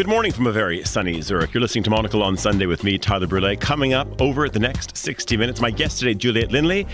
Good 0.00 0.08
morning 0.08 0.32
from 0.32 0.46
a 0.46 0.52
very 0.52 0.82
sunny 0.82 1.20
Zurich. 1.20 1.52
You're 1.52 1.60
listening 1.60 1.84
to 1.84 1.90
Monocle 1.90 2.22
on 2.22 2.34
Sunday 2.34 2.64
with 2.64 2.84
me, 2.84 2.96
Tyler 2.96 3.26
Brûlé. 3.26 3.60
Coming 3.60 3.92
up 3.92 4.22
over 4.22 4.48
the 4.48 4.58
next 4.58 4.96
60 4.96 5.36
minutes, 5.36 5.60
my 5.60 5.70
guest 5.70 5.98
today, 5.98 6.14
Juliet 6.14 6.50
Linley, 6.50 6.86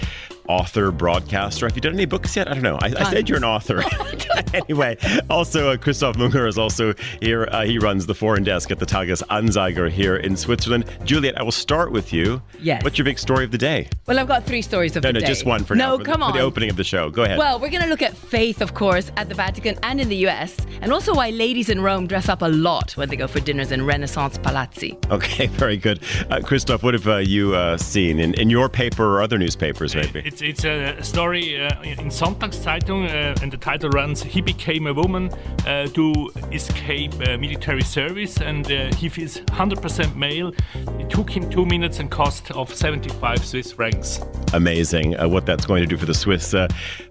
author, 0.48 0.90
broadcaster. 0.90 1.66
Have 1.66 1.76
you 1.76 1.80
done 1.80 1.94
any 1.94 2.04
books 2.06 2.36
yet? 2.36 2.48
I 2.48 2.54
don't 2.54 2.62
know. 2.62 2.78
I, 2.82 2.92
I 2.98 3.10
said 3.10 3.28
you're 3.28 3.38
an 3.38 3.44
author. 3.44 3.82
anyway, 4.54 4.96
also 5.30 5.70
uh, 5.70 5.76
Christof 5.76 6.14
Münger 6.14 6.48
is 6.48 6.58
also 6.58 6.94
here. 7.20 7.48
Uh, 7.50 7.64
he 7.64 7.78
runs 7.78 8.06
the 8.06 8.14
foreign 8.14 8.44
desk 8.44 8.70
at 8.70 8.78
the 8.78 8.86
Tages 8.86 9.22
Anzeiger 9.28 9.90
here 9.90 10.16
in 10.16 10.36
Switzerland. 10.36 10.84
Juliet, 11.04 11.38
I 11.38 11.42
will 11.42 11.52
start 11.52 11.92
with 11.92 12.12
you. 12.12 12.42
Yes. 12.60 12.82
What's 12.84 12.98
your 12.98 13.04
big 13.04 13.18
story 13.18 13.44
of 13.44 13.50
the 13.50 13.58
day? 13.58 13.88
Well, 14.06 14.18
I've 14.18 14.28
got 14.28 14.44
three 14.44 14.62
stories 14.62 14.96
of 14.96 15.02
No, 15.02 15.10
the 15.10 15.14
no, 15.14 15.20
day. 15.20 15.26
just 15.26 15.44
one 15.46 15.64
for 15.64 15.74
no, 15.74 15.92
now. 15.92 15.98
for 15.98 16.04
come 16.04 16.20
the, 16.20 16.26
on. 16.26 16.32
For 16.32 16.38
the 16.38 16.44
opening 16.44 16.70
of 16.70 16.76
the 16.76 16.84
show. 16.84 17.10
Go 17.10 17.24
ahead. 17.24 17.38
Well, 17.38 17.58
we're 17.58 17.70
going 17.70 17.82
to 17.82 17.88
look 17.88 18.02
at 18.02 18.16
faith, 18.16 18.60
of 18.60 18.74
course, 18.74 19.10
at 19.16 19.28
the 19.28 19.34
Vatican 19.34 19.78
and 19.82 20.00
in 20.00 20.08
the 20.08 20.26
US, 20.28 20.56
and 20.80 20.92
also 20.92 21.14
why 21.14 21.30
ladies 21.30 21.68
in 21.68 21.80
Rome 21.80 22.06
dress 22.06 22.28
up 22.28 22.42
a 22.42 22.48
lot 22.48 22.92
when 22.96 23.08
they 23.08 23.16
go 23.16 23.26
for 23.26 23.40
dinners 23.40 23.72
in 23.72 23.84
Renaissance 23.84 24.38
palazzi. 24.38 24.96
okay, 25.10 25.46
very 25.58 25.76
good. 25.76 25.98
Uh, 26.30 26.38
Christof, 26.38 26.82
what 26.82 26.94
have 26.94 27.08
uh, 27.08 27.16
you 27.16 27.54
uh, 27.54 27.76
seen 27.76 28.18
in, 28.18 28.34
in 28.34 28.50
your 28.50 28.68
paper 28.68 29.04
or 29.04 29.22
other 29.22 29.38
newspapers, 29.38 29.94
maybe? 29.94 30.30
It's 30.36 30.42
it's 30.42 30.64
a 30.64 31.02
story 31.02 31.58
uh, 31.58 31.82
in 31.82 32.10
Sonntagszeitung, 32.10 33.08
uh, 33.08 33.42
and 33.42 33.50
the 33.50 33.56
title 33.56 33.88
runs: 33.88 34.22
He 34.22 34.42
became 34.42 34.86
a 34.86 34.92
woman 34.92 35.30
uh, 35.66 35.86
to 35.86 36.30
escape 36.52 37.14
uh, 37.14 37.38
military 37.38 37.80
service, 37.80 38.36
and 38.42 38.70
uh, 38.70 38.94
he 38.96 39.08
feels 39.08 39.38
100% 39.38 40.14
male. 40.14 40.52
It 40.98 41.08
took 41.08 41.30
him 41.30 41.48
two 41.48 41.64
minutes 41.64 42.00
and 42.00 42.10
cost 42.10 42.50
of 42.50 42.74
75 42.74 43.46
Swiss 43.46 43.72
francs. 43.72 44.20
amazing. 44.52 45.18
Uh, 45.18 45.26
what 45.26 45.46
that's 45.46 45.64
going 45.64 45.82
to 45.82 45.86
do 45.86 45.96
for 45.96 46.06
the 46.06 46.14
Swiss 46.14 46.54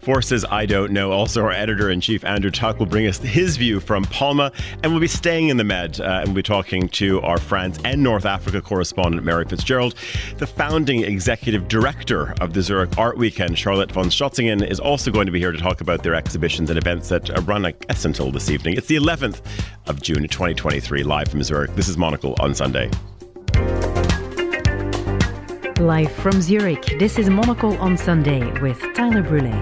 forces, 0.01 0.45
I 0.49 0.67
don't 0.67 0.91
know. 0.91 1.11
Also, 1.11 1.41
our 1.41 1.51
editor 1.51 1.89
in 1.89 2.01
chief, 2.01 2.23
Andrew 2.23 2.51
Tuck, 2.51 2.77
will 2.77 2.85
bring 2.85 3.07
us 3.07 3.17
his 3.17 3.57
view 3.57 3.79
from 3.79 4.03
Palma, 4.05 4.51
and 4.83 4.91
we'll 4.91 5.01
be 5.01 5.07
staying 5.07 5.49
in 5.49 5.57
the 5.57 5.63
Med, 5.63 5.99
and 5.99 6.27
we'll 6.27 6.35
be 6.35 6.43
talking 6.43 6.89
to 6.89 7.21
our 7.21 7.39
France 7.39 7.79
and 7.85 8.03
North 8.03 8.25
Africa 8.25 8.61
correspondent, 8.61 9.23
Mary 9.23 9.45
Fitzgerald. 9.45 9.95
The 10.37 10.47
founding 10.47 11.03
executive 11.03 11.67
director 11.67 12.35
of 12.39 12.53
the 12.53 12.61
Zurich 12.61 12.95
Art 12.99 13.14
Weekend, 13.17 13.57
Charlotte 13.57 13.91
von 13.91 14.05
Stotzingen, 14.05 14.65
is 14.65 14.79
also 14.79 15.11
going 15.11 15.25
to 15.25 15.31
be 15.31 15.39
here 15.39 15.51
to 15.51 15.57
talk 15.57 15.81
about 15.81 16.03
their 16.03 16.15
exhibitions 16.15 16.69
and 16.69 16.77
events 16.77 17.09
that 17.09 17.29
run, 17.47 17.65
I 17.65 17.71
guess, 17.71 18.05
until 18.05 18.31
this 18.31 18.49
evening. 18.49 18.77
It's 18.77 18.87
the 18.87 18.95
11th 18.95 19.41
of 19.87 20.01
June, 20.01 20.27
2023, 20.27 21.03
live 21.03 21.27
from 21.27 21.43
Zurich. 21.43 21.73
This 21.75 21.87
is 21.87 21.97
Monocle 21.97 22.35
on 22.39 22.53
Sunday. 22.53 22.89
Live 25.79 26.11
from 26.11 26.41
Zurich, 26.41 26.97
this 26.99 27.19
is 27.19 27.29
Monocle 27.29 27.77
on 27.77 27.97
Sunday 27.97 28.41
with 28.61 28.79
Tyler 28.93 29.21
Brûlé. 29.21 29.53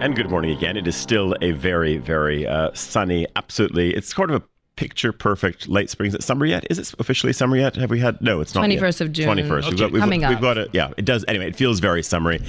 And 0.00 0.14
good 0.14 0.30
morning 0.30 0.56
again. 0.56 0.76
It 0.76 0.86
is 0.86 0.94
still 0.94 1.34
a 1.40 1.52
very, 1.52 1.96
very 1.96 2.46
uh, 2.46 2.70
sunny, 2.74 3.26
absolutely. 3.34 3.94
It's 3.94 4.14
sort 4.14 4.30
of 4.30 4.42
a 4.42 4.46
picture 4.76 5.10
perfect 5.12 5.68
late 5.68 5.90
spring. 5.90 6.08
Is 6.08 6.14
it 6.14 6.22
summer 6.22 6.46
yet? 6.46 6.66
Is 6.70 6.78
it 6.78 6.94
officially 6.98 7.32
summer 7.32 7.56
yet? 7.56 7.76
Have 7.76 7.90
we 7.90 7.98
had? 7.98 8.20
No, 8.20 8.40
it's 8.40 8.54
not. 8.54 8.70
yet. 8.70 8.80
21st 8.80 9.00
of 9.00 9.12
June. 9.12 9.28
21st. 9.28 9.70
We've 9.70 9.78
got, 9.78 9.92
we've, 9.92 10.00
Coming 10.00 10.20
got, 10.20 10.28
we've 10.28 10.36
up. 10.36 10.42
got 10.42 10.58
it. 10.58 10.70
Yeah, 10.72 10.92
it 10.96 11.04
does. 11.04 11.24
Anyway, 11.26 11.48
it 11.48 11.56
feels 11.56 11.80
very 11.80 12.02
summery. 12.02 12.40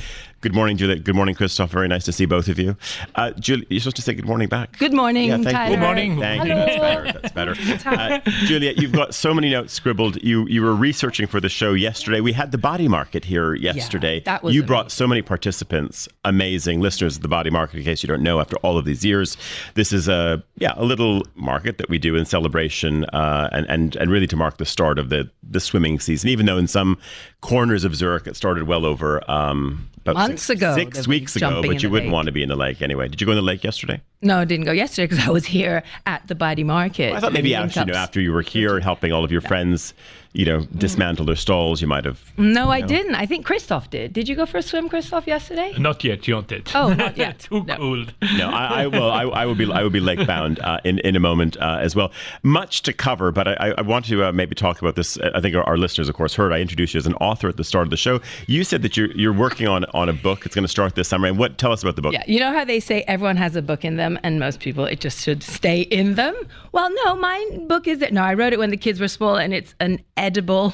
Good 0.41 0.53
morning, 0.53 0.77
Juliet. 0.77 1.03
Good 1.03 1.15
morning, 1.15 1.33
Christof. 1.33 1.69
Very 1.69 1.87
nice 1.87 2.05
to 2.05 2.11
see 2.11 2.25
both 2.25 2.47
of 2.47 2.59
you. 2.59 2.77
Uh, 3.15 3.31
Julie, 3.31 3.65
you're 3.71 3.79
supposed 3.79 3.95
to 3.95 4.01
say 4.03 4.13
good 4.13 4.27
morning 4.27 4.47
back. 4.47 4.77
Good 4.77 4.93
morning, 4.93 5.29
Yeah, 5.29 5.37
thank 5.37 5.49
Tyler. 5.49 5.69
you. 5.71 5.75
Good 5.77 5.81
morning. 5.81 6.19
Thank 6.19 6.43
you. 6.43 6.49
That's 6.49 7.33
better. 7.33 7.55
That's 7.55 7.83
better. 7.83 8.13
Uh, 8.13 8.19
Juliet, 8.45 8.77
you've 8.77 8.91
got 8.91 9.15
so 9.15 9.33
many 9.33 9.49
notes 9.49 9.73
scribbled. 9.73 10.21
You 10.23 10.47
you 10.47 10.61
were 10.61 10.75
researching 10.75 11.25
for 11.25 11.39
the 11.41 11.49
show 11.49 11.73
yesterday. 11.73 12.21
We 12.21 12.33
had 12.33 12.51
the 12.51 12.57
body 12.59 12.87
market 12.87 13.25
here 13.25 13.55
yesterday. 13.55 14.19
that 14.25 14.43
was 14.43 14.53
you 14.53 14.61
brought 14.61 14.81
amazing. 14.85 14.95
so 14.95 15.07
many 15.07 15.21
participants, 15.23 16.07
amazing 16.23 16.81
listeners 16.81 17.15
of 17.15 17.23
the 17.23 17.27
body 17.27 17.49
market. 17.49 17.77
In 17.79 17.83
case 17.83 18.03
you 18.03 18.07
don't 18.07 18.21
know, 18.21 18.39
after 18.39 18.57
all 18.57 18.77
of 18.77 18.85
these 18.85 19.03
years, 19.03 19.37
this 19.73 19.91
is 19.91 20.07
a 20.07 20.43
yeah 20.59 20.73
a 20.75 20.85
little 20.85 21.23
market 21.33 21.79
that 21.79 21.89
we 21.89 21.97
do 21.97 22.15
in 22.15 22.25
celebration 22.25 23.05
uh, 23.05 23.49
and 23.53 23.65
and 23.69 23.95
and 23.95 24.11
really 24.11 24.27
to 24.27 24.35
mark 24.35 24.57
the 24.57 24.65
start 24.65 24.99
of 24.99 25.09
the 25.09 25.27
the 25.49 25.59
swimming 25.59 25.99
season. 25.99 26.29
Even 26.29 26.45
though 26.45 26.57
in 26.59 26.67
some 26.67 26.95
corners 27.41 27.83
of 27.83 27.95
Zurich 27.95 28.27
it 28.27 28.35
started 28.35 28.63
well 28.63 28.85
over 28.85 29.29
um, 29.29 29.89
about 30.01 30.15
Months 30.15 30.43
six, 30.43 30.61
ago, 30.61 30.75
six 30.75 31.07
weeks 31.07 31.35
ago, 31.35 31.61
but 31.61 31.83
you 31.83 31.89
wouldn't 31.89 32.09
lake. 32.09 32.13
want 32.13 32.25
to 32.27 32.31
be 32.31 32.41
in 32.41 32.49
the 32.49 32.55
lake 32.55 32.81
anyway. 32.81 33.07
Did 33.07 33.21
you 33.21 33.25
go 33.25 33.31
in 33.31 33.37
the 33.37 33.41
lake 33.41 33.63
yesterday? 33.63 34.01
No, 34.21 34.39
I 34.39 34.45
didn't 34.45 34.65
go 34.65 34.71
yesterday 34.71 35.07
because 35.07 35.27
I 35.27 35.29
was 35.31 35.45
here 35.45 35.83
at 36.05 36.27
the 36.27 36.35
Body 36.35 36.63
Market. 36.63 37.13
I 37.13 37.19
thought 37.19 37.33
maybe 37.33 37.49
doing 37.49 37.61
after 37.61 37.81
you 37.81 37.85
know 37.87 37.93
after 37.93 38.19
you 38.19 38.33
were 38.33 38.41
here 38.41 38.79
helping 38.79 39.11
all 39.13 39.23
of 39.23 39.31
your 39.31 39.41
friends, 39.41 39.93
you 40.33 40.43
know, 40.43 40.61
dismantle 40.75 41.25
their 41.25 41.35
stalls, 41.35 41.81
you 41.81 41.87
might 41.87 42.03
have. 42.05 42.19
No, 42.37 42.69
I 42.71 42.81
didn't. 42.81 43.13
I 43.13 43.27
think 43.27 43.45
Christof 43.45 43.89
did. 43.91 44.13
Did 44.13 44.27
you 44.27 44.35
go 44.35 44.45
for 44.47 44.57
a 44.57 44.61
swim, 44.63 44.89
Christof, 44.89 45.27
yesterday? 45.27 45.73
Not 45.77 46.03
yet, 46.03 46.27
not 46.27 46.49
yet. 46.51 46.71
Oh, 46.75 46.93
not 46.93 47.15
yet. 47.25 47.39
Too 47.39 47.63
No. 47.63 47.75
cold. 47.77 48.13
No, 48.37 48.49
I, 48.49 48.83
I 48.83 48.87
will. 48.87 49.11
I, 49.11 49.23
I 49.23 49.45
will 49.45 49.55
be. 49.55 49.71
I 49.71 49.83
will 49.83 49.91
be 49.91 49.99
lake 49.99 50.25
bound 50.25 50.59
uh, 50.61 50.79
in 50.83 50.97
in 50.99 51.15
a 51.15 51.19
moment 51.19 51.55
uh, 51.57 51.77
as 51.79 51.95
well. 51.95 52.11
Much 52.41 52.81
to 52.83 52.93
cover, 52.93 53.31
but 53.31 53.47
I, 53.47 53.73
I 53.77 53.81
want 53.81 54.05
to 54.05 54.23
uh, 54.25 54.31
maybe 54.31 54.55
talk 54.55 54.81
about 54.81 54.95
this. 54.95 55.19
I 55.19 55.41
think 55.41 55.55
our, 55.55 55.63
our 55.63 55.77
listeners, 55.77 56.09
of 56.09 56.15
course, 56.15 56.33
heard 56.33 56.51
I 56.51 56.59
introduced 56.59 56.95
you 56.95 56.97
as 56.99 57.05
an 57.07 57.15
author 57.15 57.49
at 57.49 57.57
the 57.57 57.63
start 57.63 57.85
of 57.85 57.91
the 57.91 57.97
show. 57.97 58.19
You 58.47 58.63
said 58.63 58.81
that 58.81 58.97
you're 58.97 59.11
you're 59.11 59.33
working 59.33 59.67
on 59.67 59.85
on 59.93 60.09
a 60.09 60.13
book. 60.13 60.45
It's 60.47 60.55
going 60.55 60.63
to 60.65 60.67
start 60.69 60.95
this 60.95 61.07
summer. 61.07 61.27
And 61.27 61.37
what? 61.37 61.59
Tell 61.59 61.71
us 61.71 61.83
about 61.83 61.95
the 61.95 62.01
book. 62.01 62.13
Yeah, 62.13 62.23
you 62.27 62.39
know 62.39 62.51
how 62.51 62.65
they 62.65 62.79
say 62.79 63.03
everyone 63.07 63.37
has 63.37 63.55
a 63.55 63.61
book 63.61 63.83
in 63.85 63.97
them, 63.97 64.06
and 64.23 64.39
most 64.39 64.59
people 64.59 64.85
it 64.85 64.99
just 64.99 65.23
should 65.23 65.43
stay 65.43 65.81
in 65.81 66.15
them. 66.15 66.35
Well, 66.71 66.89
no, 67.03 67.15
my 67.15 67.39
book 67.67 67.87
is 67.87 68.01
it. 68.01 68.13
No, 68.13 68.23
I 68.23 68.33
wrote 68.33 68.53
it 68.53 68.59
when 68.59 68.69
the 68.69 68.77
kids 68.77 68.99
were 68.99 69.07
small, 69.07 69.35
and 69.35 69.53
it's 69.53 69.73
an 69.79 69.99
edible 70.15 70.73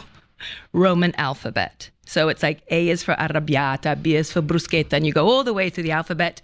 Roman 0.73 1.13
alphabet. 1.15 1.89
So 2.05 2.27
it's 2.29 2.43
like 2.43 2.61
A 2.69 2.89
is 2.89 3.03
for 3.03 3.15
arrabbiata, 3.15 4.01
B 4.01 4.15
is 4.15 4.31
for 4.31 4.41
bruschetta, 4.41 4.93
and 4.93 5.05
you 5.07 5.13
go 5.13 5.27
all 5.27 5.43
the 5.43 5.53
way 5.53 5.69
through 5.69 5.85
the 5.85 5.91
alphabet, 5.91 6.41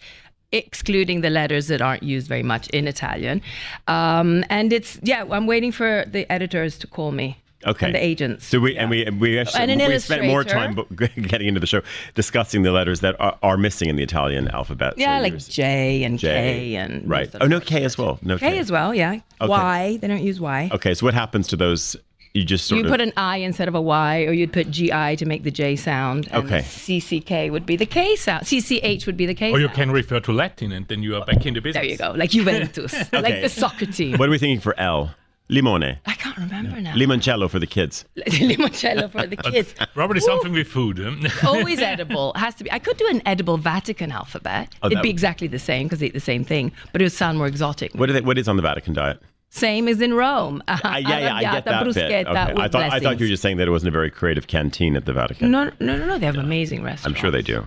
excluding 0.52 1.22
the 1.22 1.30
letters 1.30 1.68
that 1.68 1.82
aren't 1.82 2.04
used 2.04 2.28
very 2.28 2.44
much 2.44 2.70
in 2.70 2.88
Italian. 2.88 3.42
Um, 3.88 4.44
and 4.50 4.74
it's 4.74 5.00
yeah, 5.04 5.26
I'm 5.30 5.48
waiting 5.48 5.72
for 5.72 6.06
the 6.08 6.32
editors 6.32 6.78
to 6.80 6.88
call 6.88 7.12
me. 7.12 7.38
Okay. 7.68 7.88
And 7.88 7.96
the 7.96 8.04
agents. 8.04 8.46
So 8.46 8.60
we 8.60 8.78
and 8.78 8.90
we 8.90 9.06
and 9.06 9.20
we 9.20 9.38
actually 9.38 9.62
And 9.64 9.72
an 9.82 9.90
we 9.90 10.00
spent 10.00 10.26
more 10.26 10.44
time 10.46 10.76
bo- 10.76 10.88
getting 10.96 11.48
into 11.48 11.60
the 11.60 11.68
show 11.68 11.82
discussing 12.16 12.64
the 12.64 12.72
letters 12.72 13.02
that 13.02 13.20
are, 13.20 13.38
are 13.44 13.58
missing 13.58 13.90
in 13.90 13.96
the 13.98 14.04
Italian 14.04 14.48
alphabet. 14.50 14.94
Yeah, 14.98 15.16
you're 15.16 15.24
like 15.24 15.38
J 15.40 16.04
and 16.04 16.18
J. 16.18 16.28
K 16.28 16.76
and 16.76 17.10
right. 17.10 17.30
Oh 17.42 17.48
no, 17.48 17.60
K 17.60 17.84
as 17.84 17.98
well. 17.98 18.18
No 18.22 18.38
K 18.38 18.60
as 18.60 18.72
well. 18.72 18.96
Yeah. 18.96 19.20
Okay. 19.42 19.50
Y. 19.50 19.98
They 20.02 20.08
don't 20.08 20.24
use 20.24 20.40
Y. 20.40 20.70
Okay, 20.74 20.94
so 20.94 21.06
what 21.06 21.14
happens 21.14 21.48
to 21.50 21.58
those? 21.58 21.96
You 22.36 22.46
just 22.46 22.66
sort 22.68 22.78
of 22.80 22.86
You 22.86 22.86
of 22.86 22.92
put 22.94 23.02
an 23.02 23.12
I 23.18 23.38
instead 23.38 23.68
of 23.68 23.74
a 23.74 23.82
Y, 23.82 24.22
or 24.26 24.34
you'd 24.34 24.54
put 24.54 24.70
GI 24.70 25.16
to 25.18 25.26
make 25.26 25.44
the 25.44 25.50
J 25.52 25.76
sound. 25.76 26.28
And 26.32 26.46
Okay. 26.46 26.60
CCK 26.60 27.52
would 27.52 27.66
be 27.66 27.76
the 27.76 27.88
K 27.88 28.16
sound. 28.16 28.46
CCH 28.46 29.06
would 29.08 29.18
be 29.18 29.26
the 29.26 29.34
K 29.34 29.52
Or 29.52 29.60
you 29.60 29.66
sound. 29.66 29.76
can 29.76 29.92
refer 29.92 30.20
to 30.20 30.32
Latin 30.32 30.72
and 30.72 30.88
then 30.88 31.02
you 31.02 31.16
are 31.16 31.26
back 31.26 31.46
in 31.48 31.56
the 31.56 31.60
business. 31.60 31.82
There 31.82 31.90
you 31.92 31.98
go. 31.98 32.12
Like 32.16 32.30
Juventus, 32.30 32.94
like 33.12 33.42
the 33.42 33.50
soccer 33.50 33.88
team. 33.88 34.18
What 34.18 34.30
are 34.30 34.32
we 34.32 34.38
thinking 34.38 34.60
for 34.62 34.80
L? 34.80 35.16
Limone. 35.50 35.98
I 36.06 36.14
can't 36.14 36.38
remember 36.38 36.80
now. 36.80 36.94
Limoncello 36.94 37.50
for 37.50 37.58
the 37.60 37.66
kids. 37.68 38.06
Limoncello 38.18 39.12
for 39.12 39.26
the 39.26 39.36
kids. 39.36 39.74
Probably 39.94 40.20
something 40.20 40.52
with 40.54 40.68
food. 40.68 41.00
huh? 41.00 41.48
Always 41.50 41.80
edible. 41.80 42.34
Has 42.36 42.56
to 42.56 42.64
be. 42.64 42.72
I 42.72 42.80
could 42.80 42.98
do 42.98 43.08
an 43.08 43.22
edible 43.26 43.58
Vatican 43.58 44.12
alphabet. 44.12 44.76
Oh, 44.84 44.88
It'd 44.88 45.02
be 45.02 45.10
would- 45.10 45.14
exactly 45.14 45.48
the 45.48 45.60
same 45.60 45.88
because 45.88 46.00
they 46.00 46.08
eat 46.08 46.14
the 46.14 46.20
same 46.20 46.44
thing, 46.44 46.72
but 46.92 47.02
it 47.02 47.06
would 47.06 47.12
sound 47.12 47.38
more 47.38 47.48
exotic. 47.48 47.94
What, 47.96 48.10
are 48.10 48.14
they, 48.14 48.22
what 48.22 48.38
is 48.38 48.48
on 48.48 48.56
the 48.58 48.62
Vatican 48.62 48.94
diet? 48.94 49.22
Same 49.52 49.88
as 49.88 50.00
in 50.00 50.14
Rome. 50.14 50.62
Uh, 50.68 50.78
yeah, 50.84 51.00
yeah, 51.00 51.36
I 51.36 51.42
get 51.42 51.66
that 51.66 51.84
bit. 51.84 51.98
Okay. 51.98 52.24
I 52.30 52.68
thought 52.68 52.76
I 52.94 53.00
thought 53.00 53.20
you 53.20 53.26
were 53.26 53.30
just 53.30 53.42
saying 53.42 53.58
that 53.58 53.68
it 53.68 53.72
wasn't 53.72 53.88
a 53.88 53.92
very 53.92 54.12
creative 54.12 54.46
canteen 54.46 54.96
at 54.96 55.06
the 55.06 55.14
Vatican. 55.14 55.50
No, 55.50 55.64
no, 55.80 55.98
no, 55.98 56.06
no. 56.06 56.20
They 56.20 56.28
have 56.28 56.38
amazing 56.38 56.84
restaurants. 56.84 57.06
I'm 57.08 57.20
sure 57.20 57.32
they 57.32 57.42
do. 57.42 57.66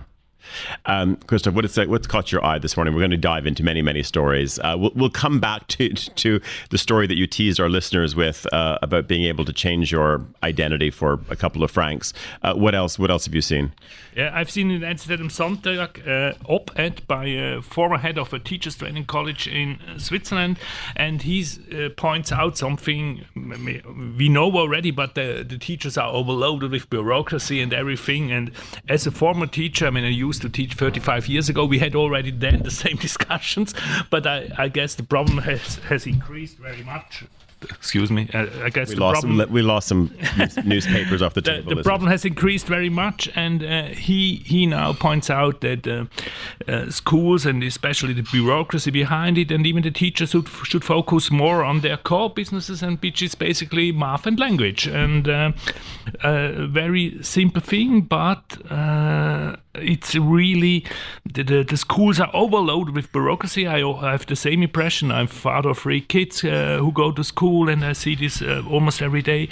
Um, 0.85 1.17
Christof, 1.17 1.53
what 1.53 1.65
is 1.65 1.77
what's 1.87 2.07
caught 2.07 2.31
your 2.31 2.45
eye 2.45 2.59
this 2.59 2.77
morning? 2.77 2.93
We're 2.93 3.01
going 3.01 3.11
to 3.11 3.17
dive 3.17 3.45
into 3.45 3.63
many, 3.63 3.81
many 3.81 4.03
stories. 4.03 4.59
Uh, 4.59 4.75
we'll, 4.77 4.91
we'll 4.95 5.09
come 5.09 5.39
back 5.39 5.67
to 5.73 5.89
to 5.89 6.41
the 6.69 6.77
story 6.77 7.07
that 7.07 7.15
you 7.15 7.27
teased 7.27 7.59
our 7.59 7.69
listeners 7.69 8.15
with 8.15 8.51
uh, 8.53 8.79
about 8.81 9.07
being 9.07 9.23
able 9.23 9.45
to 9.45 9.53
change 9.53 9.91
your 9.91 10.25
identity 10.43 10.89
for 10.91 11.19
a 11.29 11.35
couple 11.35 11.63
of 11.63 11.71
francs. 11.71 12.13
Uh, 12.41 12.53
what 12.53 12.75
else? 12.75 12.99
What 12.99 13.11
else 13.11 13.25
have 13.25 13.35
you 13.35 13.41
seen? 13.41 13.73
Yeah, 14.15 14.31
I've 14.33 14.51
seen 14.51 14.69
in 14.69 14.81
NZZ 14.81 15.19
am 15.19 15.29
Sonntag 15.29 16.07
uh, 16.07 16.35
op-ed 16.47 17.07
by 17.07 17.25
a 17.25 17.61
former 17.61 17.97
head 17.97 18.17
of 18.17 18.31
a 18.33 18.39
teachers 18.39 18.75
training 18.75 19.05
college 19.05 19.47
in 19.47 19.79
uh, 19.87 19.97
Switzerland, 19.97 20.59
and 20.95 21.21
he 21.23 21.45
uh, 21.73 21.89
points 21.95 22.31
out 22.31 22.57
something 22.57 23.25
we 23.35 24.29
know 24.29 24.51
already, 24.51 24.91
but 24.91 25.15
the, 25.15 25.45
the 25.47 25.57
teachers 25.57 25.97
are 25.97 26.11
overloaded 26.11 26.71
with 26.71 26.89
bureaucracy 26.89 27.61
and 27.61 27.73
everything. 27.73 28.31
And 28.31 28.51
as 28.87 29.07
a 29.07 29.11
former 29.11 29.47
teacher, 29.47 29.87
I 29.87 29.89
mean, 29.89 30.03
I 30.03 30.09
used 30.09 30.32
to 30.39 30.49
teach 30.49 30.73
35 30.73 31.27
years 31.27 31.49
ago. 31.49 31.65
We 31.65 31.79
had 31.79 31.95
already 31.95 32.31
then 32.31 32.63
the 32.63 32.71
same 32.71 32.95
discussions, 33.07 33.73
but 34.09 34.25
I, 34.27 34.49
I 34.57 34.67
guess 34.67 34.95
the 34.95 35.03
problem 35.03 35.39
has 35.39 35.75
has 35.89 36.05
increased 36.05 36.57
very 36.57 36.83
much 36.83 37.23
excuse 37.69 38.11
me. 38.11 38.29
Uh, 38.33 38.47
I 38.63 38.69
guess 38.69 38.89
We 38.89 38.95
the 38.95 39.01
lost, 39.01 39.21
problem, 39.21 39.39
some, 39.39 39.53
we 39.53 39.61
lost 39.61 39.87
some 39.87 40.11
newspapers 40.65 41.21
off 41.21 41.33
the 41.33 41.41
the, 41.41 41.51
table. 41.51 41.63
the 41.63 41.69
listeners. 41.69 41.85
problem 41.85 42.09
has 42.09 42.25
increased 42.25 42.67
very 42.67 42.89
much, 42.89 43.29
and 43.35 43.63
uh, 43.63 43.83
he 43.87 44.43
he 44.45 44.65
now 44.65 44.93
points 44.93 45.29
out 45.29 45.61
that 45.61 45.87
uh, 45.87 46.05
uh, 46.67 46.89
schools 46.89 47.45
and 47.45 47.63
especially 47.63 48.13
the 48.13 48.23
bureaucracy 48.23 48.91
behind 48.91 49.37
it, 49.37 49.51
and 49.51 49.65
even 49.65 49.83
the 49.83 49.91
teachers 49.91 50.31
should 50.31 50.47
should 50.63 50.83
focus 50.83 51.31
more 51.31 51.63
on 51.63 51.81
their 51.81 51.97
core 51.97 52.29
businesses, 52.29 52.81
and 52.83 52.99
which 52.99 53.21
is 53.21 53.35
basically 53.35 53.91
math 53.91 54.25
and 54.25 54.39
language, 54.39 54.87
and 54.87 55.27
uh, 55.27 55.51
a 56.23 56.67
very 56.67 57.21
simple 57.23 57.61
thing, 57.61 58.01
but. 58.01 58.57
It's 59.75 60.15
really 60.15 60.85
the, 61.25 61.43
the, 61.43 61.63
the 61.63 61.77
schools 61.77 62.19
are 62.19 62.29
overloaded 62.33 62.95
with 62.95 63.11
bureaucracy. 63.11 63.65
I, 63.65 63.79
have 63.79 64.25
the 64.27 64.35
same 64.35 64.61
impression. 64.61 65.11
I'm 65.11 65.27
father 65.27 65.69
of 65.69 65.79
three 65.79 66.01
kids 66.01 66.43
uh, 66.43 66.77
who 66.79 66.91
go 66.91 67.11
to 67.11 67.23
school, 67.23 67.69
and 67.69 67.83
I 67.83 67.93
see 67.93 68.15
this 68.15 68.41
uh, 68.41 68.61
almost 68.69 69.01
every 69.01 69.23
day. 69.23 69.49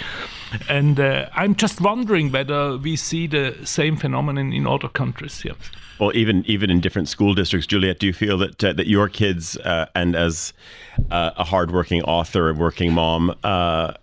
And 0.68 1.00
uh, 1.00 1.28
I'm 1.34 1.56
just 1.56 1.80
wondering 1.80 2.30
whether 2.30 2.76
we 2.76 2.94
see 2.94 3.26
the 3.26 3.56
same 3.64 3.96
phenomenon 3.96 4.52
in 4.52 4.66
other 4.66 4.88
countries. 4.88 5.42
Yeah. 5.44 5.54
Well, 5.98 6.12
even 6.14 6.44
even 6.46 6.70
in 6.70 6.80
different 6.80 7.08
school 7.08 7.34
districts, 7.34 7.66
Juliet, 7.66 7.98
do 7.98 8.06
you 8.06 8.12
feel 8.12 8.38
that 8.38 8.62
uh, 8.62 8.72
that 8.74 8.86
your 8.86 9.08
kids 9.08 9.56
uh, 9.58 9.86
and 9.94 10.14
as 10.14 10.52
uh, 11.10 11.30
a 11.36 11.44
hardworking 11.44 12.02
author 12.02 12.48
and 12.48 12.58
working 12.58 12.92
mom, 12.92 13.34
that 13.42 13.98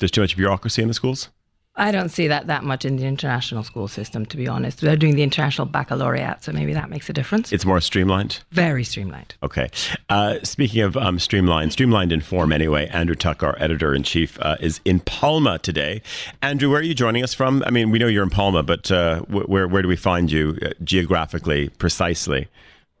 there's 0.00 0.10
too 0.10 0.20
much 0.20 0.36
bureaucracy 0.36 0.82
in 0.82 0.88
the 0.88 0.94
schools? 0.94 1.28
I 1.74 1.90
don't 1.90 2.10
see 2.10 2.28
that 2.28 2.48
that 2.48 2.64
much 2.64 2.84
in 2.84 2.96
the 2.96 3.06
international 3.06 3.64
school 3.64 3.88
system, 3.88 4.26
to 4.26 4.36
be 4.36 4.46
honest. 4.46 4.80
They're 4.82 4.96
doing 4.96 5.16
the 5.16 5.22
international 5.22 5.66
baccalaureate, 5.66 6.44
so 6.44 6.52
maybe 6.52 6.74
that 6.74 6.90
makes 6.90 7.08
a 7.08 7.14
difference. 7.14 7.50
It's 7.50 7.64
more 7.64 7.80
streamlined. 7.80 8.40
Very 8.50 8.84
streamlined. 8.84 9.34
Okay. 9.42 9.70
Uh, 10.10 10.36
speaking 10.42 10.82
of 10.82 10.98
um, 10.98 11.18
streamlined, 11.18 11.72
streamlined 11.72 12.12
in 12.12 12.20
form 12.20 12.52
anyway, 12.52 12.88
Andrew 12.88 13.14
Tuck, 13.14 13.42
our 13.42 13.56
editor 13.58 13.94
in 13.94 14.02
chief, 14.02 14.38
uh, 14.42 14.56
is 14.60 14.80
in 14.84 15.00
Palma 15.00 15.58
today. 15.58 16.02
Andrew, 16.42 16.68
where 16.68 16.80
are 16.80 16.82
you 16.82 16.94
joining 16.94 17.24
us 17.24 17.32
from? 17.32 17.62
I 17.66 17.70
mean, 17.70 17.90
we 17.90 17.98
know 17.98 18.06
you're 18.06 18.22
in 18.22 18.30
Palma, 18.30 18.62
but 18.62 18.90
uh, 18.90 19.20
wh- 19.22 19.48
where 19.48 19.66
where 19.66 19.80
do 19.80 19.88
we 19.88 19.96
find 19.96 20.30
you 20.30 20.58
uh, 20.60 20.70
geographically, 20.84 21.70
precisely? 21.70 22.48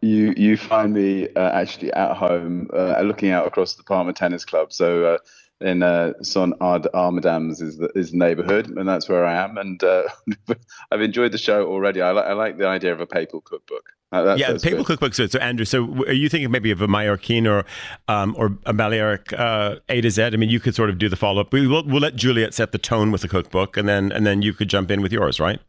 You 0.00 0.32
you 0.36 0.56
find 0.56 0.94
me 0.94 1.28
uh, 1.36 1.50
actually 1.52 1.92
at 1.92 2.16
home, 2.16 2.70
uh, 2.72 3.02
looking 3.02 3.30
out 3.30 3.46
across 3.46 3.74
the 3.74 3.82
Palma 3.82 4.14
Tennis 4.14 4.46
Club. 4.46 4.72
So 4.72 5.04
uh, 5.04 5.18
in 5.62 5.82
uh, 5.82 6.12
Son 6.22 6.54
Ard 6.60 6.86
Armadans 6.94 7.62
is 7.62 7.78
the, 7.78 7.90
is 7.94 8.10
the 8.10 8.18
neighbourhood, 8.18 8.68
and 8.68 8.88
that's 8.88 9.08
where 9.08 9.24
I 9.24 9.42
am. 9.42 9.56
And 9.58 9.82
uh, 9.82 10.04
I've 10.90 11.00
enjoyed 11.00 11.32
the 11.32 11.38
show 11.38 11.66
already. 11.66 12.02
I, 12.02 12.12
li- 12.12 12.20
I 12.20 12.32
like 12.32 12.58
the 12.58 12.66
idea 12.66 12.92
of 12.92 13.00
a 13.00 13.06
papal 13.06 13.40
cookbook. 13.40 13.84
Uh, 14.12 14.22
that- 14.22 14.38
yeah, 14.38 14.48
Papal 14.62 14.78
good. 14.78 14.86
Cookbook. 14.86 15.14
So, 15.14 15.26
so 15.26 15.38
Andrew, 15.38 15.64
so 15.64 16.04
are 16.04 16.12
you 16.12 16.28
thinking 16.28 16.50
maybe 16.50 16.70
of 16.70 16.82
a 16.82 16.86
Mallorquin 16.86 17.46
or 17.50 17.64
um, 18.08 18.34
or 18.36 18.58
a 18.66 18.74
Balearic 18.74 19.32
uh, 19.32 19.76
A 19.88 20.00
to 20.02 20.10
Z? 20.10 20.22
I 20.22 20.30
mean, 20.30 20.50
you 20.50 20.60
could 20.60 20.74
sort 20.74 20.90
of 20.90 20.98
do 20.98 21.08
the 21.08 21.16
follow 21.16 21.40
up. 21.40 21.52
We 21.52 21.66
will 21.66 21.84
we'll 21.86 22.02
let 22.02 22.14
Juliet 22.16 22.52
set 22.52 22.72
the 22.72 22.78
tone 22.78 23.10
with 23.10 23.22
the 23.22 23.28
cookbook, 23.28 23.76
and 23.78 23.88
then 23.88 24.12
and 24.12 24.26
then 24.26 24.42
you 24.42 24.52
could 24.52 24.68
jump 24.68 24.90
in 24.90 25.00
with 25.00 25.12
yours, 25.12 25.40
right? 25.40 25.60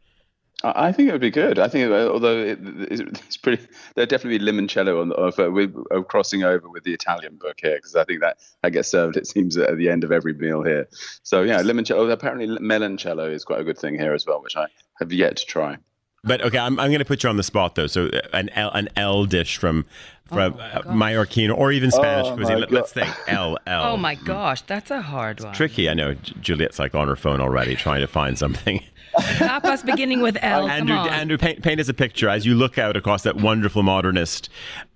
I 0.64 0.88
I 0.88 0.92
think 0.92 1.08
it 1.08 1.12
would 1.12 1.20
be 1.20 1.30
good. 1.30 1.58
I 1.58 1.68
think, 1.68 1.90
uh, 1.90 2.08
although 2.08 2.38
it, 2.38 2.58
it's 2.90 3.36
pretty, 3.36 3.66
there'd 3.94 4.08
definitely 4.08 4.38
be 4.38 4.44
limoncello 4.44 5.00
on 5.00 5.12
of, 5.12 5.38
uh, 5.38 5.50
we're 5.50 5.72
uh, 5.90 6.02
crossing 6.02 6.42
over 6.42 6.68
with 6.68 6.84
the 6.84 6.94
Italian 6.94 7.36
book 7.36 7.58
here 7.60 7.76
because 7.76 7.94
I 7.94 8.04
think 8.04 8.20
that 8.20 8.38
that 8.62 8.70
gets 8.70 8.88
served. 8.88 9.16
It 9.16 9.26
seems 9.26 9.56
at 9.56 9.76
the 9.76 9.90
end 9.90 10.04
of 10.04 10.12
every 10.12 10.34
meal 10.34 10.62
here. 10.62 10.88
So 11.22 11.42
yeah, 11.42 11.62
limoncello. 11.62 11.98
Oh, 11.98 12.10
apparently 12.10 12.46
meloncello 12.58 13.30
is 13.30 13.44
quite 13.44 13.60
a 13.60 13.64
good 13.64 13.78
thing 13.78 13.98
here 13.98 14.14
as 14.14 14.26
well, 14.26 14.42
which 14.42 14.56
I 14.56 14.66
have 14.98 15.12
yet 15.12 15.36
to 15.36 15.46
try. 15.46 15.76
But 16.24 16.40
okay, 16.40 16.58
I'm, 16.58 16.80
I'm 16.80 16.88
going 16.88 17.00
to 17.00 17.04
put 17.04 17.22
you 17.22 17.28
on 17.28 17.36
the 17.36 17.42
spot 17.42 17.74
though. 17.74 17.86
So 17.86 18.08
an 18.32 18.48
L, 18.50 18.70
an 18.70 18.88
L 18.96 19.26
dish 19.26 19.58
from 19.58 19.84
from 20.26 20.54
uh, 20.58 20.82
Mallorquin 20.86 21.54
or 21.56 21.70
even 21.72 21.90
Spanish 21.90 22.26
Oh, 22.28 22.36
cuisine. 22.36 22.60
Let, 22.60 22.72
us 22.72 22.92
think 22.92 23.14
L 23.28 23.58
L. 23.66 23.92
Oh 23.92 23.96
my 23.96 24.14
gosh, 24.14 24.62
that's 24.62 24.90
a 24.90 25.02
hard 25.02 25.40
one. 25.42 25.52
Tricky, 25.54 25.88
I 25.88 25.94
know. 25.94 26.14
Juliet's 26.40 26.78
like 26.78 26.94
on 26.94 27.08
her 27.08 27.16
phone 27.16 27.40
already, 27.40 27.76
trying 27.76 28.00
to 28.00 28.06
find 28.06 28.38
something. 28.38 28.82
Tapas 29.18 29.84
beginning 29.84 30.20
with 30.22 30.36
L. 30.42 30.68
Andrew, 30.68 30.96
come 30.96 31.06
on. 31.06 31.12
Andrew, 31.12 31.38
paint, 31.38 31.62
paint 31.62 31.78
us 31.78 31.88
a 31.88 31.94
picture 31.94 32.28
as 32.28 32.44
you 32.46 32.54
look 32.54 32.78
out 32.78 32.96
across 32.96 33.22
that 33.22 33.36
wonderful 33.36 33.82
modernist 33.82 34.48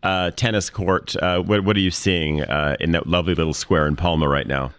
uh, 0.02 0.30
tennis 0.32 0.70
court. 0.70 1.14
Uh, 1.16 1.40
what, 1.40 1.62
what 1.64 1.76
are 1.76 1.80
you 1.80 1.90
seeing 1.90 2.42
uh, 2.42 2.76
in 2.80 2.92
that 2.92 3.06
lovely 3.06 3.34
little 3.34 3.54
square 3.54 3.86
in 3.86 3.94
Palma 3.96 4.28
right 4.28 4.46
now? 4.46 4.72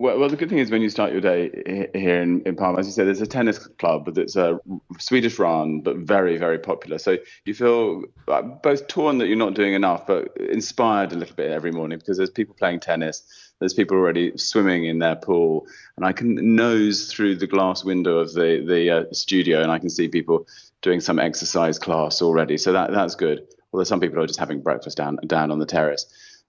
Well, 0.00 0.16
well, 0.20 0.28
the 0.28 0.36
good 0.36 0.48
thing 0.48 0.58
is 0.58 0.70
when 0.70 0.80
you 0.80 0.90
start 0.90 1.10
your 1.10 1.20
day 1.20 1.50
here 1.92 2.22
in, 2.22 2.42
in 2.42 2.54
Palma, 2.54 2.78
as 2.78 2.86
you 2.86 2.92
said, 2.92 3.08
there's 3.08 3.20
a 3.20 3.26
tennis 3.26 3.58
club 3.58 4.14
that's 4.14 4.36
a 4.36 4.60
Swedish 5.00 5.40
run, 5.40 5.80
but 5.80 5.96
very, 5.96 6.36
very 6.36 6.58
popular. 6.60 6.98
So 6.98 7.16
you 7.44 7.52
feel 7.52 8.04
uh, 8.28 8.42
both 8.42 8.86
torn 8.86 9.18
that 9.18 9.26
you're 9.26 9.36
not 9.36 9.54
doing 9.54 9.74
enough, 9.74 10.06
but 10.06 10.36
inspired 10.36 11.12
a 11.12 11.16
little 11.16 11.34
bit 11.34 11.50
every 11.50 11.72
morning 11.72 11.98
because 11.98 12.16
there's 12.16 12.30
people 12.30 12.54
playing 12.56 12.78
tennis, 12.78 13.24
there's 13.58 13.74
people 13.74 13.96
already 13.96 14.38
swimming 14.38 14.84
in 14.84 15.00
their 15.00 15.16
pool, 15.16 15.66
and 15.96 16.06
I 16.06 16.12
can 16.12 16.54
nose 16.54 17.12
through 17.12 17.34
the 17.34 17.48
glass 17.48 17.82
window 17.82 18.18
of 18.18 18.32
the 18.34 18.64
the 18.64 18.90
uh, 18.90 19.04
studio, 19.12 19.62
and 19.62 19.72
I 19.72 19.80
can 19.80 19.90
see 19.90 20.06
people 20.06 20.46
doing 20.80 21.00
some 21.00 21.18
exercise 21.18 21.76
class 21.76 22.22
already. 22.22 22.56
So 22.56 22.72
that 22.72 22.92
that's 22.92 23.16
good. 23.16 23.48
Although 23.72 23.84
some 23.84 23.98
people 23.98 24.20
are 24.22 24.28
just 24.28 24.38
having 24.38 24.62
breakfast 24.62 24.96
down 24.96 25.18
down 25.26 25.50
on 25.50 25.58
the 25.58 25.66
terrace 25.66 26.06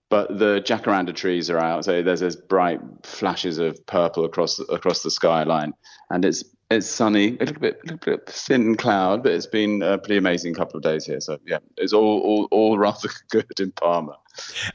but 0.09 0.39
the 0.39 0.61
jacaranda 0.61 1.15
trees 1.15 1.50
are 1.50 1.59
out, 1.59 1.85
so 1.85 2.01
there's 2.01 2.19
this 2.19 2.35
bright 2.35 2.81
flashes 3.03 3.57
of 3.59 3.85
purple 3.85 4.25
across 4.25 4.59
across 4.59 5.03
the 5.03 5.11
skyline, 5.11 5.73
and 6.09 6.25
it's 6.25 6.44
it's 6.71 6.88
sunny, 6.88 7.35
a 7.38 7.45
little 7.45 7.59
bit, 7.59 7.79
a 7.83 7.91
little 7.91 7.97
bit 7.97 8.29
thin 8.29 8.75
cloud, 8.75 9.23
but 9.23 9.31
it's 9.31 9.47
been 9.47 9.81
a 9.81 9.97
pretty 9.97 10.17
amazing 10.17 10.53
couple 10.53 10.77
of 10.77 10.83
days 10.83 11.06
here. 11.06 11.19
So 11.19 11.39
yeah, 11.45 11.59
it's 11.77 11.94
all 11.94 12.19
all, 12.21 12.47
all 12.51 12.77
rather 12.88 13.09
good 13.29 13.59
in 13.59 13.71
Palma. 13.71 14.17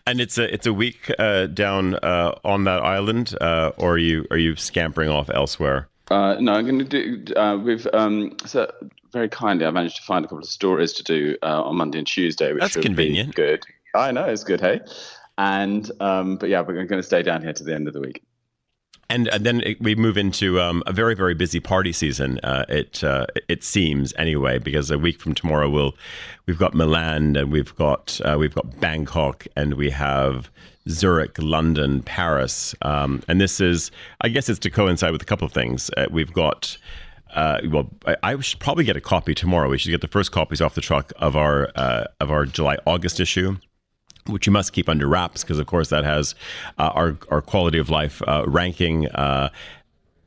And 0.06 0.20
it's 0.20 0.38
a 0.38 0.52
it's 0.52 0.66
a 0.66 0.72
week 0.72 1.10
uh, 1.18 1.46
down 1.46 1.94
uh, 1.96 2.34
on 2.44 2.64
that 2.64 2.82
island, 2.82 3.36
uh, 3.40 3.72
or 3.76 3.94
are 3.94 3.98
you 3.98 4.26
are 4.30 4.38
you 4.38 4.56
scampering 4.56 5.08
off 5.08 5.30
elsewhere? 5.30 5.88
Uh, 6.10 6.36
no, 6.38 6.52
I'm 6.52 6.66
going 6.66 6.78
to 6.80 6.84
do. 6.84 7.34
Uh, 7.34 7.56
we've 7.56 7.86
um, 7.92 8.36
so 8.44 8.70
very 9.12 9.28
kindly, 9.28 9.64
I 9.64 9.70
managed 9.70 9.96
to 9.96 10.02
find 10.02 10.24
a 10.24 10.28
couple 10.28 10.42
of 10.42 10.50
stories 10.50 10.92
to 10.94 11.02
do 11.02 11.36
uh, 11.42 11.62
on 11.62 11.76
Monday 11.76 11.98
and 11.98 12.06
Tuesday, 12.06 12.52
which 12.52 12.60
That's 12.60 12.76
convenient. 12.76 13.34
Good. 13.34 13.64
I 13.94 14.10
know 14.10 14.24
it's 14.24 14.44
good, 14.44 14.60
hey. 14.60 14.80
And 15.38 15.90
um, 16.00 16.36
but 16.36 16.48
yeah, 16.48 16.60
we're 16.60 16.74
going 16.74 16.88
to 16.88 17.02
stay 17.02 17.22
down 17.22 17.42
here 17.42 17.52
to 17.52 17.64
the 17.64 17.74
end 17.74 17.88
of 17.88 17.94
the 17.94 18.00
week. 18.00 18.22
And, 19.10 19.28
then 19.40 19.62
we 19.80 19.94
move 19.94 20.16
into 20.16 20.60
um, 20.60 20.82
a 20.86 20.92
very 20.92 21.14
very 21.14 21.34
busy 21.34 21.60
party 21.60 21.92
season. 21.92 22.40
Uh, 22.42 22.64
it 22.68 23.04
uh, 23.04 23.26
it 23.48 23.62
seems 23.62 24.14
anyway 24.16 24.58
because 24.58 24.90
a 24.90 24.98
week 24.98 25.20
from 25.20 25.34
tomorrow 25.34 25.68
we'll 25.68 25.94
we've 26.46 26.58
got 26.58 26.74
Milan 26.74 27.36
and 27.36 27.52
we've 27.52 27.74
got 27.76 28.20
uh, 28.24 28.36
we've 28.38 28.54
got 28.54 28.80
Bangkok 28.80 29.46
and 29.56 29.74
we 29.74 29.90
have 29.90 30.50
Zurich, 30.88 31.36
London, 31.38 32.02
Paris, 32.02 32.74
um, 32.82 33.22
and 33.28 33.40
this 33.40 33.60
is 33.60 33.90
I 34.20 34.28
guess 34.28 34.48
it's 34.48 34.58
to 34.60 34.70
coincide 34.70 35.12
with 35.12 35.22
a 35.22 35.26
couple 35.26 35.46
of 35.46 35.52
things. 35.52 35.90
Uh, 35.96 36.06
we've 36.10 36.32
got. 36.32 36.76
Uh, 37.34 37.58
well, 37.68 37.90
I, 38.06 38.16
I 38.22 38.40
should 38.40 38.60
probably 38.60 38.84
get 38.84 38.96
a 38.96 39.00
copy 39.00 39.34
tomorrow. 39.34 39.68
We 39.68 39.76
should 39.76 39.90
get 39.90 40.00
the 40.00 40.06
first 40.06 40.30
copies 40.30 40.60
off 40.60 40.76
the 40.76 40.80
truck 40.80 41.12
of 41.16 41.36
our 41.36 41.68
uh, 41.74 42.04
of 42.20 42.30
our 42.30 42.46
July 42.46 42.78
August 42.86 43.18
issue 43.18 43.56
which 44.28 44.46
you 44.46 44.52
must 44.52 44.72
keep 44.72 44.88
under 44.88 45.06
wraps 45.06 45.42
because, 45.42 45.58
of 45.58 45.66
course, 45.66 45.88
that 45.90 46.04
has 46.04 46.34
uh, 46.78 46.90
our 46.94 47.16
our 47.30 47.40
quality 47.40 47.78
of 47.78 47.90
life 47.90 48.22
uh, 48.26 48.44
ranking. 48.46 49.08
Uh, 49.08 49.50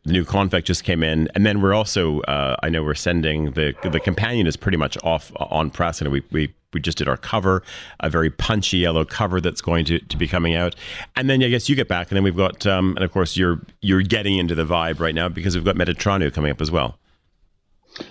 the 0.03 0.13
new 0.13 0.23
Konfekt 0.23 0.63
just 0.63 0.83
came 0.85 1.03
in, 1.03 1.27
and 1.35 1.45
then 1.45 1.61
we're 1.61 1.73
also 1.73 2.21
uh, 2.21 2.55
I 2.63 2.69
know 2.69 2.83
we're 2.83 2.95
sending 2.95 3.51
the 3.51 3.73
the 3.83 3.99
companion 3.99 4.47
is 4.47 4.55
pretty 4.55 4.77
much 4.77 4.97
off 5.03 5.31
on 5.35 5.69
press, 5.69 6.01
and 6.01 6.11
we 6.11 6.23
we. 6.31 6.53
We 6.73 6.81
just 6.81 6.97
did 6.97 7.07
our 7.07 7.15
cover, 7.15 7.63
a 8.01 8.09
very 8.09 8.29
punchy 8.29 8.79
yellow 8.79 9.05
cover 9.05 9.39
that's 9.39 9.61
going 9.61 9.85
to, 9.85 9.99
to 9.99 10.17
be 10.17 10.27
coming 10.27 10.53
out, 10.53 10.75
and 11.15 11.29
then 11.29 11.41
I 11.41 11.47
guess 11.47 11.69
you 11.69 11.77
get 11.77 11.87
back, 11.87 12.11
and 12.11 12.17
then 12.17 12.25
we've 12.25 12.35
got, 12.35 12.67
um, 12.67 12.93
and 12.97 13.05
of 13.05 13.11
course 13.13 13.37
you're 13.37 13.61
you're 13.81 14.01
getting 14.01 14.37
into 14.37 14.53
the 14.53 14.65
vibe 14.65 14.99
right 14.99 15.15
now 15.15 15.29
because 15.29 15.55
we've 15.55 15.63
got 15.63 15.77
Mediterraneo 15.77 16.31
coming 16.31 16.51
up 16.51 16.59
as 16.59 16.69
well. 16.69 16.99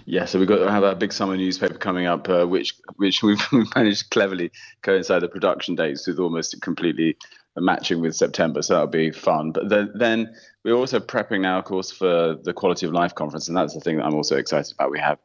Yeah, 0.05 0.25
so 0.25 0.39
we've 0.39 0.49
got 0.49 0.59
to 0.59 0.71
have 0.71 0.83
a 0.83 0.95
big 0.95 1.13
summer 1.13 1.37
newspaper 1.37 1.75
coming 1.75 2.07
up, 2.07 2.29
uh, 2.29 2.47
which 2.47 2.75
which 2.97 3.23
we've 3.23 3.41
managed 3.77 4.11
cleverly 4.11 4.51
coincide 4.83 5.23
the 5.23 5.29
production 5.29 5.75
dates 5.75 6.07
with 6.07 6.19
almost 6.19 6.61
completely 6.63 7.17
matching 7.57 8.01
with 8.01 8.15
September. 8.15 8.63
So 8.63 8.75
that'll 8.75 8.89
be 8.89 9.11
fun. 9.11 9.53
But 9.53 9.69
then, 9.69 9.91
then 9.95 10.35
we're 10.65 10.75
also 10.75 11.01
prepping 11.01 11.41
now, 11.41 11.59
of 11.59 11.65
course, 11.65 11.91
for 11.91 12.37
the 12.43 12.53
Quality 12.53 12.87
of 12.87 12.93
Life 12.93 13.15
conference, 13.15 13.49
and 13.49 13.57
that's 13.57 13.75
the 13.75 13.81
thing 13.81 13.97
that 13.97 14.05
I'm 14.05 14.15
also 14.15 14.37
excited 14.37 14.73
about. 14.73 14.91
We 14.91 15.01
have 15.01 15.19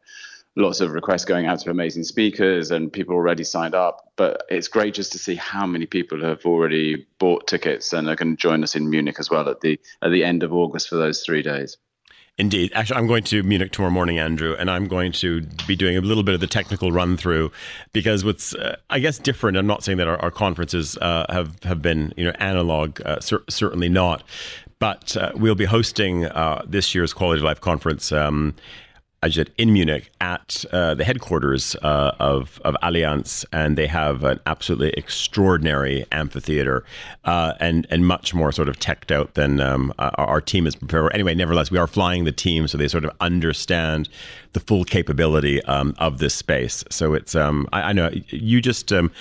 lots 0.56 0.82
of 0.82 0.92
requests 0.92 1.26
going 1.26 1.46
out 1.46 1.60
to 1.60 1.70
amazing 1.70 2.04
speakers, 2.04 2.72
and 2.72 2.92
people 2.92 3.16
already 3.16 3.44
signed 3.44 3.76
up. 3.76 4.12
But 4.16 4.44
it's 4.50 4.68
great 4.68 4.94
just 4.94 5.12
to 5.14 5.20
see 5.20 5.36
how 5.36 5.66
many 5.66 5.86
people 5.86 6.22
have 6.24 6.46
already 6.46 7.08
bought 7.20 7.48
tickets 7.48 7.94
and 7.94 8.08
are 8.08 8.16
going 8.16 8.36
to 8.36 8.42
join 8.42 8.64
us 8.64 8.76
in 8.76 8.90
Munich 8.90 9.18
as 9.20 9.30
well 9.30 9.50
at 9.50 9.62
the 9.62 9.80
at 10.02 10.12
the 10.12 10.24
end 10.24 10.44
of 10.44 10.54
August 10.54 10.90
for 10.90 10.96
those 10.96 11.24
three 11.24 11.42
days. 11.42 11.78
Indeed. 12.38 12.72
Actually, 12.74 12.98
I'm 12.98 13.08
going 13.08 13.24
to 13.26 13.44
Munich 13.44 13.72
tomorrow 13.72 13.92
morning, 13.92 14.18
Andrew, 14.18 14.56
and 14.58 14.72
I'm 14.72 14.88
going 14.88 15.12
to 15.14 15.42
be 15.68 15.76
doing 15.76 15.98
a 15.98 16.02
little 16.02 16.24
bit 16.24 16.34
of 16.34 16.42
the 16.42 16.48
technical 16.48 16.92
run 16.92 17.18
through 17.18 17.52
because 17.94 18.26
what's, 18.26 18.56
uh, 18.56 18.78
I 18.90 19.00
guess, 19.00 19.20
different. 19.20 19.58
I'm 19.58 19.68
not 19.68 19.84
saying 19.84 19.98
that 20.00 20.08
our, 20.08 20.18
our 20.20 20.32
conferences 20.32 20.98
uh, 20.98 21.26
have 21.30 21.62
have 21.64 21.82
been, 21.82 22.14
you 22.18 22.26
know, 22.26 22.32
analog. 22.40 23.02
Uh, 23.06 23.20
cer- 23.20 23.44
certainly 23.50 23.90
not. 23.90 24.24
But 24.80 25.16
uh, 25.16 25.34
we'll 25.36 25.54
be 25.54 25.66
hosting 25.66 26.26
uh, 26.26 26.64
this 26.68 26.96
year's 26.96 27.14
Quality 27.14 27.42
Life 27.44 27.62
conference. 27.62 28.12
Um, 28.12 28.56
you 29.24 29.46
in 29.56 29.72
Munich 29.72 30.10
at 30.20 30.66
uh, 30.72 30.96
the 30.96 31.04
headquarters 31.04 31.76
uh, 31.84 32.16
of, 32.20 32.60
of 32.66 32.76
Allianz, 32.82 33.46
and 33.54 33.78
they 33.78 33.86
have 33.86 34.24
an 34.24 34.40
absolutely 34.48 34.90
extraordinary 34.98 36.06
amphitheater 36.12 36.84
uh, 37.26 37.54
and, 37.60 37.86
and 37.92 38.08
much 38.08 38.34
more 38.34 38.52
sort 38.52 38.68
of 38.68 38.80
teched 38.80 39.12
out 39.12 39.36
than 39.36 39.60
um, 39.60 39.94
our, 40.00 40.42
team 40.42 40.66
is 40.66 40.76
prepared. 40.76 41.14
Anyway, 41.14 41.36
nevertheless, 41.36 41.70
we 41.70 41.78
are 41.78 41.86
flying 41.86 42.24
the 42.24 42.32
team, 42.32 42.68
so 42.68 42.80
they 42.80 42.88
sort 42.88 43.06
of 43.06 43.12
understand 43.22 44.10
the 44.54 44.60
full 44.60 44.84
capability 44.84 45.64
um, 45.66 45.94
of 46.00 46.18
this 46.18 46.34
space. 46.34 46.84
So 46.90 47.14
it's, 47.14 47.36
um, 47.36 47.70
I, 47.72 47.82
I, 47.84 47.94
know 47.94 48.10
you 48.30 48.60
just, 48.60 48.92
um, 48.92 49.12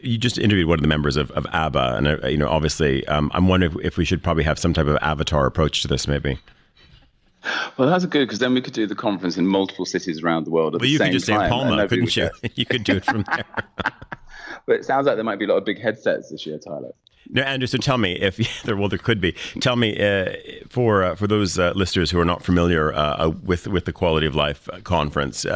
you 0.00 0.16
just 0.16 0.38
interviewed 0.38 0.66
one 0.66 0.78
of 0.78 0.82
the 0.82 0.88
members 0.88 1.18
of, 1.18 1.30
of 1.32 1.46
ABBA, 1.52 1.96
and 1.96 2.06
uh, 2.08 2.26
you 2.26 2.38
know, 2.38 2.48
obviously, 2.48 3.06
um, 3.08 3.30
I'm 3.34 3.48
wondering 3.48 3.76
if 3.82 3.98
we 3.98 4.06
should 4.06 4.22
probably 4.22 4.44
have 4.44 4.58
some 4.58 4.72
type 4.72 4.86
of 4.86 4.96
avatar 5.02 5.44
approach 5.44 5.82
to 5.82 5.88
this, 5.88 6.08
maybe. 6.08 6.38
Well, 7.76 7.88
that's 7.88 8.04
good 8.06 8.26
because 8.26 8.38
then 8.38 8.54
we 8.54 8.60
could 8.60 8.74
do 8.74 8.86
the 8.86 8.94
conference 8.94 9.36
in 9.36 9.46
multiple 9.46 9.84
cities 9.84 10.22
around 10.22 10.44
the 10.44 10.50
world 10.50 10.74
at 10.74 10.80
well, 10.80 10.90
the 10.90 10.96
same 10.96 10.98
time. 10.98 11.06
you 11.06 11.10
could 11.10 11.16
just 11.16 11.26
say 11.26 11.34
in 11.34 11.50
Palma, 11.50 11.88
couldn't 11.88 12.16
you? 12.16 12.30
you 12.54 12.66
could 12.66 12.84
do 12.84 12.96
it 12.96 13.04
from 13.04 13.24
there. 13.34 13.44
but 14.66 14.76
it 14.76 14.84
sounds 14.84 15.06
like 15.06 15.16
there 15.16 15.24
might 15.24 15.38
be 15.38 15.44
a 15.44 15.48
lot 15.48 15.58
of 15.58 15.64
big 15.64 15.80
headsets 15.80 16.30
this 16.30 16.46
year, 16.46 16.58
Tyler. 16.58 16.92
No, 17.30 17.42
Andrew. 17.42 17.66
So 17.66 17.78
tell 17.78 17.98
me 17.98 18.12
if 18.12 18.36
there. 18.64 18.76
Well, 18.76 18.88
there 18.88 18.98
could 18.98 19.20
be. 19.20 19.32
Tell 19.60 19.76
me 19.76 19.98
uh, 19.98 20.32
for 20.68 21.02
uh, 21.02 21.14
for 21.14 21.26
those 21.26 21.58
uh, 21.58 21.72
listeners 21.74 22.10
who 22.10 22.20
are 22.20 22.24
not 22.24 22.42
familiar 22.42 22.92
uh, 22.92 23.26
uh, 23.26 23.32
with 23.42 23.66
with 23.66 23.84
the 23.84 23.92
Quality 23.92 24.26
of 24.26 24.34
Life 24.34 24.68
uh, 24.72 24.80
conference. 24.80 25.46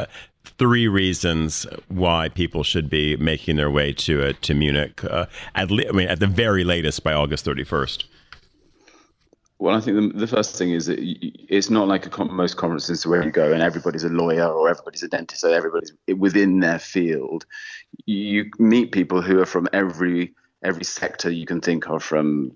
Three 0.42 0.88
reasons 0.88 1.66
why 1.88 2.28
people 2.28 2.62
should 2.62 2.90
be 2.90 3.16
making 3.16 3.56
their 3.56 3.70
way 3.70 3.92
to 3.94 4.32
to 4.32 4.54
Munich. 4.54 5.02
at 5.54 5.70
le- 5.70 5.88
I 5.88 5.92
mean, 5.92 6.08
at 6.08 6.20
the 6.20 6.26
very 6.26 6.64
latest 6.64 7.02
by 7.02 7.12
August 7.12 7.44
thirty 7.44 7.64
first. 7.64 8.06
Well, 9.60 9.76
I 9.76 9.80
think 9.80 10.14
the, 10.14 10.20
the, 10.20 10.26
first 10.26 10.56
thing 10.56 10.70
is 10.70 10.86
that 10.86 10.98
it's 10.98 11.68
not 11.68 11.86
like 11.86 12.18
most 12.18 12.56
conferences 12.56 13.06
where 13.06 13.22
you 13.22 13.30
go 13.30 13.52
and 13.52 13.62
everybody's 13.62 14.04
a 14.04 14.08
lawyer 14.08 14.46
or 14.46 14.70
everybody's 14.70 15.02
a 15.02 15.08
dentist 15.08 15.44
or 15.44 15.50
everybody's 15.50 15.92
within 16.16 16.60
their 16.60 16.78
field. 16.78 17.44
You 18.06 18.50
meet 18.58 18.90
people 18.90 19.20
who 19.20 19.38
are 19.38 19.46
from 19.46 19.68
every 19.74 20.34
every 20.64 20.84
sector 20.84 21.30
you 21.30 21.44
can 21.44 21.60
think 21.60 21.90
of, 21.90 22.02
from 22.02 22.52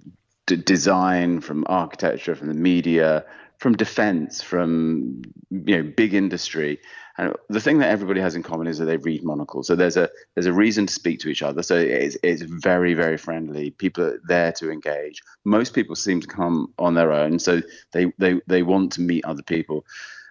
d- 0.46 0.56
design, 0.56 1.42
from 1.42 1.64
architecture, 1.68 2.34
from 2.34 2.48
the 2.48 2.54
media, 2.54 3.26
from 3.58 3.76
defense, 3.76 4.40
from 4.40 5.20
you 5.50 5.76
know 5.76 5.82
big 5.82 6.14
industry, 6.14 6.80
and 7.16 7.34
the 7.48 7.60
thing 7.60 7.78
that 7.78 7.90
everybody 7.90 8.20
has 8.20 8.34
in 8.34 8.42
common 8.42 8.66
is 8.66 8.78
that 8.78 8.86
they 8.86 8.96
read 8.96 9.22
Monocle. 9.22 9.62
So 9.62 9.76
there's 9.76 9.96
a 9.96 10.08
there's 10.34 10.46
a 10.46 10.52
reason 10.52 10.86
to 10.86 10.92
speak 10.92 11.20
to 11.20 11.28
each 11.28 11.42
other. 11.42 11.62
So 11.62 11.76
it's 11.76 12.16
it's 12.22 12.42
very 12.42 12.94
very 12.94 13.16
friendly. 13.16 13.70
People 13.70 14.04
are 14.04 14.20
there 14.26 14.52
to 14.52 14.70
engage. 14.70 15.22
Most 15.44 15.74
people 15.74 15.94
seem 15.94 16.20
to 16.20 16.26
come 16.26 16.72
on 16.78 16.94
their 16.94 17.12
own, 17.12 17.38
so 17.38 17.62
they 17.92 18.12
they 18.18 18.40
they 18.46 18.62
want 18.62 18.92
to 18.92 19.00
meet 19.00 19.24
other 19.24 19.42
people. 19.42 19.84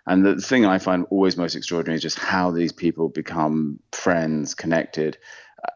And 0.06 0.26
the 0.26 0.36
thing 0.36 0.66
I 0.66 0.80
find 0.80 1.06
always 1.10 1.38
most 1.38 1.56
extraordinary 1.56 1.96
is 1.96 2.02
just 2.02 2.20
how 2.20 2.52
these 2.52 2.74
people 2.74 3.08
become 3.08 3.80
friends, 3.94 4.54
connected. 4.54 5.18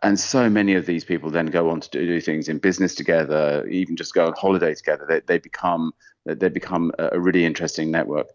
And 0.04 0.20
so 0.20 0.50
many 0.50 0.74
of 0.74 0.86
these 0.86 1.06
people 1.06 1.32
then 1.32 1.46
go 1.46 1.70
on 1.70 1.80
to 1.80 1.90
do 1.90 2.20
things 2.20 2.50
in 2.50 2.58
business 2.58 2.94
together, 2.94 3.66
even 3.68 3.96
just 3.96 4.14
go 4.14 4.28
on 4.28 4.34
holiday 4.34 4.76
together. 4.76 5.06
They, 5.08 5.22
they 5.22 5.38
become 5.38 5.94
they 6.26 6.50
become 6.50 6.92
a 7.00 7.18
really 7.18 7.46
interesting 7.46 7.90
network. 7.90 8.28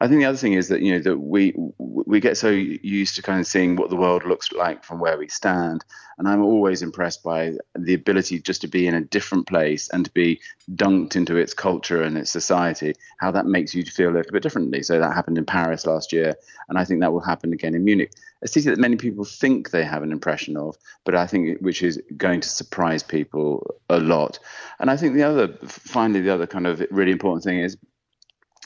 I 0.00 0.08
think 0.08 0.20
the 0.20 0.26
other 0.26 0.36
thing 0.36 0.52
is 0.52 0.68
that 0.68 0.82
you 0.82 0.92
know 0.92 0.98
that 1.00 1.18
we 1.18 1.54
we 1.78 2.20
get 2.20 2.36
so 2.36 2.50
used 2.50 3.16
to 3.16 3.22
kind 3.22 3.40
of 3.40 3.46
seeing 3.46 3.76
what 3.76 3.88
the 3.88 3.96
world 3.96 4.24
looks 4.24 4.52
like 4.52 4.84
from 4.84 5.00
where 5.00 5.16
we 5.16 5.28
stand, 5.28 5.84
and 6.18 6.28
I'm 6.28 6.42
always 6.42 6.82
impressed 6.82 7.22
by 7.22 7.54
the 7.74 7.94
ability 7.94 8.40
just 8.40 8.60
to 8.60 8.68
be 8.68 8.86
in 8.86 8.94
a 8.94 9.00
different 9.00 9.46
place 9.46 9.88
and 9.88 10.04
to 10.04 10.10
be 10.12 10.40
dunked 10.74 11.16
into 11.16 11.36
its 11.36 11.54
culture 11.54 12.02
and 12.02 12.18
its 12.18 12.30
society. 12.30 12.94
How 13.18 13.30
that 13.30 13.46
makes 13.46 13.74
you 13.74 13.84
feel 13.84 14.10
a 14.10 14.16
little 14.16 14.32
bit 14.32 14.42
differently. 14.42 14.82
So 14.82 14.98
that 14.98 15.14
happened 15.14 15.38
in 15.38 15.46
Paris 15.46 15.86
last 15.86 16.12
year, 16.12 16.34
and 16.68 16.78
I 16.78 16.84
think 16.84 17.00
that 17.00 17.12
will 17.12 17.20
happen 17.20 17.54
again 17.54 17.74
in 17.74 17.84
Munich, 17.84 18.12
a 18.42 18.48
city 18.48 18.68
that 18.68 18.78
many 18.78 18.96
people 18.96 19.24
think 19.24 19.70
they 19.70 19.84
have 19.84 20.02
an 20.02 20.12
impression 20.12 20.58
of, 20.58 20.76
but 21.04 21.14
I 21.14 21.26
think 21.26 21.60
which 21.60 21.82
is 21.82 22.02
going 22.16 22.42
to 22.42 22.48
surprise 22.48 23.02
people 23.02 23.66
a 23.88 23.98
lot. 23.98 24.38
And 24.78 24.90
I 24.90 24.98
think 24.98 25.14
the 25.14 25.22
other, 25.22 25.48
finally, 25.66 26.20
the 26.20 26.34
other 26.34 26.46
kind 26.46 26.66
of 26.66 26.84
really 26.90 27.12
important 27.12 27.44
thing 27.44 27.60
is 27.60 27.78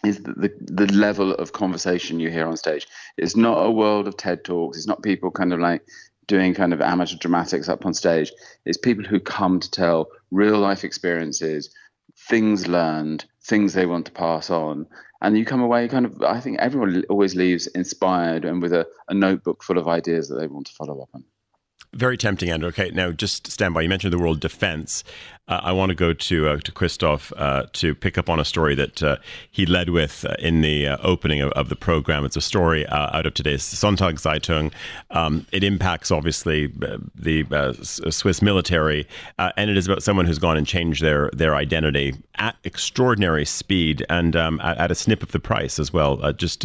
is 0.04 0.22
the, 0.22 0.52
the 0.60 0.86
level 0.92 1.34
of 1.34 1.52
conversation 1.52 2.20
you 2.20 2.30
hear 2.30 2.46
on 2.46 2.56
stage. 2.56 2.86
It's 3.16 3.36
not 3.36 3.64
a 3.64 3.70
world 3.70 4.08
of 4.08 4.16
TED 4.16 4.44
Talks. 4.44 4.78
It's 4.78 4.86
not 4.86 5.02
people 5.02 5.30
kind 5.30 5.52
of 5.52 5.60
like 5.60 5.82
doing 6.26 6.54
kind 6.54 6.72
of 6.72 6.80
amateur 6.80 7.16
dramatics 7.16 7.68
up 7.68 7.84
on 7.84 7.92
stage. 7.92 8.32
It's 8.64 8.78
people 8.78 9.04
who 9.04 9.20
come 9.20 9.60
to 9.60 9.70
tell 9.70 10.08
real 10.30 10.58
life 10.58 10.84
experiences, 10.84 11.74
things 12.28 12.66
learned, 12.66 13.24
things 13.42 13.72
they 13.72 13.86
want 13.86 14.06
to 14.06 14.12
pass 14.12 14.48
on. 14.48 14.86
And 15.20 15.36
you 15.36 15.44
come 15.44 15.60
away 15.60 15.88
kind 15.88 16.06
of, 16.06 16.22
I 16.22 16.40
think 16.40 16.58
everyone 16.60 17.04
always 17.10 17.34
leaves 17.34 17.66
inspired 17.66 18.44
and 18.44 18.62
with 18.62 18.72
a, 18.72 18.86
a 19.08 19.14
notebook 19.14 19.62
full 19.62 19.76
of 19.76 19.88
ideas 19.88 20.28
that 20.28 20.36
they 20.36 20.46
want 20.46 20.66
to 20.68 20.72
follow 20.72 21.02
up 21.02 21.10
on. 21.14 21.24
Very 21.92 22.16
tempting, 22.16 22.50
Andrew. 22.50 22.68
Okay, 22.68 22.90
now 22.90 23.10
just 23.10 23.50
stand 23.50 23.74
by. 23.74 23.82
You 23.82 23.88
mentioned 23.88 24.12
the 24.12 24.18
word 24.18 24.38
defense. 24.38 25.02
Uh, 25.48 25.60
I 25.64 25.72
want 25.72 25.90
to 25.90 25.96
go 25.96 26.12
to 26.12 26.48
uh, 26.48 26.56
to 26.58 26.70
Christof 26.70 27.32
uh, 27.36 27.66
to 27.72 27.96
pick 27.96 28.16
up 28.16 28.30
on 28.30 28.38
a 28.38 28.44
story 28.44 28.76
that 28.76 29.02
uh, 29.02 29.16
he 29.50 29.66
led 29.66 29.90
with 29.90 30.24
uh, 30.24 30.36
in 30.38 30.60
the 30.60 30.86
uh, 30.86 30.98
opening 31.02 31.40
of, 31.40 31.50
of, 31.52 31.68
the 31.68 31.74
program. 31.74 32.24
It's 32.24 32.36
a 32.36 32.40
story 32.40 32.86
out 32.88 33.26
of 33.26 33.34
today's 33.34 33.62
Sonntagszeitung. 33.62 34.72
Um, 35.10 35.44
it 35.50 35.64
impacts 35.64 36.12
obviously 36.12 36.68
the 36.68 37.76
Swiss 37.82 38.40
military, 38.40 39.08
and 39.38 39.68
it 39.68 39.76
is 39.76 39.88
about 39.88 40.04
someone 40.04 40.26
who's 40.26 40.38
gone 40.38 40.56
and 40.56 40.68
changed 40.68 41.02
their 41.02 41.28
their 41.32 41.56
identity 41.56 42.14
at 42.36 42.54
extraordinary 42.62 43.44
speed 43.44 44.06
and 44.08 44.36
um, 44.36 44.60
at, 44.60 44.78
at, 44.78 44.90
a 44.92 44.94
snip 44.94 45.24
of 45.24 45.32
the 45.32 45.40
price 45.40 45.80
as 45.80 45.92
well. 45.92 46.32
just 46.34 46.64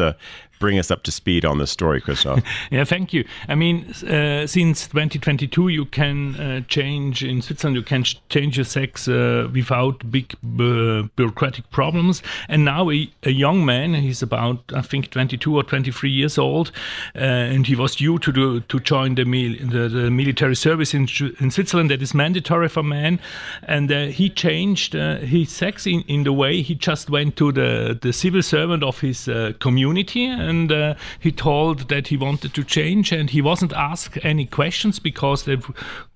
bring 0.65 0.79
us 0.79 0.89
up 0.89 1.03
to 1.03 1.11
speed 1.11 1.45
on 1.45 1.59
this 1.59 1.69
story, 1.69 2.01
Christof. 2.01 2.43
yeah, 2.71 2.83
thank 2.83 3.13
you. 3.13 3.23
I 3.47 3.53
mean, 3.53 3.85
uh, 4.09 4.47
since 4.47 4.87
2022, 4.87 5.67
you 5.67 5.85
can 5.85 6.35
uh, 6.37 6.61
change 6.61 7.23
in 7.23 7.43
Switzerland. 7.43 7.75
You 7.75 7.83
can 7.83 8.03
change 8.29 8.57
your 8.57 8.65
sex 8.65 9.07
uh, 9.07 9.47
without 9.53 10.09
big 10.09 10.33
uh, 10.33 11.03
bureaucratic 11.15 11.69
problems. 11.69 12.23
And 12.49 12.65
now 12.65 12.89
a, 12.89 13.07
a, 13.21 13.29
young 13.29 13.63
man, 13.63 13.93
he's 13.93 14.23
about 14.23 14.57
I 14.73 14.81
think 14.81 15.11
22 15.11 15.55
or 15.55 15.61
23 15.61 16.09
years 16.09 16.39
old, 16.39 16.71
uh, 17.15 17.19
and 17.19 17.67
he 17.67 17.75
was 17.75 17.95
due 17.95 18.17
to 18.17 18.31
do, 18.31 18.61
to 18.61 18.79
join 18.79 19.13
the, 19.13 19.25
mil- 19.25 19.59
the, 19.69 19.87
the 19.87 20.09
military 20.09 20.55
service 20.55 20.95
in, 20.95 21.07
in 21.39 21.51
Switzerland 21.51 21.91
that 21.91 22.01
is 22.01 22.15
mandatory 22.15 22.69
for 22.69 22.81
men. 22.81 23.19
And 23.67 23.91
uh, 23.91 24.05
he 24.05 24.31
changed 24.31 24.93
his 24.93 25.51
sex 25.51 25.85
in, 25.85 26.01
in 26.07 26.23
the 26.23 26.33
way 26.33 26.63
he 26.63 26.73
just 26.73 27.11
went 27.11 27.35
to 27.35 27.51
the 27.51 27.99
the 28.01 28.11
civil 28.11 28.41
servant 28.41 28.83
of 28.83 28.99
his 28.99 29.29
community 29.59 30.25
and 30.25 30.54
uh, 30.71 30.95
he 31.19 31.31
told 31.31 31.89
that 31.89 32.07
he 32.07 32.17
wanted 32.17 32.53
to 32.53 32.63
change 32.63 33.11
and 33.11 33.29
he 33.29 33.41
wasn't 33.41 33.73
asked 33.73 34.17
any 34.23 34.45
questions 34.45 34.99
because 34.99 35.43
they 35.43 35.57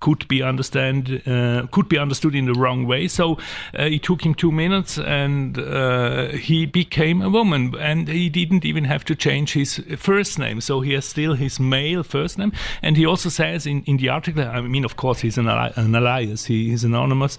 could 0.00 0.26
be 0.28 0.42
understand 0.42 1.22
uh, 1.26 1.66
could 1.70 1.88
be 1.88 1.98
understood 1.98 2.34
in 2.34 2.46
the 2.46 2.54
wrong 2.54 2.86
way. 2.86 3.08
So 3.08 3.34
uh, 3.78 3.82
it 3.82 4.02
took 4.02 4.24
him 4.24 4.34
two 4.34 4.52
minutes 4.52 4.98
and 4.98 5.58
uh, 5.58 6.28
he 6.28 6.66
became 6.66 7.22
a 7.22 7.28
woman 7.28 7.74
and 7.78 8.08
he 8.08 8.28
didn't 8.28 8.64
even 8.64 8.84
have 8.84 9.04
to 9.04 9.14
change 9.14 9.52
his 9.52 9.82
first 9.96 10.38
name. 10.38 10.60
So 10.60 10.80
he 10.80 10.92
has 10.94 11.04
still 11.04 11.34
his 11.34 11.60
male 11.60 12.02
first 12.02 12.38
name 12.38 12.52
and 12.82 12.96
he 12.96 13.06
also 13.06 13.28
says 13.28 13.66
in, 13.66 13.82
in 13.84 13.96
the 13.96 14.08
article 14.08 14.42
I 14.44 14.60
mean 14.60 14.84
of 14.84 14.96
course 14.96 15.20
he's 15.20 15.38
an, 15.38 15.48
an 15.48 15.94
alias 15.94 16.46
he 16.46 16.72
is 16.72 16.84
anonymous 16.84 17.38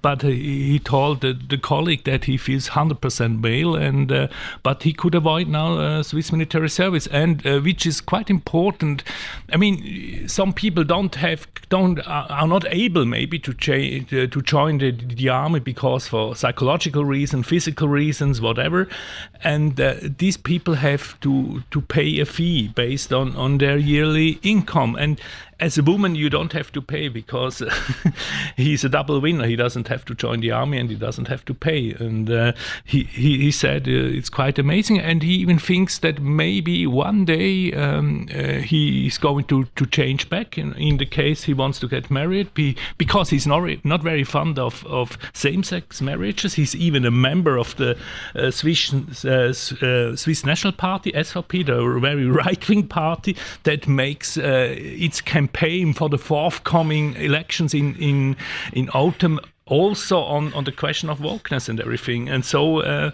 but 0.00 0.22
he, 0.22 0.72
he 0.72 0.78
told 0.78 1.20
the, 1.20 1.32
the 1.32 1.58
colleague 1.58 2.04
that 2.04 2.24
he 2.24 2.36
feels 2.36 2.70
100% 2.70 3.40
male 3.40 3.74
and 3.74 4.10
uh, 4.10 4.28
but 4.62 4.82
he 4.82 4.92
could 4.92 5.14
avoid 5.14 5.48
now 5.48 5.78
uh, 5.78 6.02
Swiss 6.02 6.31
military 6.32 6.68
service, 6.68 7.06
and 7.08 7.46
uh, 7.46 7.60
which 7.60 7.86
is 7.86 8.00
quite 8.00 8.30
important. 8.30 9.04
I 9.52 9.56
mean, 9.56 10.28
some 10.28 10.52
people 10.52 10.84
don't 10.84 11.14
have, 11.16 11.46
don't 11.68 12.00
are 12.06 12.48
not 12.48 12.64
able 12.68 13.04
maybe 13.04 13.38
to 13.40 13.54
change, 13.54 14.12
uh, 14.12 14.26
to 14.26 14.42
join 14.42 14.78
the, 14.78 14.90
the 14.92 15.28
army 15.28 15.60
because 15.60 16.08
for 16.08 16.34
psychological 16.34 17.04
reasons, 17.04 17.46
physical 17.46 17.88
reasons, 17.88 18.40
whatever, 18.40 18.88
and 19.44 19.80
uh, 19.80 19.94
these 20.18 20.36
people 20.36 20.74
have 20.74 21.18
to 21.20 21.62
to 21.70 21.80
pay 21.80 22.20
a 22.20 22.24
fee 22.24 22.68
based 22.68 23.12
on 23.12 23.36
on 23.36 23.58
their 23.58 23.76
yearly 23.76 24.38
income, 24.42 24.96
and 24.96 25.20
as 25.62 25.78
a 25.78 25.82
woman, 25.82 26.16
you 26.16 26.28
don't 26.28 26.52
have 26.52 26.72
to 26.72 26.82
pay 26.82 27.06
because 27.06 27.62
he's 28.56 28.82
a 28.82 28.88
double 28.88 29.20
winner. 29.20 29.46
He 29.46 29.54
doesn't 29.54 29.86
have 29.86 30.04
to 30.06 30.14
join 30.14 30.40
the 30.40 30.50
army 30.50 30.76
and 30.76 30.90
he 30.90 30.96
doesn't 30.96 31.28
have 31.28 31.44
to 31.44 31.54
pay. 31.54 31.92
And 31.92 32.28
uh, 32.28 32.52
he, 32.84 33.04
he, 33.04 33.38
he 33.38 33.52
said 33.52 33.86
uh, 33.86 33.92
it's 34.18 34.28
quite 34.28 34.58
amazing. 34.58 34.98
And 34.98 35.22
he 35.22 35.34
even 35.34 35.60
thinks 35.60 35.98
that 35.98 36.20
maybe 36.20 36.84
one 36.88 37.24
day 37.24 37.72
um, 37.74 38.28
uh, 38.34 38.54
he 38.54 39.06
is 39.06 39.18
going 39.18 39.44
to, 39.44 39.66
to 39.76 39.86
change 39.86 40.28
back 40.28 40.58
in, 40.58 40.74
in 40.74 40.96
the 40.96 41.06
case 41.06 41.44
he 41.44 41.54
wants 41.54 41.78
to 41.78 41.86
get 41.86 42.10
married 42.10 42.52
be, 42.54 42.76
because 42.98 43.30
he's 43.30 43.46
not, 43.46 43.62
not 43.84 44.02
very 44.02 44.24
fond 44.24 44.58
of, 44.58 44.84
of 44.86 45.16
same 45.32 45.62
sex 45.62 46.02
marriages. 46.02 46.54
He's 46.54 46.74
even 46.74 47.04
a 47.04 47.12
member 47.12 47.56
of 47.56 47.76
the 47.76 47.96
uh, 48.34 48.50
Swiss, 48.50 48.92
uh, 49.24 49.54
uh, 49.80 50.16
Swiss 50.16 50.44
National 50.44 50.72
Party, 50.72 51.12
SVP, 51.12 51.66
the 51.66 52.00
very 52.00 52.26
right 52.42 52.68
wing 52.68 52.88
party 52.88 53.36
that 53.62 53.86
makes 53.86 54.36
its 54.36 55.20
campaign 55.20 55.51
campaign 55.52 55.92
for 55.92 56.08
the 56.08 56.18
forthcoming 56.18 57.14
elections 57.16 57.74
in 57.74 57.94
in 57.96 58.36
in 58.72 58.88
autumn 58.90 59.38
also 59.66 60.18
on 60.18 60.52
on 60.54 60.64
the 60.64 60.72
question 60.72 61.10
of 61.10 61.18
wokeness 61.18 61.68
and 61.68 61.80
everything. 61.80 62.28
And 62.28 62.44
so 62.44 62.80
uh, 62.80 63.10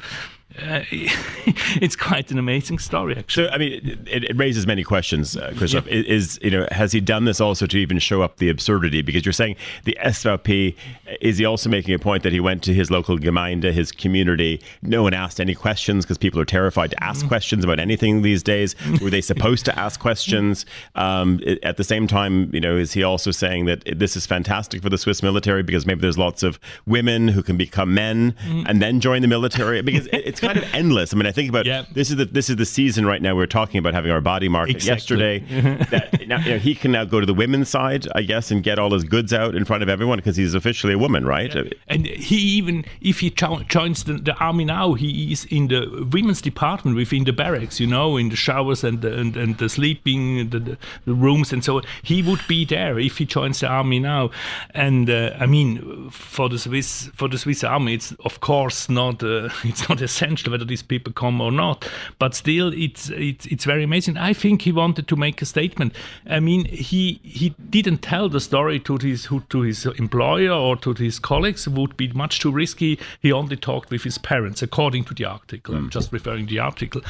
uh, 0.56 0.80
it's 0.90 1.94
quite 1.94 2.30
an 2.30 2.38
amazing 2.38 2.78
story, 2.78 3.16
actually. 3.16 3.46
So, 3.46 3.50
I 3.52 3.58
mean, 3.58 4.06
it, 4.06 4.24
it 4.24 4.36
raises 4.36 4.66
many 4.66 4.82
questions, 4.82 5.36
uh, 5.36 5.50
Christof. 5.50 5.86
Yeah. 5.86 6.02
Is, 6.06 6.38
you 6.42 6.50
know, 6.50 6.66
has 6.70 6.92
he 6.92 7.00
done 7.00 7.26
this 7.26 7.38
also 7.40 7.66
to 7.66 7.76
even 7.76 7.98
show 7.98 8.22
up 8.22 8.38
the 8.38 8.48
absurdity? 8.48 9.02
Because 9.02 9.26
you're 9.26 9.34
saying 9.34 9.56
the 9.84 9.96
SVP, 10.02 10.74
is 11.20 11.36
he 11.36 11.44
also 11.44 11.68
making 11.68 11.94
a 11.94 11.98
point 11.98 12.22
that 12.22 12.32
he 12.32 12.40
went 12.40 12.62
to 12.62 12.72
his 12.72 12.90
local 12.90 13.18
Gemeinde, 13.18 13.70
his 13.72 13.92
community, 13.92 14.60
no 14.80 15.02
one 15.02 15.12
asked 15.12 15.38
any 15.38 15.54
questions 15.54 16.04
because 16.06 16.16
people 16.16 16.40
are 16.40 16.46
terrified 16.46 16.92
to 16.92 17.04
ask 17.04 17.26
mm. 17.26 17.28
questions 17.28 17.62
about 17.62 17.78
anything 17.78 18.22
these 18.22 18.42
days? 18.42 18.74
Were 19.02 19.10
they 19.10 19.20
supposed 19.20 19.66
to 19.66 19.78
ask 19.78 20.00
questions? 20.00 20.64
Um, 20.94 21.40
at 21.62 21.76
the 21.76 21.84
same 21.84 22.06
time, 22.06 22.52
you 22.54 22.60
know, 22.60 22.76
is 22.76 22.92
he 22.92 23.02
also 23.02 23.32
saying 23.32 23.66
that 23.66 23.82
this 23.98 24.16
is 24.16 24.24
fantastic 24.24 24.82
for 24.82 24.88
the 24.88 24.98
Swiss 24.98 25.22
military 25.22 25.62
because 25.62 25.84
maybe 25.84 26.00
there's 26.00 26.18
lots 26.18 26.42
of 26.42 26.58
women 26.86 27.28
who 27.28 27.42
can 27.42 27.58
become 27.58 27.92
men 27.92 28.32
mm. 28.46 28.64
and 28.66 28.80
then 28.80 29.00
join 29.00 29.20
the 29.20 29.28
military? 29.28 29.82
Because 29.82 30.08
it's 30.12 30.37
kind 30.40 30.58
of 30.58 30.64
endless. 30.74 31.12
I 31.12 31.16
mean, 31.16 31.26
I 31.26 31.32
think 31.32 31.48
about 31.48 31.66
yep. 31.66 31.86
this 31.92 32.10
is 32.10 32.16
the 32.16 32.24
this 32.24 32.50
is 32.50 32.56
the 32.56 32.66
season 32.66 33.06
right 33.06 33.20
now. 33.20 33.34
We 33.34 33.42
are 33.42 33.46
talking 33.46 33.78
about 33.78 33.94
having 33.94 34.10
our 34.10 34.20
body 34.20 34.48
market 34.48 34.76
exactly. 34.76 35.38
yesterday. 35.38 35.84
that, 35.90 36.26
now, 36.26 36.38
you 36.40 36.52
know, 36.52 36.58
he 36.58 36.74
can 36.74 36.92
now 36.92 37.04
go 37.04 37.20
to 37.20 37.26
the 37.26 37.34
women's 37.34 37.68
side, 37.68 38.06
I 38.14 38.22
guess, 38.22 38.50
and 38.50 38.62
get 38.62 38.78
all 38.78 38.92
his 38.92 39.04
goods 39.04 39.32
out 39.32 39.54
in 39.54 39.64
front 39.64 39.82
of 39.82 39.88
everyone 39.88 40.18
because 40.18 40.36
he's 40.36 40.54
officially 40.54 40.94
a 40.94 40.98
woman, 40.98 41.24
right? 41.24 41.54
Yeah. 41.54 41.62
And 41.88 42.06
he 42.06 42.36
even 42.36 42.84
if 43.00 43.20
he 43.20 43.30
joins 43.30 44.04
the, 44.04 44.14
the, 44.14 44.34
army 44.38 44.64
now, 44.64 44.94
he 44.94 45.32
is 45.32 45.44
in 45.46 45.68
the 45.68 46.06
women's 46.12 46.40
department 46.40 46.96
within 46.96 47.24
the 47.24 47.32
barracks. 47.32 47.80
You 47.80 47.86
know, 47.86 48.16
in 48.16 48.28
the 48.28 48.36
showers 48.36 48.84
and 48.84 49.00
the, 49.00 49.18
and, 49.18 49.36
and 49.36 49.58
the 49.58 49.68
sleeping, 49.68 50.50
the, 50.50 50.58
the, 50.58 50.78
the 51.06 51.14
rooms, 51.14 51.52
and 51.52 51.64
so 51.64 51.78
on. 51.78 51.82
He 52.02 52.22
would 52.22 52.40
be 52.46 52.64
there 52.64 52.98
if 52.98 53.18
he 53.18 53.24
joins 53.24 53.60
the 53.60 53.68
army 53.68 53.98
now. 53.98 54.30
And 54.70 55.10
uh, 55.10 55.34
I 55.38 55.46
mean, 55.46 56.10
for 56.10 56.48
the 56.48 56.58
Swiss 56.58 57.10
for 57.14 57.28
the 57.28 57.38
Swiss 57.38 57.64
army, 57.64 57.94
it's 57.94 58.12
of 58.24 58.40
course 58.40 58.88
not 58.88 59.22
uh, 59.22 59.48
it's 59.64 59.88
not 59.88 60.00
essential 60.28 60.52
whether 60.52 60.64
these 60.64 60.82
people 60.82 61.12
come 61.12 61.40
or 61.40 61.50
not. 61.50 61.88
But 62.18 62.34
still, 62.34 62.72
it's 62.74 63.10
it's 63.10 63.46
it's 63.46 63.64
very 63.64 63.84
amazing. 63.84 64.16
I 64.16 64.32
think 64.34 64.62
he 64.62 64.72
wanted 64.72 65.08
to 65.08 65.16
make 65.16 65.42
a 65.42 65.46
statement. 65.46 65.94
I 66.26 66.40
mean, 66.40 66.66
he 66.66 67.20
he 67.22 67.54
didn't 67.70 67.98
tell 67.98 68.28
the 68.28 68.40
story 68.40 68.80
to 68.80 68.98
his 68.98 69.28
to 69.48 69.60
his 69.60 69.86
employer 69.86 70.52
or 70.52 70.76
to 70.76 70.94
his 70.94 71.18
colleagues. 71.18 71.66
It 71.66 71.72
would 71.72 71.96
be 71.96 72.08
much 72.12 72.40
too 72.40 72.50
risky. 72.50 72.98
He 73.20 73.32
only 73.32 73.56
talked 73.56 73.90
with 73.90 74.04
his 74.04 74.18
parents, 74.18 74.62
according 74.62 75.04
to 75.04 75.14
the 75.14 75.24
article. 75.24 75.74
Mm. 75.74 75.78
I'm 75.78 75.90
just 75.90 76.12
referring 76.12 76.46
to 76.46 76.54
the 76.54 76.60
article. 76.60 77.00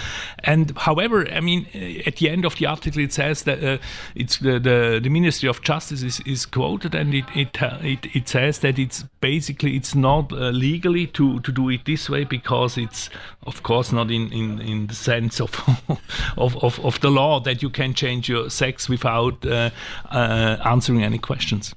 And 0.45 0.73
however, 0.77 1.27
I 1.29 1.41
mean, 1.41 1.67
at 2.07 2.17
the 2.17 2.31
end 2.31 2.45
of 2.45 2.57
the 2.57 2.67
article, 2.67 3.03
it 3.03 3.13
says 3.13 3.43
that 3.43 3.65
uh, 3.65 3.79
it's 4.15 4.39
the, 4.39 4.59
the, 4.59 5.01
the 5.03 5.11
Ministry 5.11 5.49
of 5.49 5.63
Justice 5.63 6.03
is, 6.03 6.21
is 6.27 6.47
quoted, 6.47 6.95
and 6.95 7.15
it 7.15 7.25
it, 7.35 7.57
it 7.83 8.17
it 8.17 8.29
says 8.29 8.59
that 8.61 8.79
it's 8.79 9.05
basically 9.21 9.77
it's 9.77 9.95
not 9.95 10.33
uh, 10.33 10.51
legally 10.51 11.07
to 11.07 11.41
to 11.41 11.53
do 11.53 11.69
it 11.71 11.85
this 11.85 12.09
way 12.11 12.25
because 12.25 12.79
it's 12.79 13.08
of 13.47 13.63
course 13.63 13.93
not 13.93 14.11
in, 14.11 14.33
in, 14.33 14.61
in 14.61 14.87
the 14.87 14.95
sense 14.95 15.41
of, 15.41 15.53
of, 16.37 16.57
of, 16.63 16.79
of 16.85 17.01
the 17.01 17.11
law 17.11 17.41
that 17.41 17.63
you 17.63 17.71
can 17.71 17.95
change 17.95 18.29
your 18.29 18.51
sex 18.51 18.89
without 18.89 19.45
uh, 19.47 19.71
uh, 20.11 20.57
answering 20.65 21.03
any 21.03 21.19
questions. 21.19 21.75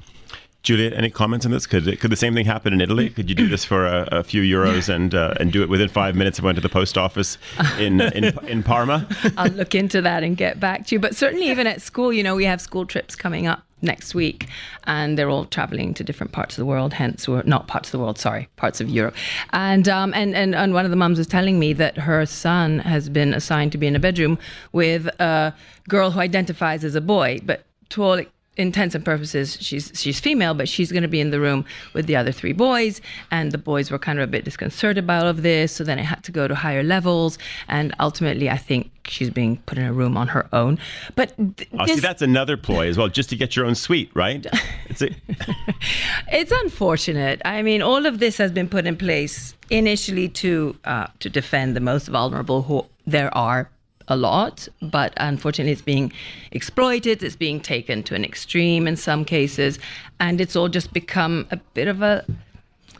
Julia, 0.63 0.91
any 0.91 1.09
comments 1.09 1.43
on 1.43 1.51
this? 1.51 1.65
Could 1.65 1.99
could 1.99 2.11
the 2.11 2.15
same 2.15 2.35
thing 2.35 2.45
happen 2.45 2.71
in 2.71 2.81
Italy? 2.81 3.09
Could 3.09 3.29
you 3.29 3.35
do 3.35 3.47
this 3.47 3.65
for 3.65 3.87
a, 3.87 4.07
a 4.11 4.23
few 4.23 4.43
euros 4.43 4.93
and 4.93 5.15
uh, 5.15 5.33
and 5.39 5.51
do 5.51 5.63
it 5.63 5.69
within 5.69 5.89
five 5.89 6.15
minutes 6.15 6.37
of 6.37 6.43
going 6.43 6.53
to 6.53 6.61
the 6.61 6.69
post 6.69 6.99
office 6.99 7.39
in 7.79 7.99
in, 7.99 8.37
in 8.47 8.61
Parma? 8.61 9.07
I'll 9.37 9.51
look 9.51 9.73
into 9.73 10.03
that 10.03 10.21
and 10.21 10.37
get 10.37 10.59
back 10.59 10.85
to 10.87 10.95
you. 10.95 10.99
But 10.99 11.15
certainly, 11.15 11.49
even 11.49 11.65
at 11.65 11.81
school, 11.81 12.13
you 12.13 12.21
know, 12.21 12.35
we 12.35 12.45
have 12.45 12.61
school 12.61 12.85
trips 12.85 13.15
coming 13.15 13.47
up 13.47 13.63
next 13.81 14.13
week, 14.15 14.47
and 14.85 15.17
they're 15.17 15.29
all 15.29 15.45
traveling 15.45 15.93
to 15.95 16.03
different 16.03 16.31
parts 16.31 16.55
of 16.55 16.61
the 16.61 16.65
world. 16.65 16.93
Hence, 16.93 17.27
we're 17.27 17.43
not 17.43 17.67
parts 17.67 17.89
of 17.89 17.91
the 17.93 17.99
world, 17.99 18.17
sorry, 18.17 18.47
parts 18.55 18.81
of 18.81 18.89
Europe. 18.89 19.15
And 19.51 19.87
um, 19.87 20.13
and 20.13 20.35
and 20.35 20.55
and 20.55 20.73
one 20.73 20.85
of 20.85 20.91
the 20.91 20.97
mums 20.97 21.17
was 21.17 21.27
telling 21.27 21.59
me 21.59 21.73
that 21.73 21.97
her 21.97 22.25
son 22.25 22.79
has 22.79 23.09
been 23.09 23.33
assigned 23.33 23.71
to 23.73 23.77
be 23.77 23.87
in 23.87 23.95
a 23.95 23.99
bedroom 23.99 24.37
with 24.71 25.07
a 25.19 25.53
girl 25.87 26.11
who 26.11 26.19
identifies 26.19 26.83
as 26.83 26.95
a 26.95 27.01
boy, 27.01 27.39
but 27.43 27.63
to 27.89 28.03
all 28.03 28.21
intents 28.61 28.95
and 28.95 29.03
purposes, 29.03 29.57
she's 29.59 29.91
she's 29.95 30.19
female, 30.19 30.53
but 30.53 30.69
she's 30.69 30.91
going 30.91 31.01
to 31.03 31.09
be 31.09 31.19
in 31.19 31.31
the 31.31 31.39
room 31.39 31.65
with 31.93 32.05
the 32.05 32.15
other 32.15 32.31
three 32.31 32.53
boys, 32.53 33.01
and 33.31 33.51
the 33.51 33.57
boys 33.57 33.91
were 33.91 33.99
kind 33.99 34.19
of 34.19 34.23
a 34.23 34.31
bit 34.31 34.45
disconcerted 34.45 35.03
about 35.03 35.23
all 35.23 35.29
of 35.29 35.41
this. 35.43 35.71
So 35.73 35.83
then 35.83 35.99
it 35.99 36.03
had 36.03 36.23
to 36.23 36.31
go 36.31 36.47
to 36.47 36.55
higher 36.55 36.83
levels, 36.83 37.37
and 37.67 37.93
ultimately, 37.99 38.49
I 38.49 38.57
think 38.57 38.91
she's 39.07 39.29
being 39.29 39.57
put 39.65 39.77
in 39.77 39.85
a 39.85 39.91
room 39.93 40.15
on 40.15 40.27
her 40.29 40.47
own. 40.53 40.79
But 41.15 41.35
th- 41.57 41.67
oh, 41.77 41.85
this, 41.85 41.95
see, 41.95 42.01
that's 42.01 42.21
another 42.21 42.55
ploy 42.55 42.87
as 42.87 42.97
well, 42.97 43.09
just 43.09 43.29
to 43.31 43.35
get 43.35 43.55
your 43.55 43.65
own 43.65 43.75
suite, 43.75 44.11
right? 44.13 44.45
It's, 44.89 45.01
a- 45.01 45.15
it's 46.31 46.51
unfortunate. 46.51 47.41
I 47.45 47.61
mean, 47.61 47.81
all 47.81 48.05
of 48.05 48.19
this 48.19 48.37
has 48.37 48.51
been 48.51 48.67
put 48.69 48.85
in 48.85 48.97
place 48.97 49.55
initially 49.69 50.27
to 50.29 50.75
uh, 50.85 51.07
to 51.19 51.29
defend 51.29 51.75
the 51.75 51.79
most 51.79 52.07
vulnerable 52.07 52.61
who 52.63 52.85
there 53.07 53.35
are 53.35 53.69
a 54.11 54.15
lot, 54.15 54.67
but 54.81 55.13
unfortunately, 55.17 55.71
it's 55.71 55.81
being 55.81 56.11
exploited. 56.51 57.23
It's 57.23 57.35
being 57.35 57.59
taken 57.59 58.03
to 58.03 58.15
an 58.15 58.23
extreme 58.23 58.87
in 58.87 58.95
some 58.95 59.25
cases, 59.25 59.79
and 60.19 60.41
it's 60.41 60.55
all 60.55 60.69
just 60.69 60.93
become 60.93 61.47
a 61.51 61.57
bit 61.73 61.87
of 61.87 62.01
a 62.01 62.25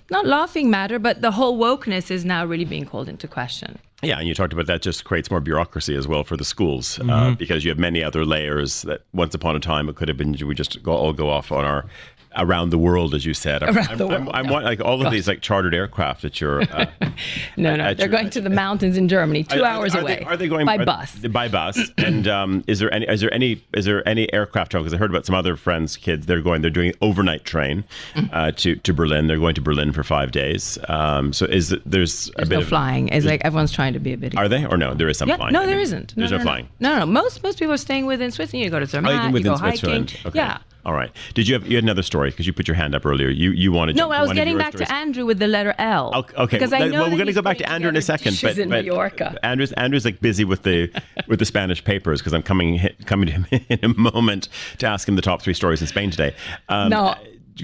not 0.10 0.26
laughing 0.26 0.69
matter, 0.69 1.00
but 1.00 1.21
the 1.21 1.32
whole 1.32 1.58
wokeness 1.58 2.12
is 2.12 2.26
now 2.26 2.45
really 2.45 2.65
being 2.65 2.86
called 2.86 3.08
into 3.08 3.28
question. 3.28 3.80
Yeah, 4.04 4.17
and 4.17 4.28
you 4.28 4.34
talked 4.34 4.52
about 4.52 4.65
that 4.65 4.82
just 4.82 5.06
creates 5.06 5.30
more 5.30 5.39
bureaucracy 5.39 5.95
as 5.95 6.08
well 6.08 6.24
for 6.24 6.36
the 6.36 6.43
schools 6.43 7.00
uh, 7.00 7.04
mm-hmm. 7.04 7.10
uh, 7.12 7.36
because 7.36 7.63
you 7.63 7.69
have 7.69 7.78
many 7.78 8.04
other 8.04 8.26
layers 8.26 8.82
that 8.84 9.02
once 9.13 9.36
upon 9.36 9.56
a 9.56 9.60
time 9.60 9.88
it 9.89 9.95
could 9.95 10.08
have 10.08 10.17
been 10.17 10.36
we 10.45 10.56
just 10.56 10.82
go, 10.82 10.91
all 10.91 11.13
go 11.13 11.30
off 11.30 11.52
on 11.52 11.63
our 11.63 11.86
around 12.35 12.69
the 12.69 12.77
world, 12.77 13.13
as 13.13 13.25
you 13.25 13.33
said. 13.33 13.63
I'm, 13.63 13.77
around 13.77 13.97
the 13.97 14.07
world. 14.07 14.21
I'm, 14.21 14.29
I'm, 14.29 14.53
I'm 14.53 14.63
like 14.63 14.81
all 14.81 15.05
of 15.05 15.11
these 15.11 15.27
like 15.27 15.41
chartered 15.41 15.73
aircraft 15.73 16.21
that 16.21 16.39
you're. 16.39 16.61
Uh, 16.61 16.85
no, 17.57 17.75
no, 17.75 17.93
they're 17.93 18.07
your, 18.07 18.17
going 18.17 18.29
to 18.31 18.41
the 18.41 18.49
mountains 18.49 18.97
in 18.97 19.07
Germany, 19.07 19.43
two 19.43 19.61
are, 19.61 19.65
hours 19.65 19.95
are 19.95 20.01
away. 20.01 20.19
They, 20.19 20.25
are 20.25 20.37
they 20.37 20.47
going 20.47 20.65
by 20.65 20.83
bus? 20.83 21.15
By 21.15 21.47
bus. 21.47 21.79
and 21.97 22.27
um, 22.27 22.63
is 22.67 22.79
there 22.79 22.93
any? 22.93 23.07
Is 23.07 23.21
there 23.21 23.33
any? 23.33 23.63
Is 23.73 23.85
there 23.85 24.07
any 24.07 24.31
aircraft 24.33 24.71
travel? 24.71 24.83
Because 24.83 24.93
I 24.93 24.97
heard 24.97 25.09
about 25.09 25.25
some 25.25 25.35
other 25.35 25.55
friends' 25.55 25.97
kids. 25.97 26.25
They're 26.25 26.41
going. 26.41 26.61
They're 26.61 26.69
doing 26.69 26.93
overnight 27.01 27.43
train 27.43 27.83
uh, 28.31 28.51
to 28.51 28.75
to 28.75 28.93
Berlin. 28.93 29.27
They're 29.27 29.39
going 29.39 29.55
to 29.55 29.61
Berlin 29.61 29.91
for 29.93 30.03
five 30.03 30.31
days. 30.31 30.77
Um, 30.87 31.33
so 31.33 31.45
is 31.45 31.69
there's, 31.69 31.81
there's 31.85 32.31
a 32.37 32.41
bit 32.41 32.49
no 32.49 32.59
of 32.59 32.67
flying? 32.67 33.09
Is 33.09 33.25
like 33.25 33.41
everyone's 33.43 33.71
trying 33.71 33.93
to 33.93 33.99
be 33.99 34.13
a 34.13 34.17
bit. 34.17 34.37
Are 34.37 34.47
they 34.47 34.65
or 34.65 34.77
no? 34.77 34.93
There 34.93 35.09
is 35.09 35.17
some 35.17 35.29
yeah, 35.29 35.37
flying. 35.37 35.53
No, 35.53 35.65
there 35.65 35.79
isn't. 35.79 36.15
There's 36.15 36.31
no, 36.31 36.37
no, 36.37 36.43
no 36.43 36.49
flying. 36.49 36.69
No, 36.79 36.99
no, 36.99 37.05
Most 37.05 37.43
most 37.43 37.59
people 37.59 37.73
are 37.73 37.77
staying 37.77 38.05
within 38.05 38.31
Switzerland. 38.31 38.63
You 38.65 38.71
go 38.71 38.79
to 38.79 38.85
Zermatt. 38.85 39.33
Oh, 39.33 39.37
you 39.37 39.43
go 39.43 39.55
Switzerland. 39.57 40.11
hiking. 40.11 40.27
Okay. 40.27 40.39
Yeah. 40.39 40.59
All 40.85 40.93
right. 40.93 41.11
Did 41.33 41.47
you 41.47 41.53
have 41.53 41.67
you 41.67 41.75
had 41.75 41.83
another 41.83 42.01
story 42.01 42.31
because 42.31 42.47
you 42.47 42.53
put 42.53 42.67
your 42.67 42.75
hand 42.75 42.95
up 42.95 43.05
earlier? 43.05 43.29
You 43.29 43.51
you 43.51 43.71
wanted 43.71 43.93
to 43.93 43.97
no. 43.99 44.11
I 44.11 44.21
was 44.21 44.33
getting 44.33 44.57
back 44.57 44.73
stories. 44.73 44.87
to 44.87 44.93
Andrew 44.93 45.25
with 45.25 45.39
the 45.39 45.47
letter 45.47 45.75
L. 45.77 46.11
Okay. 46.15 46.57
Because 46.57 46.73
I 46.73 46.87
know 46.87 47.01
well, 47.01 47.09
we're 47.11 47.17
going 47.17 47.27
to 47.27 47.33
go 47.33 47.41
back 47.41 47.57
to 47.59 47.69
Andrew 47.69 47.89
in 47.89 47.95
a 47.95 48.01
second. 48.01 48.39
But, 48.41 48.57
in 48.57 48.69
but 48.69 48.85
Mallorca. 48.85 49.37
Andrew's 49.43 49.71
Andrew's 49.73 50.05
like 50.05 50.21
busy 50.21 50.43
with 50.43 50.63
the 50.63 50.91
with 51.27 51.39
the 51.39 51.45
Spanish 51.45 51.83
papers 51.83 52.19
because 52.19 52.33
I'm 52.33 52.43
coming 52.43 52.79
coming 53.05 53.27
to 53.27 53.33
him 53.33 53.45
in 53.69 53.79
a 53.83 53.89
moment 53.89 54.49
to 54.79 54.87
ask 54.87 55.07
him 55.07 55.15
the 55.15 55.21
top 55.21 55.41
three 55.41 55.53
stories 55.53 55.81
in 55.81 55.87
Spain 55.87 56.09
today. 56.09 56.35
Um, 56.69 56.89
no. 56.89 57.15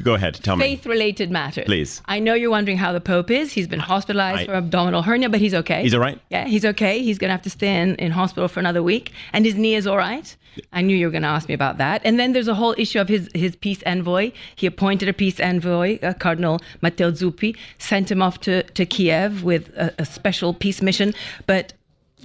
Go 0.04 0.14
ahead, 0.14 0.36
tell 0.36 0.58
Faith 0.58 0.62
me. 0.62 0.76
Faith 0.76 0.86
related 0.86 1.32
matters. 1.32 1.66
Please. 1.66 2.02
I 2.06 2.20
know 2.20 2.34
you're 2.34 2.52
wondering 2.52 2.78
how 2.78 2.92
the 2.94 3.02
Pope 3.02 3.32
is. 3.32 3.52
He's 3.52 3.68
been 3.68 3.80
hospitalized 3.80 4.42
I, 4.42 4.46
for 4.46 4.54
abdominal 4.54 5.02
hernia, 5.02 5.30
but 5.30 5.40
he's 5.40 5.54
okay. 5.54 5.82
He's 5.82 5.94
all 5.94 6.00
right? 6.00 6.20
Yeah, 6.30 6.46
he's 6.46 6.66
okay. 6.66 7.00
He's 7.00 7.18
going 7.18 7.30
to 7.30 7.34
have 7.34 7.42
to 7.44 7.50
stay 7.50 7.82
in, 7.82 7.96
in 7.96 8.12
hospital 8.12 8.48
for 8.48 8.60
another 8.60 8.84
week. 8.84 9.12
And 9.34 9.46
his 9.46 9.56
knee 9.56 9.76
is 9.76 9.88
all 9.88 9.98
right. 9.98 10.36
I 10.74 10.82
knew 10.82 10.96
you 10.96 11.06
were 11.06 11.12
going 11.12 11.24
to 11.24 11.28
ask 11.28 11.48
me 11.48 11.54
about 11.54 11.78
that. 11.78 12.02
And 12.04 12.20
then 12.20 12.34
there's 12.34 12.48
a 12.48 12.56
whole 12.56 12.76
issue 12.78 13.00
of 13.00 13.08
his, 13.08 13.30
his 13.34 13.56
peace 13.56 13.82
envoy. 13.86 14.32
He 14.56 14.66
appointed 14.68 15.08
a 15.08 15.14
peace 15.14 15.40
envoy, 15.40 16.00
uh, 16.02 16.14
Cardinal 16.14 16.60
Matteo 16.82 17.12
Zuppi, 17.12 17.56
sent 17.78 18.12
him 18.12 18.22
off 18.22 18.40
to, 18.42 18.64
to 18.64 18.86
Kiev 18.86 19.44
with 19.44 19.70
a, 19.78 19.94
a 20.00 20.06
special 20.06 20.54
peace 20.54 20.82
mission. 20.82 21.14
But 21.46 21.74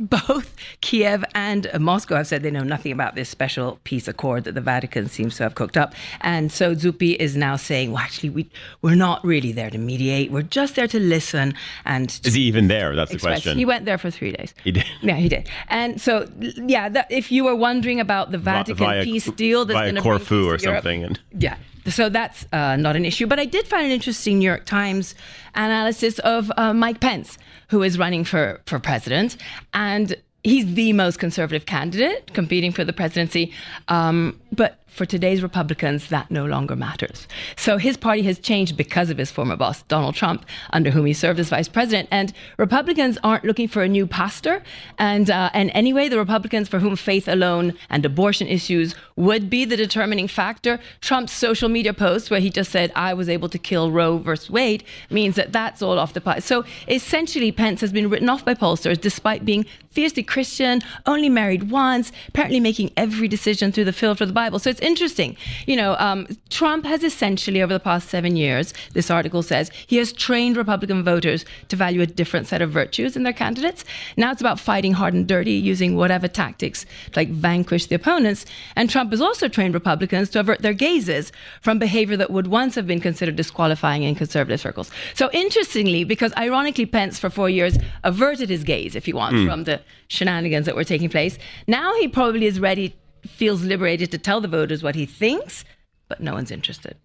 both 0.00 0.54
Kiev 0.80 1.24
and 1.34 1.68
Moscow 1.78 2.16
have 2.16 2.26
said 2.26 2.42
they 2.42 2.50
know 2.50 2.62
nothing 2.62 2.92
about 2.92 3.14
this 3.14 3.28
special 3.28 3.78
peace 3.84 4.08
accord 4.08 4.44
that 4.44 4.54
the 4.54 4.60
Vatican 4.60 5.08
seems 5.08 5.36
to 5.36 5.42
have 5.42 5.54
cooked 5.54 5.76
up. 5.76 5.94
And 6.22 6.50
so 6.50 6.74
Zuppi 6.74 7.16
is 7.16 7.36
now 7.36 7.56
saying, 7.56 7.92
well, 7.92 8.02
actually, 8.02 8.30
we, 8.30 8.50
we're 8.80 8.94
not 8.94 9.22
really 9.24 9.52
there 9.52 9.70
to 9.70 9.78
mediate. 9.78 10.30
We're 10.30 10.42
just 10.42 10.76
there 10.76 10.88
to 10.88 10.98
listen. 10.98 11.54
And 11.84 12.18
is 12.24 12.34
he 12.34 12.42
even 12.42 12.68
there? 12.68 12.96
That's 12.96 13.12
express. 13.12 13.40
the 13.40 13.42
question. 13.42 13.58
He 13.58 13.64
went 13.64 13.84
there 13.84 13.98
for 13.98 14.10
three 14.10 14.32
days. 14.32 14.54
He 14.64 14.72
did. 14.72 14.86
Yeah, 15.02 15.16
he 15.16 15.28
did. 15.28 15.48
And 15.68 16.00
so, 16.00 16.28
yeah, 16.38 16.88
that, 16.88 17.10
if 17.10 17.30
you 17.30 17.44
were 17.44 17.56
wondering 17.56 18.00
about 18.00 18.30
the 18.30 18.38
Vatican 18.38 18.76
via, 18.76 19.04
peace 19.04 19.26
deal 19.32 19.64
that's 19.64 19.78
going 19.78 19.94
to 19.96 20.00
Corfu 20.00 20.44
or 20.44 20.56
Europe, 20.56 20.60
something, 20.60 21.04
and 21.04 21.20
yeah, 21.36 21.56
so 21.88 22.08
that's 22.08 22.46
uh, 22.52 22.76
not 22.76 22.96
an 22.96 23.04
issue. 23.04 23.26
But 23.26 23.38
I 23.38 23.44
did 23.44 23.66
find 23.66 23.86
an 23.86 23.92
interesting 23.92 24.38
New 24.38 24.46
York 24.46 24.64
Times 24.64 25.14
analysis 25.54 26.18
of 26.20 26.50
uh, 26.56 26.72
Mike 26.72 27.00
Pence, 27.00 27.38
who 27.68 27.82
is 27.82 27.98
running 27.98 28.24
for, 28.24 28.60
for 28.66 28.78
president. 28.78 29.36
And 29.74 30.16
he's 30.44 30.74
the 30.74 30.92
most 30.92 31.18
conservative 31.18 31.66
candidate 31.66 32.32
competing 32.34 32.72
for 32.72 32.84
the 32.84 32.92
presidency. 32.92 33.52
Um, 33.88 34.40
but 34.52 34.81
for 34.92 35.06
today's 35.06 35.42
Republicans, 35.42 36.08
that 36.08 36.30
no 36.30 36.44
longer 36.44 36.76
matters. 36.76 37.26
So 37.56 37.78
his 37.78 37.96
party 37.96 38.22
has 38.22 38.38
changed 38.38 38.76
because 38.76 39.10
of 39.10 39.18
his 39.18 39.30
former 39.30 39.56
boss, 39.56 39.82
Donald 39.84 40.14
Trump, 40.14 40.44
under 40.70 40.90
whom 40.90 41.06
he 41.06 41.14
served 41.14 41.40
as 41.40 41.48
vice 41.48 41.68
president. 41.68 42.08
And 42.10 42.32
Republicans 42.58 43.18
aren't 43.24 43.44
looking 43.44 43.68
for 43.68 43.82
a 43.82 43.88
new 43.88 44.06
pastor. 44.06 44.62
And, 44.98 45.30
uh, 45.30 45.50
and 45.54 45.70
anyway, 45.74 46.08
the 46.08 46.18
Republicans 46.18 46.68
for 46.68 46.78
whom 46.78 46.96
faith 46.96 47.26
alone 47.26 47.74
and 47.88 48.04
abortion 48.04 48.46
issues 48.48 48.94
would 49.16 49.48
be 49.48 49.64
the 49.64 49.76
determining 49.76 50.28
factor, 50.28 50.78
Trump's 51.00 51.32
social 51.32 51.68
media 51.68 51.94
post 51.94 52.30
where 52.30 52.40
he 52.40 52.50
just 52.50 52.70
said, 52.70 52.92
I 52.94 53.14
was 53.14 53.28
able 53.28 53.48
to 53.48 53.58
kill 53.58 53.90
Roe 53.90 54.18
versus 54.18 54.50
Wade, 54.50 54.84
means 55.10 55.36
that 55.36 55.52
that's 55.52 55.80
all 55.80 55.98
off 55.98 56.12
the 56.12 56.20
pot. 56.20 56.42
So 56.42 56.64
essentially, 56.88 57.52
Pence 57.52 57.80
has 57.80 57.92
been 57.92 58.10
written 58.10 58.28
off 58.28 58.44
by 58.44 58.54
pollsters 58.54 59.00
despite 59.00 59.44
being 59.44 59.64
fiercely 59.90 60.22
Christian, 60.22 60.80
only 61.06 61.28
married 61.28 61.70
once, 61.70 62.12
apparently 62.28 62.60
making 62.60 62.90
every 62.96 63.28
decision 63.28 63.70
through 63.72 63.84
the 63.84 63.92
filter 63.92 64.24
of 64.24 64.28
the 64.28 64.34
Bible. 64.34 64.58
So 64.58 64.70
it's 64.70 64.80
interesting. 64.82 65.36
You 65.66 65.76
know, 65.76 65.96
um, 65.98 66.26
Trump 66.50 66.84
has 66.84 67.02
essentially, 67.02 67.62
over 67.62 67.72
the 67.72 67.80
past 67.80 68.08
seven 68.08 68.36
years, 68.36 68.74
this 68.92 69.10
article 69.10 69.42
says, 69.42 69.70
he 69.86 69.96
has 69.96 70.12
trained 70.12 70.56
Republican 70.56 71.02
voters 71.04 71.44
to 71.68 71.76
value 71.76 72.02
a 72.02 72.06
different 72.06 72.46
set 72.46 72.60
of 72.60 72.70
virtues 72.70 73.16
in 73.16 73.22
their 73.22 73.32
candidates. 73.32 73.84
Now 74.16 74.32
it's 74.32 74.40
about 74.40 74.60
fighting 74.60 74.92
hard 74.92 75.14
and 75.14 75.26
dirty, 75.26 75.52
using 75.52 75.96
whatever 75.96 76.28
tactics 76.28 76.84
to 77.12 77.18
like 77.20 77.30
vanquish 77.30 77.86
the 77.86 77.94
opponents. 77.94 78.44
And 78.76 78.90
Trump 78.90 79.10
has 79.12 79.20
also 79.20 79.48
trained 79.48 79.74
Republicans 79.74 80.30
to 80.30 80.40
avert 80.40 80.62
their 80.62 80.74
gazes 80.74 81.32
from 81.60 81.78
behavior 81.78 82.16
that 82.16 82.30
would 82.30 82.48
once 82.48 82.74
have 82.74 82.86
been 82.86 83.00
considered 83.00 83.36
disqualifying 83.36 84.02
in 84.02 84.14
conservative 84.14 84.60
circles. 84.60 84.90
So 85.14 85.30
interestingly, 85.32 86.04
because 86.04 86.32
ironically, 86.36 86.86
Pence 86.86 87.18
for 87.18 87.30
four 87.30 87.48
years 87.48 87.78
averted 88.04 88.50
his 88.50 88.64
gaze, 88.64 88.94
if 88.94 89.06
you 89.08 89.14
want, 89.14 89.36
mm. 89.36 89.46
from 89.46 89.64
the 89.64 89.80
shenanigans 90.08 90.66
that 90.66 90.76
were 90.76 90.84
taking 90.84 91.08
place. 91.08 91.38
Now 91.66 91.94
he 91.94 92.08
probably 92.08 92.46
is 92.46 92.60
ready, 92.60 92.94
feels 93.26 93.62
liberated 93.62 94.10
to 94.10 94.18
tell 94.18 94.40
the 94.40 94.48
voters 94.48 94.82
what 94.82 94.94
he 94.94 95.06
thinks, 95.06 95.64
but 96.08 96.20
no 96.20 96.34
one's 96.34 96.50
interested. 96.50 96.96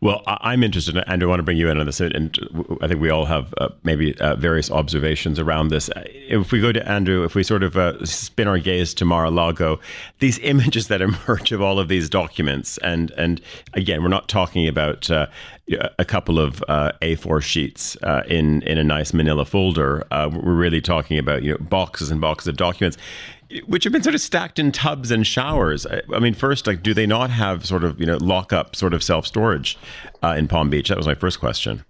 Well, 0.00 0.22
I'm 0.26 0.62
interested, 0.62 0.96
Andrew. 1.06 1.28
I 1.28 1.30
want 1.30 1.40
to 1.40 1.44
bring 1.44 1.56
you 1.56 1.68
in 1.68 1.78
on 1.78 1.86
this. 1.86 2.00
And 2.00 2.36
I 2.80 2.88
think 2.88 3.00
we 3.00 3.10
all 3.10 3.26
have 3.26 3.54
uh, 3.58 3.68
maybe 3.84 4.18
uh, 4.18 4.34
various 4.36 4.70
observations 4.70 5.38
around 5.38 5.68
this. 5.68 5.88
If 6.06 6.50
we 6.50 6.60
go 6.60 6.72
to 6.72 6.88
Andrew, 6.88 7.22
if 7.24 7.34
we 7.34 7.42
sort 7.42 7.62
of 7.62 7.76
uh, 7.76 8.04
spin 8.04 8.48
our 8.48 8.58
gaze 8.58 8.94
to 8.94 9.04
Mar-a-Lago, 9.04 9.78
these 10.18 10.38
images 10.42 10.88
that 10.88 11.00
emerge 11.00 11.52
of 11.52 11.62
all 11.62 11.78
of 11.78 11.88
these 11.88 12.08
documents, 12.08 12.78
and 12.78 13.10
and 13.12 13.40
again, 13.74 14.02
we're 14.02 14.08
not 14.08 14.28
talking 14.28 14.66
about 14.66 15.10
uh, 15.10 15.26
a 15.98 16.04
couple 16.04 16.38
of 16.40 16.64
uh, 16.68 16.92
A4 17.02 17.40
sheets 17.42 17.96
uh, 18.02 18.22
in 18.26 18.62
in 18.62 18.78
a 18.78 18.84
nice 18.84 19.12
Manila 19.12 19.44
folder. 19.44 20.04
we're 20.10 20.54
really 20.54 20.80
talking 20.80 21.18
about 21.18 21.42
you 21.42 21.52
know 21.52 21.58
boxes 21.58 22.10
and 22.10 22.20
boxes 22.20 22.48
of 22.48 22.56
documents 22.56 22.96
which 23.66 23.84
have 23.84 23.92
been 23.92 24.02
sort 24.02 24.14
of 24.14 24.20
stacked 24.20 24.58
in 24.58 24.72
tubs 24.72 25.10
and 25.10 25.26
showers. 25.26 25.86
I, 25.86 26.02
I, 26.14 26.18
mean, 26.18 26.34
first, 26.34 26.66
like, 26.66 26.82
do 26.82 26.94
they 26.94 27.06
not 27.06 27.30
have 27.30 27.66
sort 27.66 27.84
of 27.84 28.00
you 28.00 28.06
know 28.06 28.16
lock 28.18 28.52
up 28.52 28.76
sort 28.76 28.94
of 28.94 29.02
self 29.02 29.26
storage 29.26 29.78
uh, 30.22 30.34
in 30.36 30.48
Palm 30.48 30.70
Beach? 30.70 30.88
That 30.88 30.96
was 30.96 31.06
my 31.06 31.14
first 31.14 31.40
question. 31.40 31.84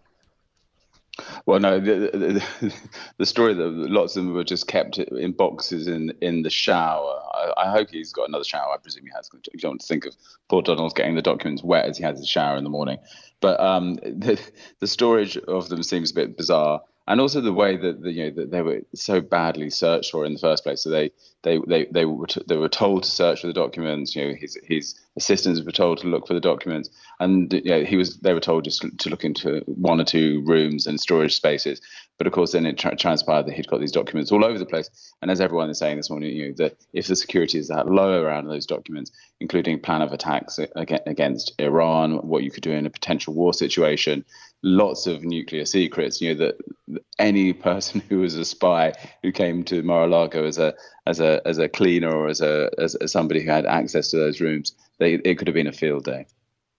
Well, 1.44 1.60
no, 1.60 1.78
the, 1.80 2.10
the, 2.60 2.74
the, 3.18 3.26
story 3.26 3.52
that 3.52 3.66
lots 3.66 4.16
of 4.16 4.24
them 4.24 4.34
were 4.34 4.44
just 4.44 4.68
kept 4.68 4.98
in 4.98 5.32
boxes 5.32 5.86
in 5.86 6.12
in 6.20 6.42
the 6.42 6.50
shower. 6.50 7.20
I, 7.34 7.64
I, 7.64 7.70
hope 7.70 7.90
he's 7.90 8.12
got 8.12 8.28
another 8.28 8.44
shower. 8.44 8.72
I 8.72 8.78
presume 8.78 9.04
he 9.04 9.10
has. 9.14 9.28
You 9.52 9.60
don't 9.60 9.72
want 9.72 9.80
to 9.82 9.86
think 9.86 10.06
of 10.06 10.14
poor 10.48 10.62
Donald 10.62 10.94
getting 10.94 11.16
the 11.16 11.22
documents 11.22 11.62
wet 11.62 11.86
as 11.86 11.98
he 11.98 12.04
has 12.04 12.18
his 12.18 12.28
shower 12.28 12.56
in 12.56 12.64
the 12.64 12.70
morning. 12.70 12.98
But 13.40 13.60
um, 13.60 13.94
the, 14.02 14.40
the 14.78 14.86
storage 14.86 15.36
of 15.36 15.68
them 15.68 15.82
seems 15.82 16.10
a 16.10 16.14
bit 16.14 16.36
bizarre 16.36 16.82
and 17.08 17.20
also 17.20 17.40
the 17.40 17.52
way 17.52 17.76
that 17.76 18.02
the, 18.02 18.12
you 18.12 18.24
know 18.24 18.30
that 18.36 18.50
they 18.50 18.62
were 18.62 18.82
so 18.94 19.20
badly 19.20 19.70
searched 19.70 20.12
for 20.12 20.24
in 20.24 20.32
the 20.34 20.38
first 20.38 20.62
place. 20.62 20.82
So 20.82 20.90
they 20.90 21.10
they 21.42 21.58
they 21.66 21.86
they 21.86 22.04
were 22.04 22.26
t- 22.26 22.42
they 22.46 22.56
were 22.56 22.68
told 22.68 23.02
to 23.04 23.10
search 23.10 23.40
for 23.40 23.46
the 23.46 23.52
documents. 23.52 24.14
You 24.14 24.28
know, 24.28 24.34
his 24.34 24.58
his 24.62 24.94
assistants 25.16 25.62
were 25.62 25.72
told 25.72 25.98
to 25.98 26.06
look 26.06 26.26
for 26.26 26.34
the 26.34 26.40
documents, 26.40 26.90
and 27.18 27.52
you 27.52 27.70
know, 27.70 27.84
he 27.84 27.96
was 27.96 28.18
they 28.18 28.34
were 28.34 28.40
told 28.40 28.64
just 28.64 28.84
to 28.98 29.08
look 29.08 29.24
into 29.24 29.62
one 29.66 30.00
or 30.00 30.04
two 30.04 30.42
rooms 30.46 30.86
and 30.86 31.00
storage 31.00 31.34
spaces. 31.34 31.80
But 32.18 32.26
of 32.26 32.34
course, 32.34 32.52
then 32.52 32.66
it 32.66 32.76
tra- 32.76 32.96
transpired 32.96 33.46
that 33.46 33.54
he'd 33.54 33.66
got 33.66 33.80
these 33.80 33.92
documents 33.92 34.30
all 34.30 34.44
over 34.44 34.58
the 34.58 34.66
place. 34.66 34.90
And 35.22 35.30
as 35.30 35.40
everyone 35.40 35.70
is 35.70 35.78
saying 35.78 35.96
this 35.96 36.10
morning, 36.10 36.36
you 36.36 36.48
know, 36.48 36.54
that 36.58 36.76
if 36.92 37.06
the 37.06 37.16
security 37.16 37.58
is 37.58 37.68
that 37.68 37.90
low 37.90 38.22
around 38.22 38.46
those 38.46 38.66
documents, 38.66 39.10
including 39.40 39.80
plan 39.80 40.02
of 40.02 40.12
attacks 40.12 40.60
against 40.76 41.54
Iran, 41.58 42.18
what 42.28 42.44
you 42.44 42.50
could 42.50 42.62
do 42.62 42.72
in 42.72 42.84
a 42.84 42.90
potential 42.90 43.32
war 43.32 43.54
situation, 43.54 44.24
lots 44.62 45.06
of 45.06 45.24
nuclear 45.24 45.64
secrets. 45.64 46.20
You 46.20 46.34
know 46.34 46.46
that 46.46 47.02
any 47.18 47.52
person 47.52 48.00
who 48.08 48.20
was 48.20 48.36
a 48.36 48.44
spy 48.44 48.92
who 49.22 49.32
came 49.32 49.64
to 49.64 49.82
Mar-a-Lago 49.82 50.44
as 50.44 50.58
a 50.58 50.74
as 51.06 51.20
a 51.20 51.40
as 51.46 51.58
a 51.58 51.68
cleaner 51.68 52.10
or 52.10 52.28
as 52.28 52.40
a 52.40 52.70
as, 52.78 52.94
as 52.96 53.12
somebody 53.12 53.42
who 53.42 53.50
had 53.50 53.66
access 53.66 54.10
to 54.10 54.16
those 54.16 54.40
rooms, 54.40 54.72
they, 54.98 55.14
it 55.14 55.38
could 55.38 55.48
have 55.48 55.54
been 55.54 55.66
a 55.66 55.72
field 55.72 56.04
day. 56.04 56.26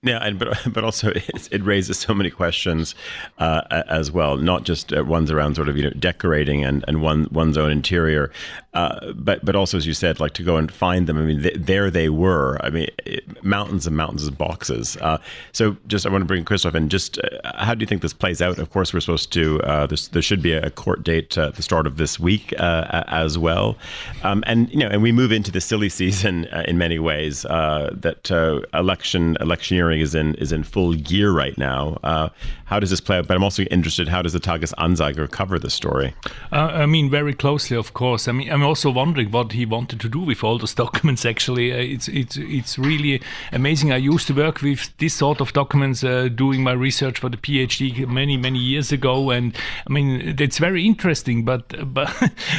Yeah, 0.03 0.17
and 0.17 0.39
but 0.39 0.57
but 0.73 0.83
also 0.83 1.09
it, 1.09 1.49
it 1.51 1.63
raises 1.63 1.99
so 1.99 2.13
many 2.13 2.29
questions 2.29 2.95
uh, 3.37 3.61
as 3.69 4.11
well. 4.11 4.37
Not 4.37 4.63
just 4.63 4.93
uh, 4.93 5.03
ones 5.03 5.29
around 5.29 5.55
sort 5.55 5.69
of 5.69 5.77
you 5.77 5.83
know 5.83 5.91
decorating 5.91 6.63
and, 6.63 6.83
and 6.87 7.01
one 7.01 7.27
one's 7.31 7.57
own 7.57 7.71
interior, 7.71 8.31
uh, 8.73 9.11
but 9.13 9.43
but 9.43 9.55
also 9.55 9.77
as 9.77 9.85
you 9.85 9.93
said, 9.93 10.19
like 10.19 10.33
to 10.33 10.43
go 10.43 10.57
and 10.57 10.71
find 10.71 11.07
them. 11.07 11.17
I 11.17 11.21
mean, 11.21 11.41
th- 11.41 11.57
there 11.57 11.89
they 11.89 12.09
were. 12.09 12.57
I 12.63 12.69
mean, 12.69 12.87
it, 13.05 13.43
mountains 13.43 13.85
and 13.85 13.95
mountains 13.95 14.25
of 14.25 14.37
boxes. 14.37 14.97
Uh, 14.97 15.17
so 15.51 15.75
just 15.87 16.05
I 16.05 16.09
want 16.09 16.21
to 16.21 16.25
bring 16.25 16.45
Christof 16.45 16.75
in. 16.75 16.89
Just 16.89 17.19
uh, 17.19 17.51
how 17.55 17.73
do 17.73 17.81
you 17.81 17.87
think 17.87 18.01
this 18.01 18.13
plays 18.13 18.41
out? 18.41 18.59
Of 18.59 18.69
course, 18.69 18.93
we're 18.93 19.01
supposed 19.01 19.33
to. 19.33 19.61
Uh, 19.63 19.87
there 20.11 20.21
should 20.21 20.41
be 20.41 20.53
a 20.53 20.69
court 20.69 21.03
date 21.03 21.37
at 21.37 21.55
the 21.55 21.61
start 21.61 21.85
of 21.85 21.97
this 21.97 22.19
week 22.19 22.53
as 22.53 23.37
well, 23.37 23.77
um, 24.23 24.43
and 24.47 24.69
you 24.71 24.79
know, 24.79 24.87
and 24.87 25.01
we 25.01 25.11
move 25.11 25.31
into 25.31 25.51
the 25.51 25.61
silly 25.61 25.89
season 26.01 26.45
in 26.65 26.77
many 26.77 26.99
ways. 26.99 27.41
that 27.41 28.67
election 28.73 29.37
electioneering 29.41 29.99
is 29.99 30.15
in 30.15 30.35
is 30.35 30.51
in 30.51 30.63
full 30.63 30.93
gear 30.93 31.31
right 31.31 31.57
now. 31.57 31.99
Uh, 32.03 32.29
how 32.65 32.79
does 32.79 32.89
this 32.89 33.01
play 33.01 33.17
out? 33.17 33.27
But 33.27 33.35
I'm 33.35 33.43
also 33.43 33.63
interested. 33.63 34.07
How 34.07 34.21
does 34.21 34.33
the 34.33 34.39
Tagesanzeiger 34.39 35.29
cover 35.29 35.59
the 35.59 35.69
story? 35.69 36.13
Uh, 36.51 36.71
I 36.73 36.85
mean, 36.85 37.09
very 37.09 37.33
closely, 37.33 37.75
of 37.75 37.93
course. 37.93 38.27
I 38.27 38.31
mean, 38.31 38.49
I'm 38.61 38.67
also 38.67 38.91
wondering 38.91 39.31
what 39.31 39.53
he 39.53 39.65
wanted 39.65 39.99
to 40.01 40.07
do 40.07 40.19
with 40.19 40.43
all 40.43 40.59
those 40.59 40.75
documents. 40.75 41.25
Actually, 41.25 41.71
uh, 41.73 41.77
it's 41.77 42.07
it's 42.07 42.37
it's 42.37 42.77
really 42.77 43.19
amazing. 43.51 43.91
I 43.91 43.97
used 43.97 44.27
to 44.27 44.35
work 44.35 44.61
with 44.61 44.95
this 44.99 45.15
sort 45.15 45.41
of 45.41 45.51
documents 45.51 46.03
uh, 46.03 46.27
doing 46.27 46.61
my 46.61 46.73
research 46.73 47.17
for 47.17 47.29
the 47.29 47.37
PhD 47.37 48.07
many 48.07 48.37
many 48.37 48.59
years 48.59 48.91
ago, 48.91 49.31
and 49.31 49.57
I 49.87 49.91
mean, 49.91 50.35
it's 50.39 50.59
very 50.59 50.85
interesting. 50.85 51.43
But 51.43 51.73
but 51.93 52.09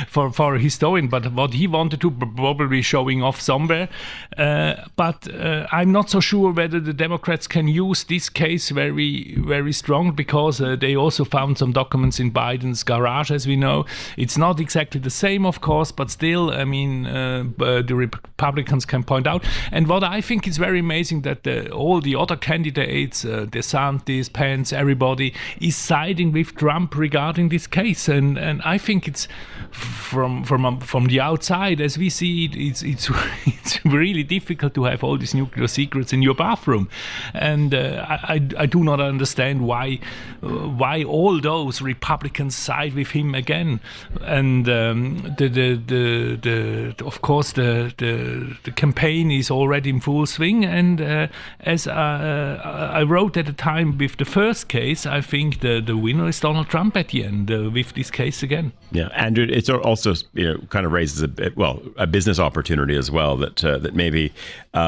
for 0.09 0.33
for 0.33 0.57
a 0.57 0.59
historian, 0.59 1.07
but 1.07 1.33
what 1.35 1.55
he 1.55 1.69
wanted 1.69 2.01
to 2.01 2.11
probably 2.11 2.83
showing 2.83 3.23
off 3.23 3.41
somewhere. 3.41 3.89
Uh, 4.37 4.75
but 4.97 5.33
uh, 5.33 5.69
I'm 5.71 5.93
not 5.93 6.11
so 6.11 6.19
sure 6.19 6.53
whether 6.53 6.81
the 6.81 6.93
Democrats 6.93 7.47
can 7.47 7.69
use 7.69 8.03
this 8.05 8.29
case 8.29 8.71
very, 8.71 9.37
very 9.39 9.73
strong 9.73 10.13
because 10.17 10.61
uh, 10.61 10.75
they 10.75 10.97
also 10.97 11.25
found 11.25 11.59
some 11.59 11.71
documents 11.71 12.19
in 12.19 12.33
Biden's 12.33 12.83
garage, 12.83 13.31
as 13.31 13.47
we 13.47 13.55
know. 13.55 13.85
It's 14.17 14.37
not 14.37 14.59
exactly 14.59 15.01
the 15.01 15.11
same, 15.11 15.47
of 15.47 15.61
course, 15.61 15.92
but 15.97 16.11
still, 16.11 16.51
I 16.51 16.65
mean, 16.65 17.07
uh, 17.07 17.45
the 17.59 17.95
Republicans 17.95 18.85
can 18.85 19.05
point 19.05 19.27
out. 19.27 19.45
And 19.71 19.87
what 19.87 20.03
I 20.05 20.21
think 20.21 20.47
is 20.47 20.59
very 20.59 20.81
amazing 20.81 21.23
that 21.23 21.45
the, 21.45 21.71
all 21.71 22.01
the 22.01 22.17
other 22.17 22.37
candidates, 22.37 23.25
uh, 23.25 23.47
DeSantis, 23.49 24.33
Pence, 24.33 24.73
everybody, 24.73 25.35
is 25.61 25.77
siding 25.77 26.33
with 26.33 26.57
Trump 26.57 26.97
regarding 26.97 27.49
this 27.49 27.67
case. 27.67 28.09
And 28.09 28.39
and 28.39 28.61
I 28.63 28.79
think 28.79 29.07
it's 29.07 29.29
from 29.71 30.45
from 30.45 30.65
um, 30.65 30.81
from 30.81 31.07
the 31.07 31.21
outside, 31.21 31.81
as 31.81 31.99
we 31.99 32.11
see 32.11 32.47
it, 32.47 32.57
it's 32.57 32.83
it's 32.83 33.11
it's 33.47 33.85
really 33.85 34.23
difficult 34.23 34.75
to 34.75 34.85
have 34.85 35.05
all 35.05 35.19
these 35.19 35.35
nuclear 35.35 35.69
secrets 35.69 36.13
in 36.13 36.23
your 36.23 36.35
bathroom 36.35 36.89
and 37.35 37.75
uh, 37.75 38.07
I, 38.09 38.41
I 38.57 38.67
do 38.67 38.85
not 38.85 39.01
understand 39.01 39.67
why 39.67 39.99
uh, 40.43 40.49
why 40.49 41.05
all 41.05 41.41
those 41.41 41.83
Republicans 41.83 42.55
side 42.57 42.95
with 42.95 43.11
him 43.11 43.35
again. 43.35 43.81
And 44.23 44.69
um, 44.69 45.35
the, 45.39 45.49
the, 45.49 45.82
the 45.87 46.37
the 46.37 47.05
of 47.05 47.23
course 47.23 47.53
the, 47.53 47.93
the 47.99 48.57
the 48.65 48.71
campaign 48.71 49.31
is 49.31 49.51
already 49.51 49.91
in 49.91 50.01
full 50.01 50.27
swing. 50.27 50.65
And 50.65 51.01
uh, 51.01 51.27
as 51.61 51.87
uh, 51.87 52.91
I 52.93 53.03
wrote 53.03 53.37
at 53.37 53.47
the 53.47 53.53
time 53.53 53.99
with 53.99 54.17
the 54.17 54.25
first 54.25 54.69
case, 54.69 55.07
I 55.07 55.21
think 55.21 55.61
the 55.61 55.81
the 55.81 55.97
winner 55.97 56.29
is 56.29 56.41
Donald 56.41 56.69
Trump 56.69 56.97
at 56.97 57.09
the 57.09 57.25
end 57.25 57.51
uh, 57.51 57.71
with 57.71 57.95
this 57.95 58.11
case 58.11 58.43
again. 58.43 58.73
Yeah, 58.91 59.09
and 59.15 59.39
it's 59.39 59.71
also 59.71 60.15
you 60.35 60.45
know 60.45 60.59
kind 60.69 60.87
of 60.87 60.93
raises 60.93 61.23
a 61.23 61.29
bit, 61.29 61.57
well 61.57 61.83
a 61.97 62.07
business 62.07 62.39
opportunity 62.39 62.97
as 62.97 63.11
well 63.11 63.37
that 63.39 63.65
uh, 63.65 63.79
that 63.79 63.95
maybe 63.95 64.33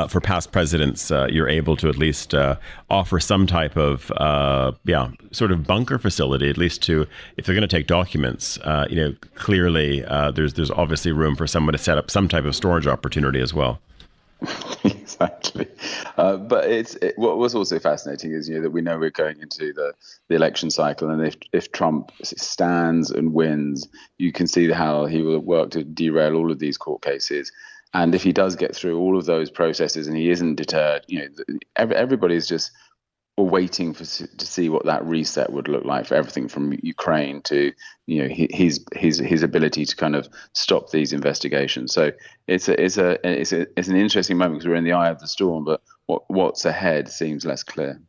for 0.09 0.21
past 0.21 0.53
presidents 0.53 1.11
you're 1.11 1.49
able 1.49 1.77
to 1.77 1.89
at 1.89 1.97
least 1.97 2.35
uh, 2.35 2.57
offer 2.91 3.19
some 3.21 3.47
type 3.47 3.77
of 3.77 4.11
uh, 4.17 4.73
yeah 4.85 5.11
sort 5.33 5.51
of 5.51 5.67
bunker 5.67 5.99
facility, 5.99 6.49
at 6.49 6.57
least 6.57 6.83
to 6.83 7.07
if 7.37 7.45
they're 7.45 7.55
going 7.55 7.69
to 7.69 7.77
take 7.77 7.87
documents. 7.87 8.59
Uh, 8.59 8.87
you 8.89 8.97
know, 8.97 9.15
clearly 9.35 10.05
uh, 10.05 10.31
there's 10.31 10.55
there's 10.55 10.71
obviously 10.85 11.13
room 11.13 11.35
for 11.35 11.49
someone 11.49 11.73
to 11.73 11.79
set 11.79 11.99
up 11.99 12.11
some 12.11 12.29
type 12.29 12.45
of 12.45 12.55
storage 12.55 12.87
opportunity 12.87 13.41
as 13.41 13.55
well. 13.55 13.81
exactly. 14.85 15.67
Uh, 16.19 16.37
but 16.37 16.71
it's 16.71 16.95
it, 16.97 17.15
what 17.17 17.39
was 17.39 17.55
also 17.55 17.79
fascinating 17.79 18.33
is 18.33 18.49
you 18.49 18.57
know 18.57 18.63
that 18.63 18.71
we 18.71 18.83
know 18.83 18.99
we're 18.99 19.11
going 19.11 19.41
into 19.41 19.73
the, 19.73 19.95
the 20.29 20.35
election 20.35 20.71
cycle, 20.71 21.11
and 21.11 21.27
if 21.27 21.37
if 21.53 21.73
Trump 21.73 22.13
stands 22.23 23.11
and 23.11 23.33
wins, 23.33 23.89
you 24.19 24.33
can 24.33 24.47
see 24.47 24.71
how 24.71 25.07
he 25.07 25.23
will 25.23 25.41
work 25.41 25.71
to 25.71 25.85
derail 25.85 26.35
all 26.37 26.53
of 26.53 26.59
these 26.59 26.77
court 26.77 27.03
cases 27.03 27.51
And 27.95 28.15
if 28.15 28.25
he 28.25 28.33
does 28.33 28.57
get 28.57 28.75
through 28.75 28.99
all 28.99 29.17
of 29.17 29.25
those 29.25 29.51
processes 29.51 30.09
and 30.09 30.17
he 30.17 30.29
isn't 30.29 30.57
deterred, 30.57 31.05
you 31.07 31.21
know, 31.21 31.45
everybody's 31.77 32.47
just 32.47 32.73
waiting 33.37 33.93
for 33.93 34.05
to 34.05 34.47
see 34.47 34.69
what 34.69 34.85
that 34.85 35.05
reset 35.05 35.53
would 35.53 35.67
look 35.67 35.85
like 35.85 36.07
for 36.07 36.15
everything 36.15 36.47
from 36.49 36.79
Ukraine 36.83 37.43
to 37.43 37.73
you 38.07 38.23
know 38.23 38.29
his 38.29 38.85
his 38.93 39.19
his 39.19 39.43
ability 39.43 39.85
to 39.85 39.97
kind 39.97 40.15
of 40.15 40.29
stop 40.53 40.91
these 40.91 41.13
investigations. 41.13 41.93
So 41.93 42.13
it's 42.47 42.69
a 42.69 42.83
it's 42.83 42.97
a 42.97 43.19
it's 43.29 43.53
a, 43.53 43.67
it's 43.77 43.89
an 43.89 43.97
interesting 43.97 44.37
moment 44.37 44.61
because 44.61 44.69
we're 44.69 44.77
in 44.77 44.85
the 44.85 44.93
eye 44.93 45.11
of 45.11 45.19
the 45.19 45.27
storm, 45.27 45.65
but 45.65 45.81
what 46.07 46.23
what's 46.29 46.65
ahead 46.65 47.09
seems 47.09 47.45
less 47.45 47.63
clear. 47.63 48.01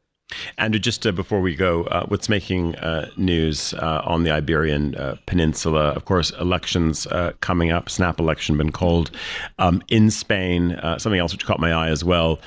Andrew, 0.57 0.79
just 0.79 1.05
uh, 1.05 1.11
before 1.11 1.39
we 1.39 1.55
go, 1.55 1.83
uh, 1.83 2.05
what's 2.07 2.29
making 2.29 2.75
uh, 2.77 3.09
news 3.15 3.75
uh, 3.75 4.01
on 4.05 4.23
the 4.23 4.31
Iberian 4.31 4.95
uh, 4.95 5.17
Peninsula? 5.27 5.89
Of 5.91 6.05
course, 6.05 6.31
elections 6.31 7.05
uh, 7.07 7.33
coming 7.41 7.71
up, 7.71 7.89
snap 7.89 8.19
election 8.19 8.57
been 8.57 8.71
called 8.71 9.11
um, 9.59 9.83
in 9.87 10.09
Spain. 10.09 10.79
something 10.97 11.19
else 11.19 11.31
which 11.31 11.45
caught 11.45 11.59
my 11.59 11.71
eye 11.71 11.89
as 11.89 12.03
well. 12.03 12.39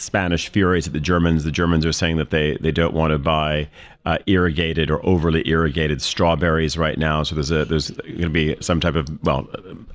Spanish 0.00 0.48
furious 0.48 0.86
at 0.86 0.92
the 0.92 1.00
Germans. 1.00 1.44
The 1.44 1.50
Germans 1.50 1.84
are 1.84 1.92
saying 1.92 2.16
that 2.16 2.30
they, 2.30 2.56
they 2.60 2.70
don't 2.70 2.94
want 2.94 3.12
to 3.12 3.18
buy 3.18 3.68
uh, 4.08 4.16
irrigated 4.26 4.90
or 4.90 5.04
overly 5.04 5.46
irrigated 5.46 6.00
strawberries 6.00 6.78
right 6.78 6.98
now. 6.98 7.22
So 7.22 7.34
there's 7.34 7.50
a 7.50 7.66
there's 7.66 7.90
going 7.90 8.22
to 8.22 8.28
be 8.30 8.56
some 8.60 8.80
type 8.80 8.94
of 8.94 9.06
well 9.22 9.46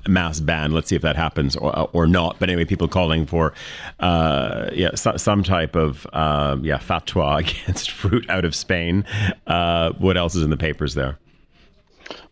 mass 0.06 0.38
ban. 0.38 0.70
Let's 0.70 0.88
see 0.88 0.94
if 0.94 1.02
that 1.02 1.16
happens 1.16 1.56
or 1.56 1.90
or 1.92 2.06
not. 2.06 2.38
But 2.38 2.48
anyway, 2.48 2.64
people 2.64 2.86
calling 2.86 3.26
for 3.26 3.54
uh, 3.98 4.70
yeah 4.72 4.94
so, 4.94 5.16
some 5.16 5.42
type 5.42 5.74
of 5.74 6.06
uh, 6.12 6.56
yeah 6.62 6.78
fatwa 6.78 7.38
against 7.66 7.90
fruit 7.90 8.28
out 8.30 8.44
of 8.44 8.54
Spain. 8.54 9.04
Uh, 9.48 9.90
what 9.98 10.16
else 10.16 10.36
is 10.36 10.44
in 10.44 10.50
the 10.50 10.56
papers 10.56 10.94
there? 10.94 11.18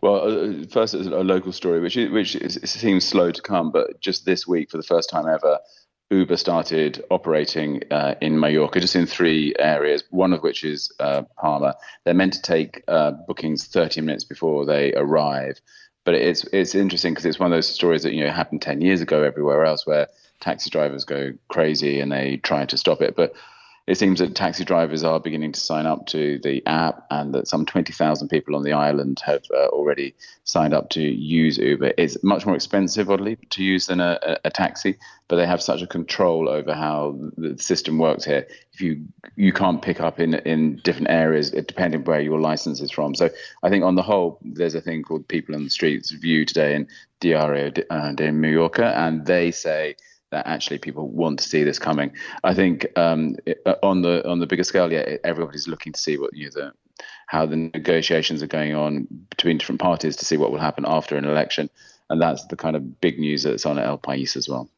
Well, 0.03 0.17
uh, 0.17 0.65
first, 0.71 0.95
it's 0.95 1.07
a 1.07 1.11
local 1.11 1.51
story, 1.51 1.81
which 1.81 1.97
which 1.97 2.37
is, 2.37 2.61
seems 2.65 3.05
slow 3.05 3.33
to 3.33 3.43
come, 3.43 3.73
but 3.73 4.01
just 4.01 4.25
this 4.25 4.47
week, 4.47 4.71
for 4.71 4.77
the 4.77 4.83
first 4.85 5.11
time 5.11 5.27
ever, 5.27 5.59
Uber 6.13 6.37
started 6.37 7.03
operating 7.11 7.83
uh, 7.91 8.15
in 8.21 8.39
Mallorca, 8.39 8.81
just 8.81 8.95
in 8.95 9.07
three 9.07 9.55
areas, 9.59 10.05
one 10.11 10.33
of 10.33 10.43
which 10.43 10.63
is 10.63 10.93
uh, 11.01 11.23
Palma. 11.39 11.75
They're 12.05 12.15
meant 12.15 12.35
to 12.35 12.43
take 12.43 12.85
uh, 12.87 13.13
bookings 13.27 13.67
30 13.67 14.03
minutes 14.03 14.25
before 14.25 14.67
they 14.67 14.93
arrive. 14.93 15.61
But 16.05 16.15
it's 16.15 16.45
it's 16.53 16.75
interesting 16.75 17.13
because 17.15 17.25
it's 17.25 17.39
one 17.39 17.51
of 17.51 17.57
those 17.57 17.69
stories 17.69 18.03
that 18.03 18.13
you 18.13 18.25
know 18.25 18.31
happened 18.31 18.61
10 18.61 18.81
years 18.81 19.01
ago 19.01 19.23
everywhere 19.23 19.65
else 19.65 19.87
where 19.87 20.09
taxi 20.41 20.69
drivers 20.69 21.05
go 21.05 21.33
crazy 21.49 22.01
and 22.01 22.11
they 22.11 22.37
try 22.39 22.67
to 22.67 22.77
stop 22.77 23.01
it. 23.01 23.17
But 23.17 23.35
it 23.87 23.97
seems 23.97 24.21
that 24.21 24.37
taxi 24.37 24.65
drivers 24.65 25.03
are 25.03 25.19
beginning 25.19 25.51
to 25.53 25.61
sign 25.61 25.87
up 25.87 26.07
to 26.07 26.39
the 26.39 26.65
app, 26.67 27.05
and 27.11 27.35
that 27.35 27.49
some 27.49 27.67
20,000 27.67 28.29
people 28.29 28.55
on 28.55 28.63
the 28.63 28.73
island 28.73 29.21
have 29.25 29.43
uh, 29.53 29.67
already 29.67 30.15
signed 30.45 30.73
up 30.73 30.91
to 30.91 31.03
use 31.03 31.59
Uber. 31.59 31.93
It's 31.99 32.23
much 32.23 32.47
more 32.47 32.55
expensive, 32.55 33.11
oddly, 33.11 33.37
to 33.51 33.65
use 33.65 33.87
than 33.87 34.01
a, 34.01 34.39
a, 34.45 34.51
taxi, 34.51 34.99
but 35.27 35.37
they 35.37 35.47
have 35.47 35.61
such 35.61 35.83
a 35.83 35.89
control 35.89 36.49
over 36.49 36.75
how 36.75 37.19
the 37.37 37.59
system 37.59 37.99
works 37.99 38.25
here. 38.25 38.47
If 38.73 38.81
you 38.81 39.05
you 39.35 39.53
can't 39.53 39.83
pick 39.83 40.01
up 40.01 40.21
in 40.21 40.35
in 40.35 40.81
different 40.85 41.11
areas 41.11 41.51
depending 41.51 42.05
where 42.05 42.21
your 42.21 42.41
license 42.41 42.81
is 42.81 42.93
from. 42.93 43.17
So 43.17 43.31
I 43.65 43.69
think 43.69 43.85
on 43.85 43.97
the 43.97 44.03
whole, 44.03 44.39
there's 44.43 44.77
a 44.77 44.81
thing 44.81 45.03
called 45.03 45.27
People 45.27 45.57
on 45.57 45.65
the 45.65 45.71
Streets 45.71 46.13
View 46.13 46.45
today 46.45 46.77
in 46.77 46.87
Diario 47.21 47.71
de, 47.71 47.93
uh, 47.93 48.13
de 48.13 48.31
Mallorca, 48.31 48.97
and 48.97 49.27
they 49.27 49.51
say 49.51 49.97
that 50.33 50.47
actually 50.47 50.79
people 50.79 51.09
want 51.09 51.39
to 51.39 51.49
see 51.49 51.63
this 51.63 51.79
coming. 51.79 52.11
I 52.43 52.55
think 52.55 52.87
um, 52.99 53.37
on 53.83 54.03
the 54.03 54.29
on 54.29 54.41
the 54.41 54.47
bigger 54.47 54.65
scale, 54.65 54.91
yeah, 54.91 55.17
everybody's 55.23 55.69
looking 55.69 55.93
to 55.93 56.01
see 56.01 56.19
what 56.19 56.35
you 56.35 56.51
the, 56.51 56.73
how 57.29 57.47
the 57.47 57.57
negotiations 57.57 58.43
are 58.43 58.49
going 58.49 58.75
on 58.75 59.07
between 59.31 59.59
different 59.59 59.81
parties 59.81 60.17
to 60.17 60.25
see 60.25 60.37
what 60.37 60.51
will 60.51 60.59
happen 60.59 60.85
after 60.89 61.17
an 61.17 61.25
election, 61.25 61.71
and 62.11 62.21
that's 62.21 62.45
the 62.47 62.57
kind 62.57 62.75
of 62.75 63.01
big 63.01 63.19
news 63.21 63.45
that's 63.45 63.65
on 63.65 63.79
at 63.79 63.87
El 63.87 63.99
País 63.99 64.35
as 64.37 64.49
well. 64.49 64.69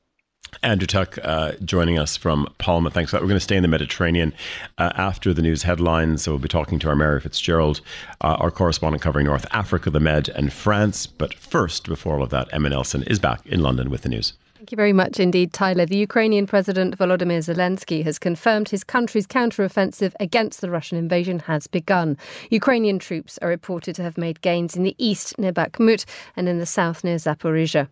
Andrew 0.63 0.87
Tuck 0.87 1.19
uh, 1.23 1.53
joining 1.65 1.99
us 1.99 2.17
from 2.17 2.47
Palma. 2.59 2.91
Thanks 2.91 3.11
for 3.11 3.17
that. 3.17 3.23
We're 3.23 3.29
going 3.29 3.37
to 3.37 3.45
stay 3.45 3.57
in 3.57 3.63
the 3.63 3.69
Mediterranean 3.69 4.33
uh, 4.79 4.93
after 4.95 5.35
the 5.35 5.43
news 5.43 5.65
headlines. 5.65 6.23
So 6.23 6.31
we'll 6.31 6.39
be 6.39 6.49
talking 6.49 6.79
to 6.81 6.89
our 6.89 6.95
Mary 6.95 7.21
Fitzgerald, 7.21 7.81
uh, 8.21 8.37
our 8.39 8.53
correspondent 8.53 9.03
covering 9.03 9.27
North 9.27 9.47
Africa, 9.51 9.91
the 9.91 9.99
Med, 9.99 10.29
and 10.29 10.53
France. 10.53 11.09
But 11.09 11.35
first, 11.35 11.89
before 11.89 12.17
all 12.17 12.23
of 12.23 12.31
that, 12.31 12.49
Emma 12.53 12.69
Nelson 12.69 13.03
is 13.05 13.19
back 13.19 13.45
in 13.47 13.63
London 13.63 13.91
with 13.91 14.03
the 14.03 14.09
news. 14.09 14.35
Thank 14.65 14.73
you 14.73 14.77
very 14.77 14.95
much 14.95 15.21
indeed, 15.21 15.53
Tyler. 15.53 15.85
The 15.85 15.99
Ukrainian 15.99 16.47
President 16.47 16.97
Volodymyr 16.97 17.41
Zelensky 17.41 18.03
has 18.03 18.19
confirmed 18.19 18.71
his 18.71 18.83
country's 18.83 19.27
counteroffensive 19.27 20.15
against 20.21 20.63
the 20.63 20.71
Russian 20.71 20.97
invasion 20.97 21.39
has 21.41 21.67
begun. 21.67 22.17
Ukrainian 22.49 22.99
troops 22.99 23.39
are 23.43 23.51
reported 23.51 23.95
to 23.97 24.03
have 24.03 24.17
made 24.17 24.41
gains 24.41 24.75
in 24.75 24.83
the 24.83 24.97
east 24.97 25.39
near 25.39 25.53
Bakhmut 25.53 26.07
and 26.35 26.49
in 26.49 26.61
the 26.61 26.65
south 26.65 27.05
near 27.05 27.17
Zaporizhia. 27.17 27.89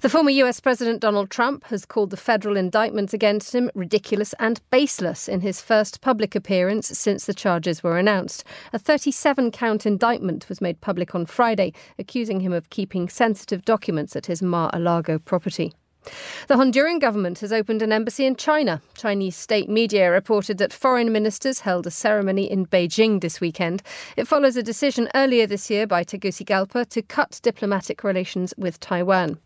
The 0.00 0.08
former 0.08 0.30
US 0.30 0.58
President 0.58 0.98
Donald 0.98 1.30
Trump 1.30 1.62
has 1.66 1.86
called 1.86 2.10
the 2.10 2.16
federal 2.16 2.56
indictment 2.56 3.12
against 3.12 3.54
him 3.54 3.70
ridiculous 3.76 4.34
and 4.40 4.60
baseless 4.70 5.28
in 5.28 5.42
his 5.42 5.60
first 5.60 6.00
public 6.00 6.34
appearance 6.34 6.88
since 6.88 7.26
the 7.26 7.34
charges 7.34 7.84
were 7.84 7.98
announced. 7.98 8.42
A 8.72 8.80
37 8.80 9.52
count 9.52 9.86
indictment 9.86 10.48
was 10.48 10.60
made 10.60 10.80
public 10.80 11.14
on 11.14 11.24
Friday, 11.24 11.72
accusing 12.00 12.40
him 12.40 12.52
of 12.52 12.68
keeping 12.70 13.08
sensitive 13.08 13.64
documents 13.64 14.16
at 14.16 14.26
his 14.26 14.42
Mar 14.42 14.70
a 14.72 14.80
Lago 14.80 15.16
property. 15.20 15.72
The 16.48 16.56
Honduran 16.56 17.00
government 17.00 17.40
has 17.40 17.52
opened 17.52 17.82
an 17.82 17.92
embassy 17.92 18.24
in 18.24 18.36
China. 18.36 18.80
Chinese 18.96 19.36
state 19.36 19.68
media 19.68 20.10
reported 20.10 20.58
that 20.58 20.72
foreign 20.72 21.12
ministers 21.12 21.60
held 21.60 21.86
a 21.86 21.90
ceremony 21.90 22.50
in 22.50 22.66
Beijing 22.66 23.20
this 23.20 23.40
weekend. 23.40 23.82
It 24.16 24.26
follows 24.26 24.56
a 24.56 24.62
decision 24.62 25.08
earlier 25.14 25.46
this 25.46 25.70
year 25.70 25.86
by 25.86 26.04
Tegucigalpa 26.04 26.86
to 26.86 27.02
cut 27.02 27.40
diplomatic 27.42 28.02
relations 28.02 28.54
with 28.56 28.80
Taiwan. 28.80 29.38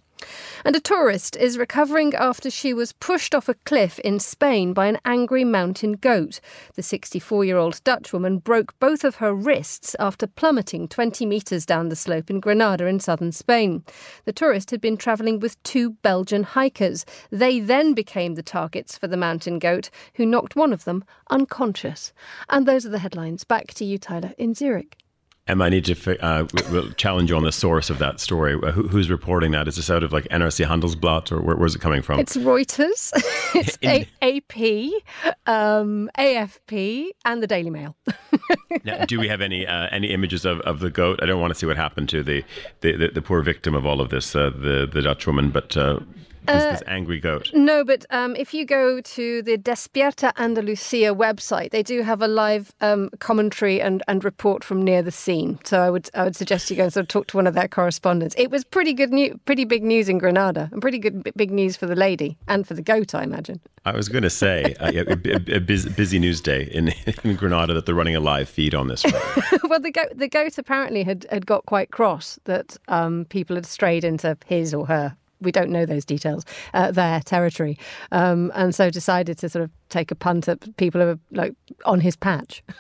And 0.65 0.75
a 0.75 0.81
tourist 0.81 1.37
is 1.37 1.59
recovering 1.59 2.15
after 2.15 2.51
she 2.51 2.73
was 2.73 2.93
pushed 2.93 3.35
off 3.35 3.49
a 3.49 3.55
cliff 3.55 3.99
in 3.99 4.19
Spain 4.19 4.73
by 4.73 4.87
an 4.87 4.99
angry 5.05 5.45
mountain 5.45 5.93
goat. 5.93 6.41
The 6.75 6.83
64 6.83 7.45
year 7.45 7.57
old 7.57 7.83
Dutchwoman 7.85 8.43
broke 8.43 8.79
both 8.79 9.05
of 9.05 9.17
her 9.17 9.35
wrists 9.35 9.95
after 9.99 10.27
plummeting 10.27 10.89
20 10.89 11.27
metres 11.27 11.67
down 11.67 11.89
the 11.89 11.97
slope 11.97 12.31
in 12.31 12.41
Granada 12.41 12.87
in 12.87 13.01
southern 13.01 13.33
Spain. 13.33 13.85
The 14.25 14.33
tourist 14.33 14.71
had 14.71 14.81
been 14.81 14.97
travelling 14.97 15.41
with 15.41 15.63
two 15.63 15.91
Belgian 15.91 16.45
hikers. 16.45 17.05
They 17.31 17.61
then 17.61 17.93
became 17.93 18.35
the 18.35 18.43
targets 18.43 18.97
for 18.97 19.07
the 19.07 19.17
mountain 19.17 19.59
goat, 19.59 19.91
who 20.15 20.25
knocked 20.25 20.57
one 20.57 20.73
of 20.73 20.85
them 20.85 21.05
unconscious. 21.31 22.13
And 22.49 22.67
those 22.67 22.87
are 22.87 22.91
the 22.91 22.99
headlines. 22.99 23.45
Back 23.45 23.75
to 23.75 23.85
you, 23.85 23.99
Tyler, 23.99 24.33
in 24.39 24.55
Zurich. 24.55 25.04
Emma, 25.47 25.65
I 25.65 25.69
need 25.69 25.85
to 25.85 26.25
uh, 26.25 26.47
we'll 26.71 26.91
challenge 26.93 27.29
you 27.29 27.37
on 27.37 27.45
the 27.45 27.53
source 27.53 27.91
of 27.91 27.99
that 27.99 28.19
story. 28.19 28.55
Uh, 28.55 28.73
who, 28.73 28.89
who's 28.89 29.11
reporting 29.11 29.51
that? 29.51 29.69
Is 29.69 29.77
this 29.77 29.91
out 29.91 30.03
of 30.03 30.11
like 30.11 30.25
NRC 30.29 30.67
Handelsblad 30.67 31.31
or 31.31 31.43
where, 31.43 31.55
where's 31.57 31.75
it 31.75 31.83
coming 31.83 32.01
from? 32.01 32.19
It's 32.19 32.35
Reuters, 32.35 33.13
it's 33.55 33.79
A- 33.83 34.09
AP, 34.23 35.03
um, 35.47 36.09
AFP, 36.19 37.09
and 37.27 37.43
the 37.43 37.47
Daily 37.47 37.69
Mail. 37.69 37.95
now, 38.85 39.05
do 39.05 39.21
we 39.21 39.29
have 39.29 39.43
any 39.43 39.67
uh, 39.67 39.89
any 39.91 40.09
images 40.13 40.47
of, 40.47 40.61
of 40.61 40.81
the 40.81 40.89
goat? 40.89 41.21
I 41.23 41.27
don't 41.27 41.43
want 41.43 41.53
to 41.53 41.59
see 41.59 41.67
what 41.67 41.77
happened 41.77 42.09
to 42.09 42.23
the 42.23 42.43
the, 42.81 42.97
the, 42.97 43.09
the 43.09 43.23
poor 43.23 43.43
victim 43.43 43.75
of 43.75 43.85
all 43.85 44.01
of 44.01 44.09
this, 44.09 44.35
uh, 44.35 44.49
the 44.49 44.89
the 44.91 45.03
Dutch 45.03 45.27
woman, 45.27 45.51
but 45.51 45.77
uh, 45.77 46.01
this, 46.47 46.63
uh, 46.63 46.71
this, 46.73 46.83
angry 46.87 47.21
goat. 47.21 47.51
No, 47.55 47.85
but 47.85 48.05
um, 48.11 48.37
if 48.37 48.55
you 48.55 48.65
go 48.65 49.01
to 49.01 49.43
the 49.43 49.57
Despierta 49.57 50.33
Andalucia 50.35 51.15
website, 51.17 51.71
they 51.71 51.83
do 51.83 52.03
have 52.03 52.23
a 52.23 52.29
live 52.29 52.75
um, 52.81 53.11
commentary 53.19 53.81
and, 53.81 54.03
and 54.09 54.25
report 54.25 54.65
from 54.65 54.83
near 54.83 55.03
the 55.03 55.11
scene. 55.11 55.59
So 55.65 55.81
I 55.81 55.91
would 55.91 56.11
I 56.15 56.25
would 56.25 56.37
suggest 56.37 56.71
you 56.71 56.77
go 56.77 56.85
and 56.85 56.93
sort 56.93 57.05
of 57.05 57.09
talk 57.09 57.27
to 57.29 57.37
one 57.37 57.47
of 57.47 57.55
their 57.55 57.69
correspondents. 57.69 58.35
It 58.39 58.51
was 58.51 58.65
pretty 58.65 58.93
good 58.93 59.13
news, 59.13 59.37
pretty 59.45 59.65
big 59.65 59.83
news 59.83 60.09
in 60.09 60.19
Granada, 60.19 60.69
and 60.73 60.81
pretty 60.81 60.99
good 60.99 61.31
big 61.37 61.51
news 61.51 61.77
for 61.77 61.87
the 61.87 61.97
lady 61.97 62.37
and 62.49 62.67
for 62.67 62.75
the 62.75 62.83
goat, 62.83 63.15
I 63.15 63.23
imagine. 63.23 63.61
I 63.87 63.93
was 63.95 64.09
going 64.09 64.23
to 64.23 64.31
say 64.31 64.75
uh, 64.81 64.91
a, 64.93 65.57
a, 65.57 65.61
busy, 65.61 65.91
busy, 65.91 66.19
news 66.19 66.41
day 66.41 66.65
in, 66.65 66.93
in 67.23 67.37
Granada 67.37 67.75
that 67.75 67.87
they're 67.87 67.95
running 67.95 68.17
a 68.17 68.21
live 68.21 68.49
feed 68.49 68.75
on 68.75 68.89
this. 68.89 69.05
well, 69.65 69.81
the 69.81 69.91
goat 69.91 70.13
the 70.15 70.29
goat 70.29 70.59
apparently 70.59 71.05
had, 71.05 71.27
had 71.31 71.47
got 71.47 71.67
quite 71.67 71.91
cross 71.91 72.39
that 72.45 72.77
um, 72.89 73.27
people 73.29 73.57
had 73.57 73.67
strayed 73.67 74.05
into 74.05 74.37
his 74.47 74.73
or 74.75 74.87
her 74.87 75.17
we 75.41 75.53
don't 75.53 75.71
know 75.71 75.87
those 75.87 76.05
details, 76.05 76.45
uh, 76.73 76.91
their 76.91 77.21
territory, 77.21 77.79
um, 78.13 78.53
and 78.55 78.75
so 78.75 78.91
decided 78.91 79.39
to 79.39 79.49
sort 79.49 79.65
of 79.65 79.71
take 79.89 80.11
a 80.11 80.15
punt 80.15 80.49
at 80.49 80.77
people 80.77 81.01
who 81.01 81.09
are 81.09 81.19
like 81.31 81.55
on 81.85 82.01
his 82.01 82.17
patch. 82.17 82.63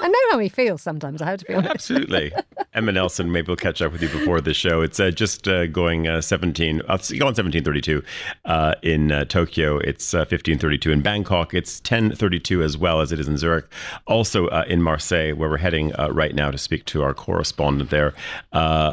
I 0.00 0.08
know 0.08 0.18
how 0.30 0.38
he 0.38 0.48
feels 0.48 0.82
sometimes. 0.82 1.20
I 1.22 1.26
have 1.26 1.40
to 1.40 1.46
be 1.46 1.54
honest. 1.54 1.70
Absolutely, 1.70 2.32
Emma 2.74 2.92
Nelson. 2.92 3.32
Maybe 3.32 3.48
we'll 3.48 3.56
catch 3.56 3.82
up 3.82 3.92
with 3.92 4.02
you 4.02 4.08
before 4.08 4.40
the 4.40 4.54
show. 4.54 4.82
It's 4.82 5.00
uh, 5.00 5.10
just 5.10 5.48
uh, 5.48 5.66
going 5.66 6.06
uh, 6.06 6.20
seventeen. 6.20 6.82
Uh, 6.88 6.98
go 7.18 7.26
on 7.26 7.34
seventeen 7.34 7.64
thirty 7.64 7.80
two 7.80 8.02
uh, 8.44 8.74
in 8.82 9.10
uh, 9.10 9.24
Tokyo. 9.24 9.78
It's 9.78 10.14
uh, 10.14 10.24
fifteen 10.24 10.58
thirty 10.58 10.78
two 10.78 10.92
in 10.92 11.02
Bangkok. 11.02 11.54
It's 11.54 11.80
ten 11.80 12.14
thirty 12.14 12.38
two 12.38 12.62
as 12.62 12.78
well 12.78 13.00
as 13.00 13.12
it 13.12 13.20
is 13.20 13.28
in 13.28 13.36
Zurich. 13.36 13.66
Also 14.06 14.48
in 14.48 14.82
Marseille, 14.82 15.34
where 15.34 15.48
we're 15.48 15.56
heading 15.56 15.92
right 16.10 16.34
now 16.34 16.50
to 16.50 16.58
speak 16.58 16.84
to 16.86 17.02
our 17.02 17.14
correspondent 17.14 17.90
there, 17.90 18.14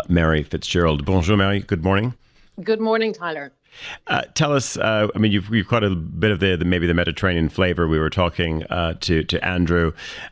Mary 0.08 0.43
Fitzgerald. 0.43 1.05
Bonjour, 1.05 1.38
Mary. 1.38 1.60
Good 1.60 1.84
morning. 1.84 2.15
Good 2.63 2.79
morning, 2.79 3.11
Tyler. 3.11 3.51
Uh, 4.07 4.21
tell 4.33 4.53
us. 4.53 4.77
Uh, 4.77 5.07
I 5.13 5.19
mean, 5.19 5.33
you've, 5.33 5.49
you've 5.49 5.67
got 5.67 5.83
a 5.83 5.89
bit 5.89 6.31
of 6.31 6.39
the, 6.39 6.55
the 6.55 6.63
maybe 6.63 6.87
the 6.87 6.93
Mediterranean 6.93 7.49
flavor. 7.49 7.87
We 7.87 7.99
were 7.99 8.09
talking 8.09 8.63
uh, 8.63 8.93
to 9.01 9.23
to 9.25 9.45
Andrew. 9.45 9.91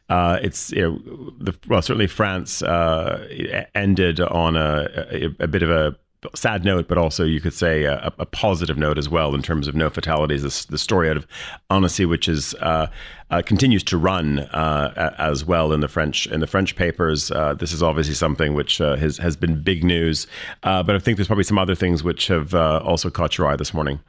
Uh, 0.09 0.39
it's 0.41 0.71
you 0.71 0.81
know, 0.81 1.33
the, 1.37 1.53
well, 1.67 1.81
certainly 1.81 2.07
France 2.07 2.61
uh, 2.61 3.27
ended 3.75 4.21
on 4.21 4.55
a, 4.55 4.89
a, 5.11 5.43
a, 5.43 5.47
bit 5.47 5.63
of 5.63 5.69
a 5.69 5.97
sad 6.35 6.63
note, 6.63 6.87
but 6.87 6.97
also 6.97 7.23
you 7.23 7.41
could 7.41 7.53
say 7.53 7.83
a, 7.83 8.13
a, 8.17 8.25
positive 8.25 8.77
note 8.77 8.97
as 8.97 9.09
well 9.09 9.35
in 9.35 9.41
terms 9.41 9.67
of 9.67 9.75
no 9.75 9.89
fatalities. 9.89 10.43
This, 10.43 10.65
the 10.65 10.77
story 10.77 11.09
out 11.09 11.17
of 11.17 11.27
Annecy, 11.69 12.05
which 12.05 12.27
is 12.27 12.53
uh, 12.55 12.87
uh, 13.29 13.41
continues 13.41 13.83
to 13.83 13.97
run 13.97 14.39
uh, 14.39 15.13
as 15.17 15.45
well 15.45 15.71
in 15.71 15.79
the 15.79 15.87
French 15.87 16.27
in 16.27 16.39
the 16.39 16.47
French 16.47 16.75
papers. 16.75 17.31
Uh, 17.31 17.53
this 17.53 17.71
is 17.71 17.81
obviously 17.81 18.13
something 18.13 18.53
which 18.53 18.79
uh, 18.81 18.95
has 18.95 19.17
has 19.17 19.35
been 19.35 19.61
big 19.61 19.83
news, 19.83 20.27
uh, 20.63 20.83
but 20.83 20.95
I 20.95 20.99
think 20.99 21.17
there's 21.17 21.27
probably 21.27 21.43
some 21.43 21.59
other 21.59 21.75
things 21.75 22.03
which 22.03 22.27
have 22.27 22.53
also 22.53 23.09
caught 23.09 23.37
your 23.37 23.47
eye 23.47 23.55
this 23.55 23.73
morning. 23.73 23.99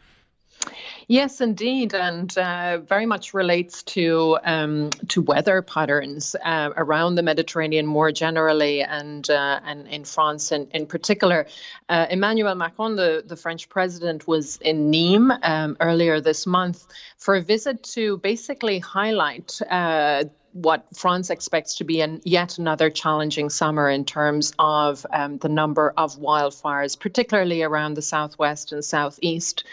Yes, 1.07 1.41
indeed, 1.41 1.95
and 1.95 2.37
uh, 2.39 2.79
very 2.79 3.05
much 3.05 3.35
relates 3.35 3.83
to 3.83 4.39
um, 4.43 4.91
to 5.09 5.21
weather 5.21 5.61
patterns 5.61 6.35
uh, 6.43 6.71
around 6.77 7.17
the 7.17 7.23
Mediterranean 7.23 7.87
more 7.87 8.11
generally, 8.11 8.83
and 8.83 9.29
uh, 9.29 9.61
and 9.65 9.87
in 9.89 10.05
France 10.05 10.51
in, 10.53 10.69
in 10.73 10.87
particular. 10.87 11.47
Uh, 11.89 12.07
Emmanuel 12.09 12.55
Macron, 12.55 12.97
the, 12.97 13.23
the 13.27 13.37
French 13.37 13.69
president, 13.69 14.27
was 14.27 14.57
in 14.57 14.91
Nîmes 14.91 15.39
um, 15.43 15.77
earlier 15.79 16.21
this 16.21 16.47
month 16.47 16.87
for 17.19 17.35
a 17.35 17.43
visit 17.43 17.83
to 17.83 18.17
basically 18.19 18.79
highlight 18.79 19.61
uh, 19.69 20.25
what 20.55 20.87
France 20.95 21.31
expects 21.31 21.75
to 21.77 21.85
be 21.85 22.01
an, 22.01 22.21
yet 22.25 22.59
another 22.59 22.89
challenging 22.89 23.51
summer 23.51 23.91
in 23.91 24.05
terms 24.05 24.53
of 24.57 25.05
um, 25.13 25.37
the 25.39 25.49
number 25.49 25.93
of 25.97 26.17
wildfires, 26.17 26.99
particularly 26.99 27.65
around 27.65 27.95
the 27.95 28.03
southwest 28.03 28.71
and 28.71 28.85
southeast. 28.85 29.65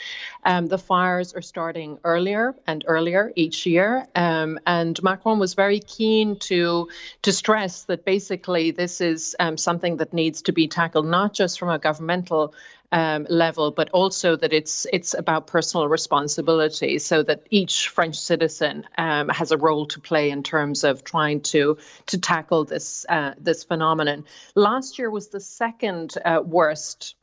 Um, 0.43 0.65
the 0.65 0.79
fires 0.79 1.35
are 1.35 1.41
starting 1.43 1.99
earlier 2.03 2.55
and 2.65 2.83
earlier 2.87 3.31
each 3.35 3.67
year, 3.67 4.07
um, 4.15 4.59
and 4.65 5.01
Macron 5.03 5.37
was 5.37 5.53
very 5.53 5.79
keen 5.79 6.37
to 6.39 6.89
to 7.21 7.31
stress 7.31 7.83
that 7.83 8.03
basically 8.03 8.71
this 8.71 9.01
is 9.01 9.35
um, 9.39 9.57
something 9.57 9.97
that 9.97 10.13
needs 10.13 10.41
to 10.43 10.51
be 10.51 10.67
tackled 10.67 11.05
not 11.05 11.33
just 11.33 11.59
from 11.59 11.69
a 11.69 11.77
governmental 11.77 12.55
um, 12.91 13.25
level, 13.29 13.71
but 13.71 13.89
also 13.91 14.35
that 14.35 14.53
it's 14.53 14.85
it's 14.91 15.13
about 15.13 15.47
personal 15.47 15.87
responsibility, 15.87 16.99
so 16.99 17.23
that 17.23 17.47
each 17.49 17.89
French 17.89 18.19
citizen 18.19 18.85
um, 18.97 19.29
has 19.29 19.51
a 19.51 19.57
role 19.57 19.85
to 19.87 19.99
play 19.99 20.29
in 20.29 20.43
terms 20.43 20.83
of 20.83 21.03
trying 21.03 21.41
to 21.41 21.77
to 22.07 22.17
tackle 22.19 22.65
this 22.65 23.05
uh, 23.07 23.33
this 23.37 23.63
phenomenon. 23.63 24.25
Last 24.55 24.99
year 24.99 25.09
was 25.09 25.29
the 25.29 25.39
second 25.39 26.13
uh, 26.23 26.41
worst 26.43 27.15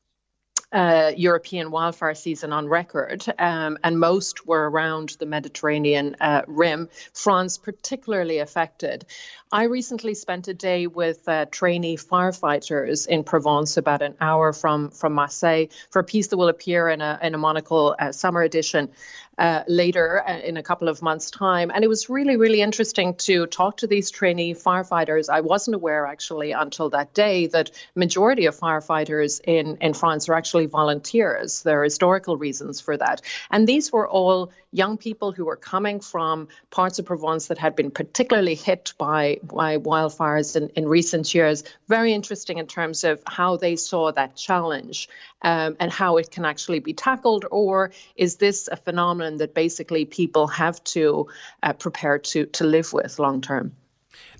uh, 0.72 1.12
European 1.16 1.70
wildfire 1.70 2.14
season 2.14 2.52
on 2.52 2.68
record, 2.68 3.24
um, 3.38 3.78
and 3.82 3.98
most 3.98 4.46
were 4.46 4.68
around 4.68 5.16
the 5.18 5.26
Mediterranean 5.26 6.16
uh, 6.20 6.42
rim. 6.46 6.88
France 7.12 7.56
particularly 7.56 8.38
affected. 8.38 9.06
I 9.50 9.64
recently 9.64 10.14
spent 10.14 10.48
a 10.48 10.54
day 10.54 10.86
with 10.86 11.26
uh, 11.26 11.46
trainee 11.46 11.96
firefighters 11.96 13.06
in 13.06 13.24
Provence, 13.24 13.78
about 13.78 14.02
an 14.02 14.14
hour 14.20 14.52
from 14.52 14.90
from 14.90 15.14
Marseille, 15.14 15.66
for 15.90 16.00
a 16.00 16.04
piece 16.04 16.28
that 16.28 16.36
will 16.36 16.48
appear 16.48 16.88
in 16.88 17.00
a 17.00 17.18
in 17.22 17.34
a 17.34 17.38
Monocle 17.38 17.96
uh, 17.98 18.12
summer 18.12 18.42
edition 18.42 18.90
uh, 19.38 19.62
later 19.68 20.22
uh, 20.26 20.38
in 20.40 20.56
a 20.56 20.62
couple 20.62 20.88
of 20.88 21.00
months' 21.00 21.30
time. 21.30 21.70
And 21.72 21.84
it 21.84 21.88
was 21.88 22.08
really, 22.08 22.36
really 22.36 22.60
interesting 22.60 23.14
to 23.14 23.46
talk 23.46 23.78
to 23.78 23.86
these 23.86 24.10
trainee 24.10 24.54
firefighters. 24.54 25.28
I 25.28 25.40
wasn't 25.40 25.76
aware 25.76 26.06
actually 26.06 26.52
until 26.52 26.90
that 26.90 27.14
day 27.14 27.46
that 27.48 27.70
majority 27.94 28.46
of 28.46 28.56
firefighters 28.56 29.40
in, 29.44 29.78
in 29.80 29.94
France 29.94 30.28
are 30.28 30.34
actually 30.34 30.66
volunteers. 30.66 31.62
There 31.62 31.80
are 31.80 31.84
historical 31.84 32.36
reasons 32.36 32.80
for 32.80 32.96
that. 32.96 33.22
And 33.50 33.66
these 33.66 33.92
were 33.92 34.08
all 34.08 34.50
young 34.72 34.98
people 34.98 35.32
who 35.32 35.44
were 35.44 35.56
coming 35.56 36.00
from 36.00 36.48
parts 36.70 36.98
of 36.98 37.06
Provence 37.06 37.46
that 37.46 37.58
had 37.58 37.74
been 37.74 37.90
particularly 37.90 38.54
hit 38.54 38.92
by, 38.98 39.38
by 39.42 39.78
wildfires 39.78 40.56
in, 40.56 40.68
in 40.70 40.86
recent 40.88 41.32
years. 41.34 41.64
Very 41.88 42.12
interesting 42.12 42.58
in 42.58 42.66
terms 42.66 43.04
of 43.04 43.22
how 43.26 43.56
they 43.56 43.76
saw 43.76 44.12
that 44.12 44.36
challenge 44.36 45.08
um, 45.42 45.76
and 45.80 45.90
how 45.90 46.16
it 46.16 46.30
can 46.30 46.44
actually 46.44 46.80
be 46.80 46.92
tackled, 46.92 47.46
or 47.50 47.92
is 48.16 48.36
this 48.36 48.68
a 48.68 48.76
phenomenon 48.76 49.27
that 49.36 49.54
basically 49.54 50.04
people 50.06 50.46
have 50.46 50.82
to 50.84 51.28
uh, 51.62 51.74
prepare 51.74 52.18
to 52.18 52.46
to 52.46 52.64
live 52.64 52.92
with 52.92 53.18
long 53.18 53.40
term? 53.40 53.76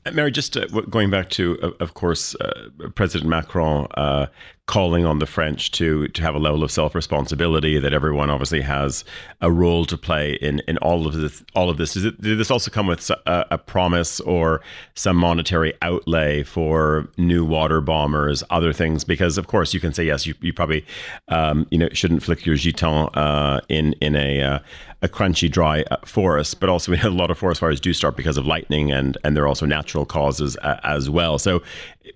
Uh, 0.06 0.10
Mary, 0.12 0.30
just 0.30 0.56
uh, 0.56 0.66
going 0.66 1.10
back 1.10 1.30
to, 1.30 1.58
uh, 1.62 1.70
of 1.80 1.94
course, 1.94 2.34
uh, 2.36 2.68
President 2.94 3.28
Macron 3.28 3.86
uh, 3.94 4.26
calling 4.66 5.06
on 5.06 5.18
the 5.18 5.26
French 5.26 5.70
to 5.72 6.08
to 6.08 6.22
have 6.22 6.34
a 6.34 6.38
level 6.38 6.62
of 6.62 6.70
self 6.70 6.94
responsibility. 6.94 7.78
That 7.78 7.92
everyone 7.92 8.30
obviously 8.30 8.60
has 8.60 9.04
a 9.40 9.50
role 9.50 9.84
to 9.86 9.96
play 9.96 10.34
in 10.34 10.60
in 10.68 10.78
all 10.78 11.06
of 11.06 11.14
this. 11.14 11.42
All 11.54 11.70
of 11.70 11.78
this. 11.78 11.96
It, 11.96 12.20
did 12.20 12.38
this 12.38 12.50
also 12.50 12.70
come 12.70 12.86
with 12.86 13.10
a, 13.10 13.46
a, 13.50 13.58
promise 13.58 14.20
or 14.20 14.60
some 14.94 15.16
monetary 15.16 15.72
outlay 15.82 16.42
for 16.42 17.08
new 17.16 17.44
water 17.44 17.80
bombers, 17.80 18.44
other 18.50 18.72
things? 18.72 19.04
Because 19.04 19.38
of 19.38 19.46
course 19.46 19.74
you 19.74 19.80
can 19.80 19.92
say 19.92 20.04
yes, 20.04 20.26
you, 20.26 20.34
you 20.40 20.52
probably 20.52 20.84
um, 21.28 21.66
you 21.70 21.78
know 21.78 21.88
shouldn't 21.92 22.22
flick 22.22 22.46
your 22.46 22.56
Gitane 22.56 23.10
uh, 23.14 23.60
in 23.68 23.94
in 23.94 24.14
a 24.16 24.62
a 25.00 25.08
crunchy, 25.08 25.50
dry 25.50 25.84
uh, 25.90 25.96
forest, 26.04 26.60
but 26.60 26.68
also 26.68 26.92
we 26.92 26.98
know 26.98 27.08
a 27.08 27.10
lot 27.10 27.30
of 27.30 27.38
forest 27.38 27.60
fires 27.60 27.80
do 27.80 27.92
start 27.92 28.16
because 28.16 28.36
of 28.36 28.46
lightning, 28.46 28.90
and 28.90 29.16
and 29.24 29.36
there 29.36 29.44
are 29.44 29.48
also 29.48 29.66
natural 29.66 30.04
causes 30.04 30.56
uh, 30.62 30.80
as 30.84 31.08
well. 31.08 31.38
So, 31.38 31.62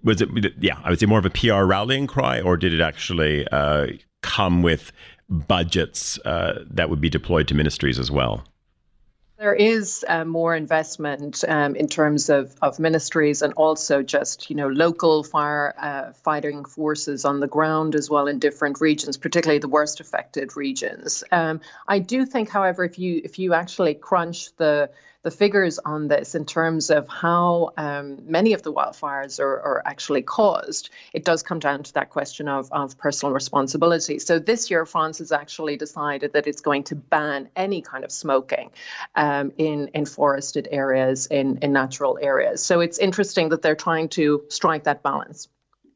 was 0.03 0.21
it? 0.21 0.29
Yeah, 0.61 0.79
I 0.85 0.91
would 0.91 0.99
say 0.99 1.07
more 1.07 1.19
of 1.19 1.27
a 1.27 1.31
PR 1.31 1.65
rallying 1.65 2.07
cry, 2.07 2.41
or 2.41 2.57
did 2.57 2.73
it 2.73 2.81
actually 2.81 3.47
uh, 3.49 3.89
come 4.23 4.63
with 4.63 4.93
budgets 5.29 6.19
uh, 6.25 6.65
that 6.71 6.91
would 6.91 7.01
be 7.01 7.09
deployed 7.09 7.49
to 7.49 7.55
ministries 7.55 7.99
as 7.99 8.11
well? 8.11 8.45
There 9.43 9.55
is 9.55 10.05
uh, 10.07 10.25
more 10.25 10.55
investment 10.55 11.43
um, 11.49 11.75
in 11.75 11.89
terms 11.89 12.31
of, 12.31 12.55
of 12.63 12.79
ministries 12.79 13.43
and 13.43 13.53
also 13.55 14.01
just 14.01 14.49
you 14.49 14.55
know 14.55 14.69
local 14.69 15.25
fire 15.25 15.75
uh, 15.77 16.13
fighting 16.13 16.65
forces 16.65 17.25
on 17.25 17.41
the 17.41 17.49
ground 17.49 17.97
as 17.97 18.09
well 18.09 18.29
in 18.29 18.39
different 18.39 18.81
regions, 18.81 19.17
particularly 19.17 19.59
the 19.59 19.67
worst 19.67 19.99
affected 19.99 20.57
regions. 20.57 21.25
Um, 21.33 21.61
I 21.89 21.99
do 21.99 22.25
think, 22.25 22.51
however, 22.51 22.85
if 22.85 23.01
you 23.01 23.21
if 23.25 23.41
you 23.41 23.53
actually 23.53 23.95
crunch 23.95 24.55
the 24.59 24.91
the 25.23 25.31
figures 25.31 25.79
on 25.79 26.09
this 26.09 26.35
in 26.35 26.45
terms 26.45 26.91
of 26.91 27.09
how 27.09 27.71
um, 27.77 28.19
many 28.25 28.53
of 28.53 28.63
the 28.63 28.73
wildfires 28.73 29.39
are, 29.41 29.61
are, 29.61 29.83
actually 29.85 30.23
caused, 30.23 30.91
it 31.13 31.25
does 31.25 31.43
come 31.43 31.59
down 31.59 31.83
to 31.83 31.95
that 31.95 32.11
question 32.11 32.49
of, 32.49 32.71
of 32.73 32.99
personal 32.99 33.33
responsibility. 33.33 34.19
So 34.19 34.39
this 34.39 34.71
year, 34.71 34.85
France 34.85 35.19
has 35.19 35.33
actually 35.33 35.77
decided 35.77 36.33
that 36.33 36.47
it's 36.47 36.61
going 36.61 36.85
to 36.85 36.97
ban 36.97 37.49
any 37.55 37.83
kind 37.83 38.05
of 38.05 38.13
smoking 38.13 38.71
um, 39.15 39.53
in, 39.59 39.89
in 39.89 40.07
forested 40.07 40.69
areas, 40.71 41.27
in, 41.27 41.59
in 41.59 41.73
natural 41.73 42.19
areas. 42.21 42.63
So 42.63 42.81
it's 42.81 42.99
interesting 42.99 43.51
that 43.51 43.63
they're 43.63 43.77
trying 43.77 44.09
to 44.11 44.45
strike 44.49 44.85
that 44.85 45.03
balance. 45.03 45.49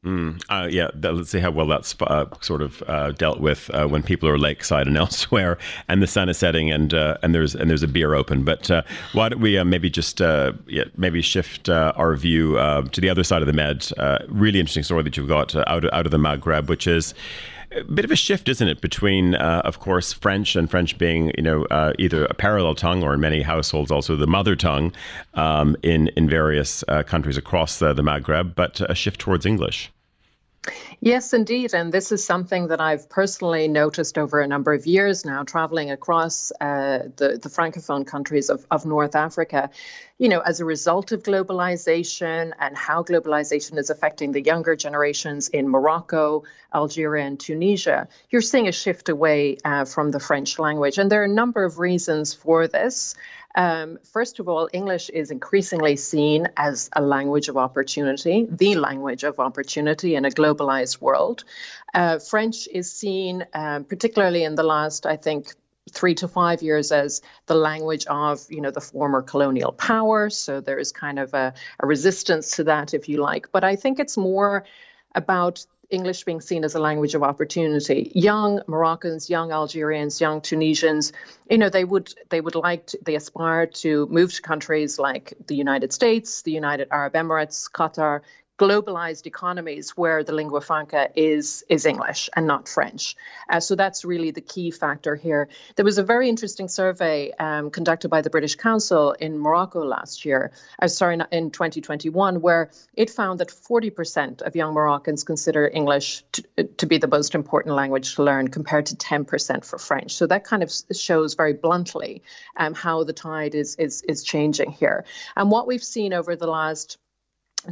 Mm, 0.07 0.41
uh, 0.47 0.69
yeah, 0.71 0.87
that, 0.93 1.15
let's 1.15 1.29
see 1.29 1.39
how 1.39 1.51
well 1.51 1.67
that's 1.67 1.93
uh, 1.99 2.25
sort 2.39 2.61
of 2.61 2.81
uh, 2.87 3.11
dealt 3.11 3.41
with 3.41 3.69
uh, 3.73 3.87
when 3.87 4.01
people 4.01 4.29
are 4.29 4.37
lakeside 4.37 4.87
and 4.87 4.95
elsewhere, 5.05 5.57
and 5.89 6.01
the 6.01 6.07
sun 6.07 6.29
is 6.29 6.37
setting, 6.37 6.71
and 6.71 6.93
uh, 6.93 7.17
and 7.23 7.35
there's 7.35 7.53
and 7.53 7.69
there's 7.69 7.83
a 7.83 7.89
beer 7.89 8.13
open. 8.13 8.45
But 8.45 8.71
uh, 8.71 8.83
why 9.11 9.27
don't 9.27 9.41
we 9.41 9.61
maybe 9.65 9.89
just 9.89 10.21
yeah, 10.21 10.85
maybe 10.95 11.21
shift 11.21 11.67
our 11.67 12.15
view 12.15 12.53
to 12.53 13.01
the 13.01 13.09
other 13.09 13.25
side 13.25 13.41
of 13.41 13.47
the 13.47 13.53
Med? 13.53 13.91
really 14.29 14.61
interesting 14.61 14.83
story 14.83 15.03
that 15.03 15.17
you've 15.17 15.27
got 15.27 15.53
out 15.55 15.83
of, 15.83 15.89
out 15.91 16.05
of 16.05 16.11
the 16.11 16.17
Maghreb, 16.17 16.69
which 16.69 16.87
is 16.87 17.13
a 17.71 17.83
bit 17.83 18.05
of 18.05 18.11
a 18.11 18.15
shift, 18.15 18.47
isn't 18.47 18.67
it, 18.67 18.79
between, 18.79 19.35
uh, 19.35 19.61
of 19.65 19.79
course, 19.79 20.13
French 20.13 20.55
and 20.55 20.71
French 20.71 20.97
being, 20.97 21.33
you 21.35 21.43
know, 21.43 21.65
uh, 21.65 21.91
either 21.99 22.25
a 22.25 22.33
parallel 22.33 22.75
tongue 22.75 23.03
or 23.03 23.13
in 23.13 23.19
many 23.19 23.41
households 23.41 23.91
also 23.91 24.15
the 24.15 24.27
mother 24.27 24.55
tongue 24.55 24.93
um, 25.33 25.75
in 25.83 26.07
in 26.15 26.29
various 26.29 26.83
uh, 26.87 27.03
countries 27.03 27.35
across 27.35 27.79
the, 27.79 27.93
the 27.93 28.03
Maghreb, 28.03 28.55
but 28.55 28.79
a 28.89 28.95
shift 28.95 29.19
towards 29.19 29.45
English. 29.45 29.91
Yes, 30.99 31.33
indeed. 31.33 31.73
And 31.73 31.91
this 31.91 32.11
is 32.11 32.25
something 32.25 32.67
that 32.67 32.81
I've 32.81 33.09
personally 33.09 33.67
noticed 33.67 34.17
over 34.17 34.41
a 34.41 34.47
number 34.47 34.73
of 34.73 34.85
years 34.87 35.25
now, 35.25 35.43
traveling 35.43 35.91
across 35.91 36.51
uh, 36.59 37.09
the, 37.15 37.39
the 37.41 37.49
Francophone 37.49 38.05
countries 38.05 38.49
of, 38.49 38.65
of 38.71 38.85
North 38.85 39.15
Africa. 39.15 39.69
You 40.17 40.29
know, 40.29 40.39
as 40.39 40.59
a 40.59 40.65
result 40.65 41.11
of 41.11 41.21
globalization 41.21 42.51
and 42.59 42.75
how 42.75 43.03
globalization 43.03 43.77
is 43.77 43.91
affecting 43.91 44.31
the 44.31 44.41
younger 44.41 44.75
generations 44.75 45.49
in 45.49 45.69
Morocco, 45.69 46.43
Algeria, 46.73 47.25
and 47.25 47.39
Tunisia, 47.39 48.07
you're 48.31 48.41
seeing 48.41 48.67
a 48.67 48.71
shift 48.71 49.09
away 49.09 49.57
uh, 49.63 49.85
from 49.85 50.09
the 50.09 50.19
French 50.19 50.57
language. 50.57 50.97
And 50.97 51.11
there 51.11 51.21
are 51.21 51.25
a 51.25 51.29
number 51.29 51.63
of 51.63 51.77
reasons 51.77 52.33
for 52.33 52.67
this. 52.67 53.15
Um, 53.57 53.97
first 54.13 54.39
of 54.39 54.47
all, 54.47 54.69
English 54.71 55.09
is 55.09 55.31
increasingly 55.31 55.95
seen 55.95 56.47
as 56.55 56.91
a 56.93 57.01
language 57.01 57.49
of 57.49 57.57
opportunity, 57.57 58.47
the 58.47 58.75
language 58.75 59.23
of 59.23 59.39
opportunity 59.39 60.13
in 60.13 60.25
a 60.25 60.29
globalized 60.29 61.01
world. 61.01 61.43
Uh, 61.91 62.19
French 62.19 62.67
is 62.71 62.91
seen, 62.91 63.47
um, 63.53 63.83
particularly 63.83 64.43
in 64.43 64.53
the 64.53 64.61
last, 64.61 65.07
I 65.07 65.17
think, 65.17 65.55
three 65.91 66.13
to 66.15 66.27
five 66.27 66.61
years 66.61 66.91
as 66.91 67.21
the 67.47 67.55
language 67.55 68.05
of 68.05 68.45
you 68.49 68.61
know 68.61 68.71
the 68.71 68.81
former 68.81 69.21
colonial 69.21 69.71
power 69.71 70.29
so 70.29 70.59
there 70.59 70.77
is 70.77 70.91
kind 70.91 71.17
of 71.17 71.33
a, 71.33 71.53
a 71.79 71.87
resistance 71.87 72.57
to 72.57 72.65
that 72.65 72.93
if 72.93 73.07
you 73.07 73.21
like 73.21 73.53
but 73.53 73.63
i 73.63 73.77
think 73.77 73.97
it's 73.97 74.17
more 74.17 74.65
about 75.15 75.65
English 75.89 76.25
being 76.25 76.41
seen 76.41 76.63
as 76.65 76.75
a 76.75 76.79
language 76.79 77.15
of 77.15 77.23
opportunity. 77.23 78.11
Young 78.13 78.61
Moroccans, 78.67 79.29
young 79.29 79.51
Algerians, 79.51 80.19
young 80.19 80.41
Tunisians, 80.41 81.13
you 81.49 81.57
know, 81.57 81.69
they 81.69 81.85
would 81.85 82.13
they 82.29 82.41
would 82.41 82.55
like 82.55 82.87
to, 82.87 82.99
they 83.03 83.15
aspire 83.15 83.67
to 83.67 84.05
move 84.07 84.33
to 84.33 84.41
countries 84.41 84.99
like 84.99 85.33
the 85.47 85.55
United 85.55 85.93
States, 85.93 86.41
the 86.41 86.51
United 86.51 86.89
Arab 86.91 87.13
Emirates, 87.13 87.71
Qatar, 87.71 88.21
globalized 88.57 89.27
economies 89.27 89.91
where 89.91 90.23
the 90.23 90.31
lingua 90.33 90.61
franca 90.61 91.09
is 91.15 91.63
is 91.69 91.85
English 91.85 92.29
and 92.35 92.47
not 92.47 92.67
French. 92.67 93.15
Uh, 93.47 93.59
so 93.59 93.75
that's 93.75 94.03
really 94.03 94.31
the 94.31 94.41
key 94.41 94.71
factor 94.71 95.15
here. 95.15 95.47
There 95.75 95.85
was 95.85 95.99
a 95.99 96.03
very 96.03 96.27
interesting 96.27 96.67
survey 96.67 97.31
um, 97.37 97.69
conducted 97.69 98.09
by 98.09 98.21
the 98.21 98.29
British 98.29 98.55
Council 98.55 99.11
in 99.11 99.37
Morocco 99.37 99.83
last 99.83 100.25
year, 100.25 100.51
uh, 100.81 100.87
sorry, 100.87 101.19
in 101.31 101.51
2021, 101.51 102.41
where 102.41 102.71
it 102.95 103.09
found 103.11 103.39
that 103.39 103.49
40% 103.49 104.41
of 104.41 104.55
young 104.55 104.73
Moroccans 104.73 105.23
consider 105.23 105.67
English 105.67 106.23
to, 106.31 106.63
to 106.77 106.85
be 106.87 106.97
the 106.97 107.07
most 107.07 107.35
important 107.35 107.75
language 107.75 108.15
to 108.15 108.23
learn, 108.23 108.47
compared 108.47 108.87
to 108.87 108.95
10% 108.95 109.65
for 109.65 109.77
French. 109.77 110.15
So 110.15 110.25
that 110.27 110.43
kind 110.43 110.63
of 110.63 110.71
shows 110.93 111.35
very 111.35 111.53
bluntly 111.53 112.23
um, 112.55 112.73
how 112.73 113.03
the 113.03 113.13
tide 113.13 113.53
is 113.53 113.75
is 113.75 114.01
is 114.01 114.23
changing 114.23 114.71
here. 114.71 115.05
And 115.35 115.51
what 115.51 115.67
we've 115.67 115.83
seen 115.83 116.13
over 116.13 116.35
the 116.35 116.47
last 116.47 116.97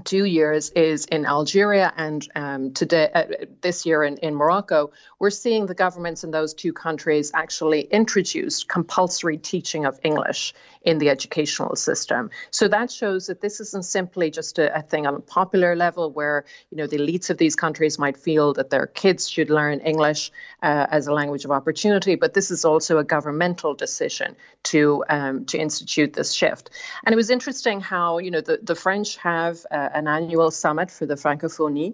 two 0.03 0.25
years 0.25 0.69
is 0.71 1.05
in 1.05 1.25
Algeria 1.25 1.93
and 1.95 2.27
um, 2.35 2.73
today 2.73 3.09
uh, 3.13 3.23
this 3.61 3.85
year 3.85 4.03
in, 4.03 4.17
in 4.17 4.35
Morocco, 4.35 4.91
we're 5.19 5.29
seeing 5.29 5.65
the 5.65 5.73
governments 5.73 6.23
in 6.23 6.31
those 6.31 6.53
two 6.53 6.73
countries 6.73 7.31
actually 7.33 7.81
introduce 7.81 8.63
compulsory 8.63 9.37
teaching 9.37 9.85
of 9.85 9.99
English 10.03 10.53
in 10.85 10.99
the 10.99 11.09
educational 11.09 11.75
system. 11.75 12.29
So 12.51 12.67
that 12.67 12.91
shows 12.91 13.27
that 13.27 13.41
this 13.41 13.59
isn't 13.59 13.85
simply 13.85 14.29
just 14.29 14.59
a, 14.59 14.77
a 14.77 14.81
thing 14.81 15.07
on 15.07 15.15
a 15.15 15.19
popular 15.19 15.75
level 15.75 16.11
where 16.11 16.45
you 16.69 16.77
know 16.77 16.87
the 16.87 16.97
elites 16.97 17.29
of 17.29 17.37
these 17.37 17.55
countries 17.55 17.97
might 17.97 18.17
feel 18.17 18.53
that 18.53 18.69
their 18.69 18.85
kids 18.85 19.29
should 19.29 19.49
learn 19.49 19.79
English 19.79 20.31
uh, 20.61 20.85
as 20.89 21.07
a 21.07 21.13
language 21.13 21.45
of 21.45 21.51
opportunity, 21.51 22.15
but 22.15 22.33
this 22.33 22.51
is 22.51 22.65
also 22.65 22.97
a 22.97 23.03
governmental 23.03 23.73
decision 23.73 24.35
to 24.63 25.03
um, 25.09 25.45
to 25.45 25.57
institute 25.57 26.13
this 26.13 26.33
shift. 26.33 26.69
And 27.03 27.13
it 27.13 27.15
was 27.15 27.29
interesting 27.29 27.81
how 27.81 28.19
you 28.19 28.31
know 28.31 28.41
the, 28.41 28.59
the 28.61 28.75
French 28.75 29.17
have 29.17 29.65
uh, 29.71 29.84
an 29.93 30.07
annual 30.07 30.51
summit 30.51 30.89
for 30.91 31.05
the 31.05 31.15
Francophonie, 31.15 31.93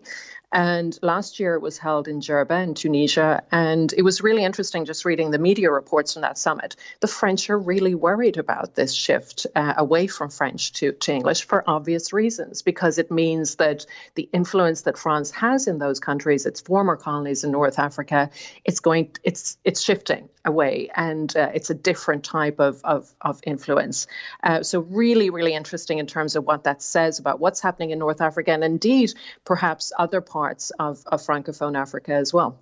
and 0.52 0.98
last 1.02 1.40
year 1.40 1.56
it 1.56 1.62
was 1.62 1.78
held 1.78 2.08
in 2.08 2.20
Djerba 2.20 2.64
in 2.64 2.74
Tunisia. 2.74 3.44
And 3.52 3.94
it 3.94 4.02
was 4.02 4.22
really 4.22 4.44
interesting 4.44 4.86
just 4.86 5.06
reading 5.06 5.32
the 5.32 5.40
media 5.40 5.72
reports 5.72 6.14
from 6.14 6.24
that 6.24 6.38
summit. 6.38 6.76
The 7.00 7.08
French 7.08 7.50
are 7.50 7.58
really 7.58 7.96
worried 7.96 8.38
about 8.38 8.76
this 8.76 8.94
shift 8.94 9.48
uh, 9.56 9.74
away 9.78 10.08
from 10.08 10.30
French 10.30 10.74
to, 10.74 10.92
to 10.92 11.14
English 11.14 11.46
for 11.46 11.64
obvious 11.66 12.12
reasons, 12.12 12.64
because 12.64 12.98
it 12.98 13.12
means 13.12 13.56
that 13.56 13.86
the 14.16 14.30
influence 14.34 14.82
that 14.82 14.98
France 14.98 15.32
has 15.32 15.68
in 15.68 15.78
those 15.78 16.00
countries, 16.00 16.46
its 16.46 16.60
former 16.60 16.98
colonies 16.98 17.44
in 17.46 17.52
North 17.52 17.80
Africa, 17.80 18.30
it's 18.66 18.82
going, 18.82 19.12
it's, 19.24 19.58
it's 19.64 19.82
shifting 19.82 20.28
away 20.44 20.90
and 20.94 21.36
uh, 21.38 21.52
it's 21.54 21.70
a 21.70 21.76
different 21.76 22.24
type 22.24 22.60
of, 22.60 22.82
of, 22.84 23.10
of 23.22 23.40
influence. 23.46 24.08
Uh, 24.44 24.64
so, 24.64 24.80
really, 24.80 25.30
really 25.30 25.54
interesting 25.54 26.00
in 26.00 26.08
terms 26.08 26.36
of 26.36 26.44
what 26.44 26.64
that 26.66 26.82
says 26.82 27.20
about 27.20 27.40
what's 27.40 27.62
happening 27.62 27.92
in 27.92 28.00
North 28.00 28.22
Africa 28.22 28.52
and 28.52 28.64
indeed 28.64 29.14
perhaps 29.46 29.94
other 29.98 30.20
parts 30.20 30.41
parts 30.42 30.72
of, 30.80 31.04
of 31.06 31.22
Francophone 31.22 31.78
Africa 31.78 32.14
as 32.14 32.34
well. 32.34 32.60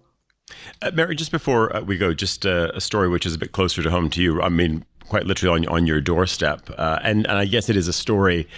Uh, 0.81 0.91
Mary, 0.93 1.15
just 1.15 1.31
before 1.31 1.73
uh, 1.73 1.81
we 1.81 1.97
go, 1.97 2.13
just 2.13 2.45
uh, 2.45 2.71
a 2.73 2.81
story 2.81 3.07
which 3.07 3.25
is 3.25 3.33
a 3.33 3.37
bit 3.37 3.53
closer 3.53 3.81
to 3.81 3.89
home 3.89 4.09
to 4.09 4.21
you. 4.21 4.41
I 4.41 4.49
mean, 4.49 4.83
quite 5.07 5.25
literally 5.25 5.65
on, 5.65 5.73
on 5.73 5.87
your 5.87 6.01
doorstep. 6.01 6.69
Uh, 6.77 6.99
and, 7.03 7.25
and 7.25 7.37
I 7.37 7.45
guess 7.45 7.69
it 7.69 7.77
is 7.77 7.87
a 7.87 7.93
story 7.93 8.49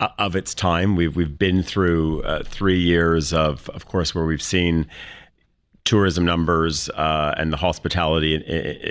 uh, 0.00 0.08
of 0.18 0.34
its 0.34 0.54
time. 0.54 0.96
We've, 0.96 1.14
we've 1.14 1.36
been 1.36 1.62
through 1.62 2.22
uh, 2.22 2.42
three 2.44 2.80
years 2.80 3.34
of, 3.34 3.68
of 3.70 3.86
course, 3.86 4.14
where 4.14 4.24
we've 4.24 4.40
seen 4.42 4.86
tourism 5.84 6.24
numbers 6.24 6.88
uh, 6.90 7.34
and 7.36 7.52
the 7.52 7.56
hospitality 7.56 8.36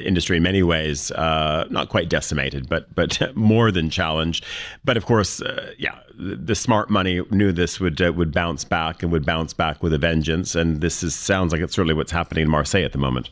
industry 0.05 0.37
in 0.37 0.43
many 0.43 0.63
ways 0.63 1.11
uh, 1.11 1.65
not 1.69 1.89
quite 1.89 2.09
decimated, 2.09 2.67
but 2.67 2.93
but 2.95 3.21
more 3.35 3.71
than 3.71 3.89
challenged. 3.89 4.45
But 4.83 4.97
of 4.97 5.05
course, 5.05 5.41
uh, 5.41 5.73
yeah, 5.77 5.99
the, 6.15 6.55
smart 6.55 6.89
money 6.89 7.21
knew 7.31 7.51
this 7.51 7.79
would 7.79 8.01
uh, 8.01 8.11
would 8.13 8.33
bounce 8.33 8.63
back 8.63 9.03
and 9.03 9.11
would 9.11 9.25
bounce 9.25 9.53
back 9.53 9.81
with 9.81 9.93
a 9.93 9.97
vengeance. 9.97 10.55
And 10.55 10.81
this 10.81 11.03
is 11.03 11.15
sounds 11.15 11.51
like 11.53 11.61
it's 11.61 11.73
certainly 11.73 11.93
what's 11.93 12.11
happening 12.11 12.43
in 12.43 12.49
Marseille 12.49 12.83
at 12.83 12.91
the 12.91 12.97
moment. 12.97 13.29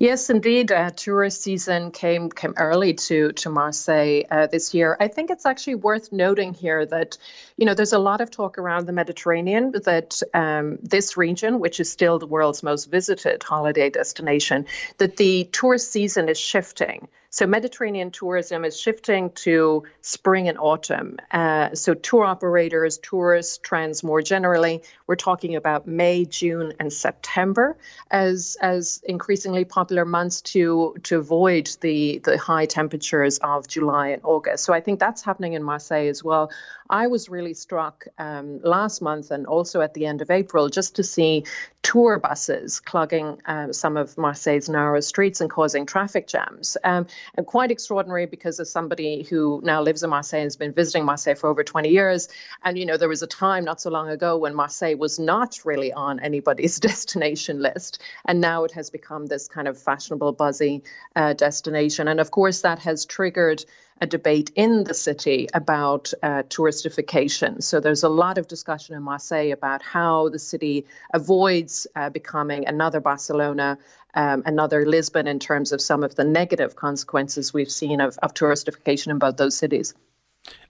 Yes, 0.00 0.30
indeed. 0.30 0.70
Uh, 0.70 0.90
tourist 0.90 1.42
season 1.42 1.90
came 1.90 2.30
came 2.30 2.54
early 2.56 2.94
to 2.94 3.32
to 3.32 3.50
Marseille 3.50 4.22
uh, 4.30 4.46
this 4.46 4.72
year. 4.72 4.96
I 5.00 5.08
think 5.08 5.30
it's 5.30 5.44
actually 5.44 5.74
worth 5.74 6.12
noting 6.12 6.54
here 6.54 6.86
that 6.86 7.18
you 7.56 7.66
know 7.66 7.74
there's 7.74 7.92
a 7.92 7.98
lot 7.98 8.20
of 8.20 8.30
talk 8.30 8.58
around 8.58 8.86
the 8.86 8.92
Mediterranean 8.92 9.72
that 9.72 10.22
um, 10.34 10.78
this 10.82 11.16
region, 11.16 11.58
which 11.58 11.80
is 11.80 11.90
still 11.90 12.20
the 12.20 12.28
world's 12.28 12.62
most 12.62 12.84
visited 12.84 13.42
holiday 13.42 13.90
destination, 13.90 14.66
that 14.98 15.16
the 15.16 15.44
tourist 15.50 15.90
season 15.90 16.28
is 16.28 16.38
shifting. 16.38 17.08
So 17.30 17.46
Mediterranean 17.46 18.10
tourism 18.10 18.64
is 18.64 18.80
shifting 18.80 19.30
to 19.30 19.84
spring 20.00 20.48
and 20.48 20.58
autumn. 20.58 21.18
Uh, 21.30 21.74
so 21.74 21.92
tour 21.92 22.24
operators, 22.24 22.96
tourist 22.98 23.62
trends 23.62 24.02
more 24.02 24.22
generally, 24.22 24.82
we're 25.06 25.16
talking 25.16 25.54
about 25.54 25.86
May, 25.86 26.24
June, 26.24 26.72
and 26.80 26.90
September 26.90 27.76
as 28.10 28.56
as 28.60 29.02
increasingly 29.04 29.64
popular 29.64 30.06
months 30.06 30.40
to 30.40 30.96
to 31.02 31.18
avoid 31.18 31.70
the 31.82 32.18
the 32.18 32.38
high 32.38 32.64
temperatures 32.64 33.38
of 33.38 33.68
July 33.68 34.08
and 34.08 34.22
August. 34.24 34.64
So 34.64 34.72
I 34.72 34.80
think 34.80 34.98
that's 34.98 35.22
happening 35.22 35.52
in 35.52 35.62
Marseille 35.62 36.08
as 36.08 36.24
well. 36.24 36.50
I 36.90 37.08
was 37.08 37.28
really 37.28 37.54
struck 37.54 38.06
um, 38.18 38.60
last 38.62 39.02
month 39.02 39.30
and 39.30 39.46
also 39.46 39.80
at 39.80 39.94
the 39.94 40.06
end 40.06 40.22
of 40.22 40.30
April 40.30 40.68
just 40.68 40.96
to 40.96 41.02
see 41.02 41.44
tour 41.82 42.18
buses 42.18 42.80
clogging 42.80 43.40
uh, 43.46 43.72
some 43.72 43.96
of 43.96 44.16
Marseille's 44.18 44.68
narrow 44.68 45.00
streets 45.00 45.40
and 45.40 45.50
causing 45.50 45.86
traffic 45.86 46.26
jams. 46.26 46.76
Um, 46.84 47.06
and 47.34 47.46
quite 47.46 47.70
extraordinary 47.70 48.26
because 48.26 48.60
as 48.60 48.70
somebody 48.70 49.22
who 49.22 49.60
now 49.64 49.82
lives 49.82 50.02
in 50.02 50.10
Marseille 50.10 50.40
and 50.40 50.46
has 50.46 50.56
been 50.56 50.72
visiting 50.72 51.04
Marseille 51.04 51.34
for 51.34 51.48
over 51.48 51.64
20 51.64 51.88
years, 51.88 52.28
and 52.62 52.78
you 52.78 52.86
know, 52.86 52.96
there 52.96 53.08
was 53.08 53.22
a 53.22 53.26
time 53.26 53.64
not 53.64 53.80
so 53.80 53.90
long 53.90 54.08
ago 54.08 54.36
when 54.36 54.54
Marseille 54.54 54.96
was 54.96 55.18
not 55.18 55.60
really 55.64 55.92
on 55.92 56.20
anybody's 56.20 56.80
destination 56.80 57.60
list. 57.60 58.02
And 58.24 58.40
now 58.40 58.64
it 58.64 58.72
has 58.72 58.90
become 58.90 59.26
this 59.26 59.48
kind 59.48 59.68
of 59.68 59.78
fashionable, 59.78 60.32
buzzy 60.32 60.82
uh, 61.16 61.32
destination. 61.34 62.08
And 62.08 62.20
of 62.20 62.30
course, 62.30 62.62
that 62.62 62.80
has 62.80 63.06
triggered 63.06 63.64
a 64.00 64.06
debate 64.06 64.50
in 64.54 64.84
the 64.84 64.94
city 64.94 65.48
about 65.52 66.12
uh, 66.22 66.42
touristification. 66.44 67.62
So 67.62 67.80
there's 67.80 68.02
a 68.02 68.08
lot 68.08 68.38
of 68.38 68.48
discussion 68.48 68.94
in 68.94 69.02
Marseille 69.02 69.52
about 69.52 69.82
how 69.82 70.28
the 70.28 70.38
city 70.38 70.86
avoids 71.12 71.86
uh, 71.94 72.10
becoming 72.10 72.66
another 72.66 73.00
Barcelona, 73.00 73.78
um, 74.14 74.42
another 74.46 74.86
Lisbon 74.86 75.26
in 75.26 75.38
terms 75.38 75.72
of 75.72 75.80
some 75.80 76.02
of 76.04 76.14
the 76.14 76.24
negative 76.24 76.76
consequences 76.76 77.52
we've 77.52 77.70
seen 77.70 78.00
of, 78.00 78.18
of 78.18 78.34
touristification 78.34 79.08
in 79.08 79.18
both 79.18 79.36
those 79.36 79.56
cities. 79.56 79.94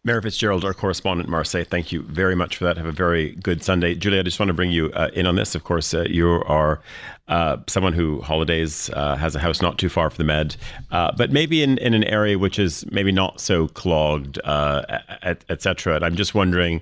Mary 0.05 0.23
Fitzgerald, 0.23 0.65
our 0.65 0.73
correspondent 0.73 1.27
in 1.27 1.31
Marseille, 1.31 1.65
thank 1.65 1.93
you 1.93 2.03
very 2.03 2.35
much 2.35 2.57
for 2.57 2.65
that. 2.65 2.77
Have 2.77 2.87
a 2.87 2.93
very 2.93 3.33
good 3.33 3.63
Sunday. 3.63 3.95
Julie, 3.95 4.19
I 4.19 4.23
just 4.23 4.39
want 4.39 4.49
to 4.49 4.55
bring 4.55 4.71
you 4.71 4.91
uh, 4.93 5.11
in 5.13 5.27
on 5.27 5.35
this. 5.35 5.55
Of 5.55 5.65
course, 5.65 5.93
uh, 5.93 6.05
you 6.09 6.43
are 6.47 6.81
uh, 7.27 7.59
someone 7.67 7.93
who 7.93 8.21
holidays, 8.23 8.89
uh, 8.95 9.17
has 9.17 9.35
a 9.35 9.39
house 9.39 9.61
not 9.61 9.77
too 9.77 9.89
far 9.89 10.09
from 10.09 10.17
the 10.19 10.25
Med, 10.25 10.57
uh, 10.93 11.13
but 11.17 11.31
maybe 11.31 11.63
in, 11.63 11.77
in 11.79 11.95
an 11.95 12.05
area 12.05 12.39
which 12.39 12.59
is 12.59 12.87
maybe 12.91 13.13
not 13.13 13.41
so 13.41 13.69
clogged, 13.69 14.39
etc. 14.39 15.45
Et 15.51 15.63
cetera. 15.63 15.97
and 15.97 16.05
I'm 16.05 16.17
just 16.17 16.35
wondering, 16.35 16.81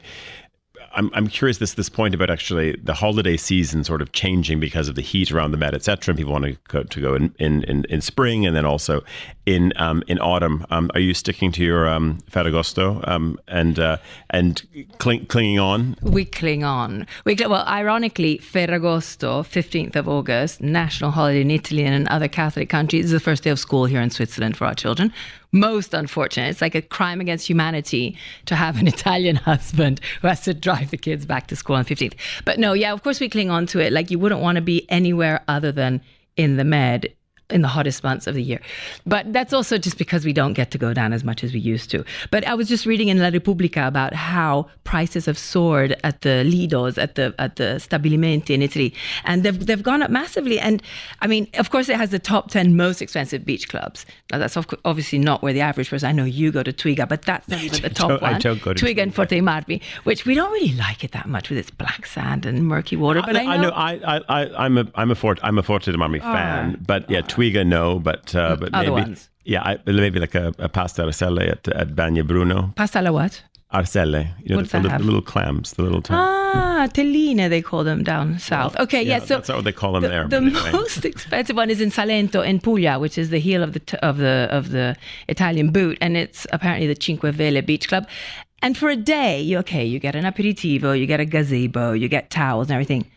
I'm, 0.94 1.10
I'm 1.14 1.26
curious 1.26 1.58
this 1.58 1.74
this 1.74 1.88
point 1.88 2.14
about 2.14 2.30
actually 2.30 2.76
the 2.82 2.94
holiday 2.94 3.36
season 3.36 3.84
sort 3.84 4.02
of 4.02 4.12
changing 4.12 4.60
because 4.60 4.88
of 4.88 4.94
the 4.94 5.02
heat 5.02 5.30
around 5.32 5.50
the 5.50 5.56
Med, 5.56 5.74
etc. 5.74 6.12
And 6.12 6.18
people 6.18 6.32
want 6.32 6.44
to 6.44 6.56
go, 6.68 6.82
to 6.82 7.00
go 7.00 7.14
in, 7.14 7.34
in, 7.38 7.64
in, 7.64 7.84
in 7.88 8.00
spring 8.00 8.46
and 8.46 8.56
then 8.56 8.64
also 8.64 9.02
in 9.44 9.72
um, 9.76 10.02
in 10.06 10.18
autumn. 10.18 10.66
Um, 10.70 10.90
are 10.94 11.00
you 11.00 11.14
sticking 11.14 11.52
to 11.52 11.62
your 11.62 11.88
um, 11.88 12.18
Ferragosto 12.30 13.06
um, 13.08 13.38
and 13.48 13.78
uh, 13.78 13.98
and 14.30 14.66
cling, 14.98 15.26
clinging 15.26 15.58
on? 15.58 15.96
We 16.02 16.24
cling 16.24 16.64
on. 16.64 17.06
We 17.24 17.36
well, 17.36 17.66
ironically, 17.66 18.38
Ferragosto, 18.38 19.44
fifteenth 19.44 19.96
of 19.96 20.08
August, 20.08 20.60
national 20.60 21.10
holiday 21.10 21.40
in 21.40 21.50
Italy 21.50 21.84
and 21.84 21.94
in 21.94 22.08
other 22.08 22.28
Catholic 22.28 22.68
countries, 22.68 23.06
is 23.06 23.10
the 23.10 23.20
first 23.20 23.42
day 23.42 23.50
of 23.50 23.58
school 23.58 23.86
here 23.86 24.00
in 24.00 24.10
Switzerland 24.10 24.56
for 24.56 24.66
our 24.66 24.74
children 24.74 25.12
most 25.58 25.94
unfortunate. 25.94 26.48
It's 26.50 26.60
like 26.60 26.74
a 26.74 26.82
crime 26.82 27.20
against 27.20 27.48
humanity 27.48 28.16
to 28.46 28.56
have 28.56 28.78
an 28.78 28.86
Italian 28.96 29.36
husband 29.36 30.00
who 30.20 30.28
has 30.28 30.42
to 30.42 30.54
drive 30.54 30.90
the 30.90 30.96
kids 30.96 31.26
back 31.26 31.46
to 31.48 31.56
school 31.56 31.76
on 31.76 31.84
15th. 31.84 32.14
But 32.44 32.58
no, 32.58 32.72
yeah, 32.72 32.92
of 32.92 33.02
course 33.02 33.20
we 33.20 33.28
cling 33.28 33.50
on 33.50 33.66
to 33.66 33.80
it. 33.80 33.92
Like 33.92 34.10
you 34.10 34.18
wouldn't 34.18 34.40
want 34.40 34.56
to 34.56 34.62
be 34.62 34.88
anywhere 34.90 35.42
other 35.48 35.72
than 35.72 36.00
in 36.36 36.56
the 36.56 36.64
med 36.64 37.12
in 37.50 37.62
the 37.62 37.68
hottest 37.68 38.02
months 38.02 38.26
of 38.26 38.34
the 38.34 38.42
year. 38.42 38.60
But 39.06 39.32
that's 39.32 39.52
also 39.52 39.78
just 39.78 39.98
because 39.98 40.24
we 40.24 40.32
don't 40.32 40.54
get 40.54 40.70
to 40.72 40.78
go 40.78 40.92
down 40.92 41.12
as 41.12 41.22
much 41.22 41.44
as 41.44 41.52
we 41.52 41.60
used 41.60 41.90
to. 41.90 42.04
But 42.30 42.46
I 42.46 42.54
was 42.54 42.68
just 42.68 42.86
reading 42.86 43.08
in 43.08 43.18
La 43.18 43.28
Repubblica 43.28 43.86
about 43.86 44.14
how 44.14 44.68
prices 44.84 45.26
have 45.26 45.38
soared 45.38 45.96
at 46.02 46.22
the 46.22 46.44
Lidos, 46.44 46.98
at 46.98 47.14
the 47.14 47.34
at 47.38 47.56
the 47.56 47.78
stabilimenti 47.78 48.50
in 48.50 48.62
Italy, 48.62 48.94
and 49.24 49.42
they've 49.42 49.66
they've 49.66 49.82
gone 49.82 50.02
up 50.02 50.10
massively. 50.10 50.58
And 50.58 50.82
I 51.20 51.26
mean, 51.26 51.48
of 51.54 51.70
course, 51.70 51.88
it 51.88 51.96
has 51.96 52.10
the 52.10 52.18
top 52.18 52.50
ten 52.50 52.76
most 52.76 53.00
expensive 53.00 53.44
beach 53.44 53.68
clubs. 53.68 54.06
Now 54.32 54.38
that's 54.38 54.56
obviously 54.84 55.18
not 55.18 55.42
where 55.42 55.52
the 55.52 55.60
average 55.60 55.90
person. 55.90 56.08
I 56.08 56.12
know 56.12 56.24
you 56.24 56.50
go 56.50 56.62
to 56.62 56.72
Twiga, 56.72 57.08
but 57.08 57.22
that's 57.22 57.48
not 57.48 57.60
even 57.62 57.82
the 57.82 57.90
top 57.90 58.20
one. 58.22 58.34
I 58.34 58.38
don't 58.38 58.60
go 58.60 58.72
to 58.72 58.84
Twiga, 58.84 58.96
Twiga 58.96 59.02
and 59.02 59.14
Forte 59.14 59.38
Marmi, 59.40 59.82
which 60.04 60.26
we 60.26 60.34
don't 60.34 60.52
really 60.52 60.74
like 60.74 61.04
it 61.04 61.12
that 61.12 61.28
much 61.28 61.48
with 61.48 61.58
its 61.58 61.70
black 61.70 62.06
sand 62.06 62.44
and 62.44 62.66
murky 62.66 62.96
water. 62.96 63.22
But 63.24 63.36
I, 63.36 63.54
I 63.54 63.56
know 63.56 63.70
I, 63.70 64.20
I, 64.28 64.46
I 64.46 64.66
am 64.66 64.78
a 64.78 64.86
I'm 64.96 65.10
a 65.10 65.14
Fort 65.14 65.38
I'm 65.42 65.58
a 65.58 65.62
Forte 65.62 65.92
Marmi 65.92 66.18
oh, 66.18 66.32
fan, 66.32 66.82
but 66.84 67.08
yeah. 67.08 67.20
Twiga, 67.36 67.66
no, 67.66 67.98
but 67.98 68.34
uh, 68.34 68.56
but 68.56 68.70
Other 68.72 68.90
maybe 68.90 68.90
ones. 68.90 69.28
yeah, 69.44 69.62
I, 69.62 69.78
maybe 69.86 70.18
like 70.18 70.34
a, 70.34 70.54
a 70.58 70.68
pasta 70.68 71.02
alla 71.02 71.44
at 71.44 71.68
at 71.68 71.88
Bagna 71.94 72.26
Bruno. 72.26 72.72
Pasta 72.76 72.98
alla 72.98 73.12
what? 73.12 73.42
Arselle, 73.72 74.28
you 74.42 74.54
know, 74.54 74.62
the, 74.62 74.68
that 74.68 74.82
the, 74.84 74.90
have? 74.90 75.04
little 75.04 75.20
clams, 75.20 75.72
the 75.72 75.82
little. 75.82 76.00
Time. 76.00 76.16
Ah, 76.16 76.88
telline, 76.92 77.48
they 77.50 77.60
call 77.60 77.82
them 77.82 78.04
down 78.04 78.38
south. 78.38 78.78
Okay, 78.78 79.02
yeah. 79.02 79.18
so 79.18 79.36
that's 79.36 79.48
what 79.48 79.64
they 79.64 79.72
call 79.72 79.92
them 79.92 80.02
the, 80.02 80.08
there. 80.08 80.28
the 80.28 80.40
but 80.40 80.56
anyway. 80.56 80.72
most 80.72 81.04
expensive 81.04 81.56
one 81.56 81.68
is 81.68 81.80
in 81.80 81.90
Salento 81.90 82.46
in 82.46 82.60
Puglia, 82.60 83.00
which 83.00 83.18
is 83.18 83.30
the 83.30 83.40
heel 83.40 83.64
of 83.64 83.72
the 83.72 83.80
t- 83.80 83.98
of 83.98 84.18
the 84.18 84.48
of 84.50 84.70
the 84.70 84.96
Italian 85.28 85.72
boot, 85.72 85.98
and 86.00 86.16
it's 86.16 86.46
apparently 86.52 86.86
the 86.86 86.96
Cinque 86.98 87.22
Vele 87.22 87.60
Beach 87.60 87.88
Club. 87.88 88.08
And 88.62 88.78
for 88.78 88.88
a 88.88 88.96
day, 88.96 89.40
you 89.40 89.58
okay, 89.58 89.84
you 89.84 89.98
get 89.98 90.14
an 90.14 90.24
aperitivo, 90.24 90.98
you 90.98 91.06
get 91.06 91.20
a 91.20 91.24
gazebo, 91.24 91.92
you 91.92 92.08
get 92.08 92.30
towels 92.30 92.68
and 92.68 92.74
everything. 92.74 93.10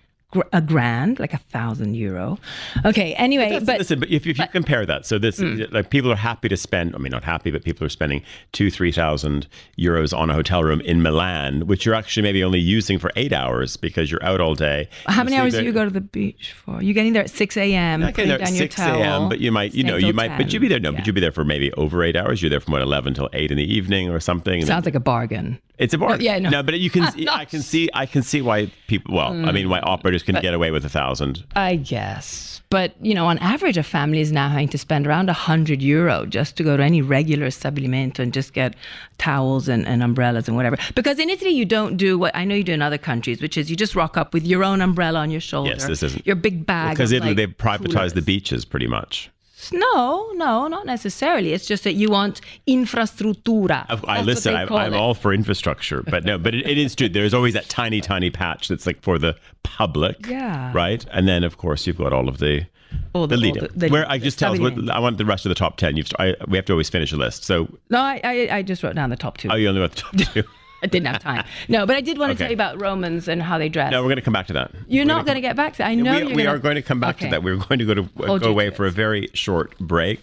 A 0.53 0.61
grand, 0.61 1.17
like 1.19 1.33
a 1.33 1.39
thousand 1.39 1.95
euro. 1.95 2.37
Okay. 2.85 3.15
Anyway, 3.15 3.59
but 3.65 3.79
listen, 3.79 3.99
but 3.99 4.09
if, 4.09 4.27
if 4.27 4.37
you 4.37 4.45
compare 4.51 4.85
that, 4.85 5.07
so 5.07 5.17
this 5.17 5.39
Mm. 5.39 5.71
like 5.73 5.89
people 5.89 6.11
are 6.11 6.15
happy 6.15 6.47
to 6.49 6.55
spend. 6.55 6.93
I 6.95 6.99
mean, 6.99 7.09
not 7.09 7.23
happy, 7.23 7.49
but 7.49 7.63
people 7.63 7.83
are 7.83 7.89
spending 7.89 8.21
two, 8.51 8.69
three 8.69 8.91
thousand 8.91 9.47
euros 9.79 10.15
on 10.15 10.29
a 10.29 10.35
hotel 10.35 10.63
room 10.63 10.81
in 10.81 11.01
Milan, 11.01 11.65
which 11.65 11.83
you're 11.83 11.95
actually 11.95 12.21
maybe 12.21 12.43
only 12.43 12.59
using 12.59 12.99
for 12.99 13.09
eight 13.15 13.33
hours 13.33 13.75
because 13.75 14.11
you're 14.11 14.23
out 14.23 14.39
all 14.39 14.53
day. 14.53 14.87
how 15.07 15.23
many 15.23 15.35
hours 15.35 15.55
do 15.55 15.63
you 15.63 15.71
go 15.71 15.83
to 15.83 15.89
the 15.89 15.99
beach 16.01 16.53
for? 16.53 16.79
You 16.79 16.93
getting 16.93 17.13
there 17.13 17.23
at 17.23 17.31
six 17.31 17.57
a.m. 17.57 18.01
Not 18.01 18.13
getting 18.13 18.29
there 18.29 18.39
at 18.39 18.45
down 18.45 18.53
your 18.53 18.63
six 18.69 18.77
a.m., 18.79 19.29
but 19.29 19.39
you 19.39 19.51
might, 19.51 19.73
you 19.73 19.83
know, 19.83 19.97
you 19.97 20.13
might, 20.13 20.37
but 20.37 20.53
you'd 20.53 20.59
be 20.61 20.67
there. 20.67 20.79
No, 20.79 20.91
Yeah. 20.91 20.97
but 20.97 21.07
you'd 21.07 21.15
be 21.15 21.21
there 21.21 21.31
for 21.31 21.43
maybe 21.43 21.73
over 21.73 22.03
eight 22.03 22.15
hours. 22.15 22.43
You're 22.43 22.51
there 22.51 22.59
from 22.59 22.73
what 22.73 22.83
eleven 22.83 23.15
till 23.15 23.29
eight 23.33 23.49
in 23.49 23.57
the 23.57 23.63
evening 23.73 24.09
or 24.11 24.19
something. 24.19 24.63
Sounds 24.63 24.85
like 24.85 24.93
a 24.93 24.99
bargain. 24.99 25.59
It's 25.79 25.93
a 25.93 25.97
bar. 25.97 26.17
yeah, 26.19 26.37
no. 26.39 26.61
but 26.61 26.77
you 26.79 26.89
can. 26.89 27.03
I 27.29 27.45
can 27.45 27.61
see. 27.61 27.89
I 27.93 28.05
can 28.05 28.21
see 28.21 28.41
why 28.41 28.71
people. 28.87 29.15
Well, 29.15 29.31
I 29.47 29.51
mean, 29.51 29.69
why 29.69 29.79
operators 29.79 30.21
can 30.23 30.35
get 30.41 30.53
away 30.53 30.71
with 30.71 30.85
a 30.85 30.89
thousand. 30.89 31.43
I 31.55 31.77
guess. 31.77 32.61
But, 32.71 32.93
you 33.01 33.15
know, 33.15 33.25
on 33.25 33.39
average, 33.39 33.77
a 33.77 33.81
family 33.83 34.19
is 34.19 34.31
now 34.31 34.47
having 34.47 34.67
to 34.67 34.77
spend 34.77 35.07
around 35.07 35.27
a 35.27 35.33
100 35.33 35.81
euro 35.81 36.27
just 36.27 36.55
to 36.57 36.63
go 36.63 36.77
to 36.77 36.83
any 36.83 37.01
regular 37.01 37.47
stabilimento 37.47 38.19
and 38.19 38.31
just 38.31 38.53
get 38.53 38.75
towels 39.17 39.67
and, 39.67 39.87
and 39.87 40.03
umbrellas 40.03 40.47
and 40.47 40.55
whatever. 40.55 40.77
Because 40.93 41.17
in 41.17 41.31
Italy, 41.31 41.49
you 41.49 41.65
don't 41.65 41.97
do 41.97 42.19
what 42.19 42.35
I 42.35 42.45
know 42.45 42.53
you 42.53 42.63
do 42.63 42.73
in 42.73 42.83
other 42.83 42.99
countries, 42.99 43.41
which 43.41 43.57
is 43.57 43.71
you 43.71 43.75
just 43.75 43.95
rock 43.95 44.17
up 44.17 44.35
with 44.35 44.45
your 44.45 44.63
own 44.63 44.81
umbrella 44.81 45.17
on 45.17 45.31
your 45.31 45.41
shoulder. 45.41 45.71
Yes, 45.71 45.87
this 45.87 46.03
isn't- 46.03 46.27
Your 46.27 46.35
big 46.35 46.63
bag. 46.67 46.91
Because 46.91 47.11
Italy, 47.11 47.29
like, 47.31 47.37
they've 47.37 47.57
privatized 47.57 48.13
the 48.13 48.21
beaches 48.21 48.65
pretty 48.65 48.85
much. 48.87 49.31
No, 49.73 50.31
no, 50.33 50.67
not 50.67 50.85
necessarily. 50.85 51.53
It's 51.53 51.65
just 51.65 51.83
that 51.83 51.93
you 51.93 52.09
want 52.09 52.41
infrastruttura. 52.67 53.89
Of- 53.89 54.05
I 54.07 54.21
listen. 54.21 54.55
I'm, 54.55 54.71
I'm 54.71 54.93
it. 54.93 54.97
all 54.97 55.13
for 55.13 55.33
infrastructure, 55.33 56.01
but 56.03 56.23
no, 56.23 56.37
but 56.37 56.55
it, 56.55 56.65
it 56.65 56.77
is 56.77 56.95
true. 56.95 57.09
There's 57.09 57.33
always 57.33 57.53
that 57.53 57.69
tiny, 57.69 58.01
tiny 58.01 58.29
patch 58.29 58.67
that's 58.67 58.85
like 58.85 59.01
for 59.01 59.17
the 59.19 59.35
public. 59.63 60.27
Yeah. 60.27 60.71
Right, 60.73 61.05
and 61.11 61.27
then 61.27 61.43
of 61.43 61.57
course 61.57 61.85
you've 61.87 61.97
got 61.97 62.13
all 62.13 62.27
of 62.29 62.37
the. 62.39 62.65
All 63.13 63.27
the 63.27 63.35
the- 63.35 63.41
lead 63.41 63.57
all 63.57 63.67
the- 63.67 63.79
the- 63.79 63.89
Where 63.89 64.09
I 64.09 64.17
just 64.17 64.39
tell 64.39 64.53
us 64.53 64.59
what. 64.59 64.89
I 64.89 64.99
want 64.99 65.17
the 65.17 65.25
rest 65.25 65.45
of 65.45 65.49
the 65.49 65.55
top 65.55 65.77
ten. 65.77 65.95
You've 65.97 66.07
I, 66.17 66.35
we 66.47 66.57
have 66.57 66.65
to 66.65 66.73
always 66.73 66.89
finish 66.89 67.11
a 67.11 67.17
list. 67.17 67.43
So 67.43 67.67
No, 67.89 67.99
I, 67.99 68.19
I, 68.23 68.49
I 68.57 68.61
just 68.63 68.81
wrote 68.83 68.95
down 68.95 69.09
the 69.09 69.15
top 69.15 69.37
two. 69.37 69.49
oh, 69.51 69.55
you 69.55 69.67
only 69.69 69.81
wrote 69.81 69.91
the 69.91 70.01
top 70.01 70.15
two. 70.33 70.43
I 70.81 70.87
didn't 70.87 71.07
have 71.07 71.19
time. 71.21 71.45
No, 71.67 71.85
but 71.85 71.95
I 71.95 72.01
did 72.01 72.17
want 72.17 72.29
to 72.29 72.33
Okay. 72.33 72.43
tell 72.45 72.51
you 72.51 72.55
about 72.55 72.79
Romans 72.81 73.27
and 73.27 73.41
how 73.41 73.57
they 73.57 73.69
dress. 73.69 73.91
no, 73.91 74.01
we're 74.01 74.07
going 74.09 74.15
to 74.17 74.21
come 74.21 74.33
back 74.33 74.47
to 74.47 74.53
that. 74.53 74.71
You're 74.87 75.03
We're 75.03 75.07
not 75.07 75.25
going 75.25 75.35
to 75.35 75.41
get 75.41 75.55
back 75.55 75.73
to 75.73 75.77
that. 75.79 75.87
I 75.87 75.95
know 75.95 76.11
we, 76.13 76.17
you're 76.19 76.27
we 76.29 76.43
gonna, 76.43 76.55
are 76.55 76.59
going 76.59 76.75
to 76.75 76.81
come 76.81 76.99
back 76.99 77.15
Okay. 77.15 77.25
to 77.25 77.31
that. 77.31 77.43
We're 77.43 77.57
going 77.57 77.79
to 77.79 77.85
go 77.85 77.93
to 77.95 78.09
Hold 78.25 78.41
go 78.41 78.49
away 78.49 78.69
to 78.69 78.75
for 78.75 78.85
a 78.85 78.91
very 78.91 79.29
short 79.33 79.77
break. 79.79 80.21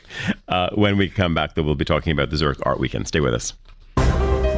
Uh, 0.48 0.70
when 0.74 0.96
we 0.96 1.08
come 1.10 1.34
back, 1.34 1.54
though, 1.54 1.62
we'll 1.62 1.74
be 1.74 1.84
talking 1.84 2.12
about 2.12 2.30
the 2.30 2.36
Zurich 2.36 2.58
Art 2.64 2.80
Weekend. 2.80 3.06
Stay 3.08 3.20
with 3.20 3.34
us. 3.34 3.52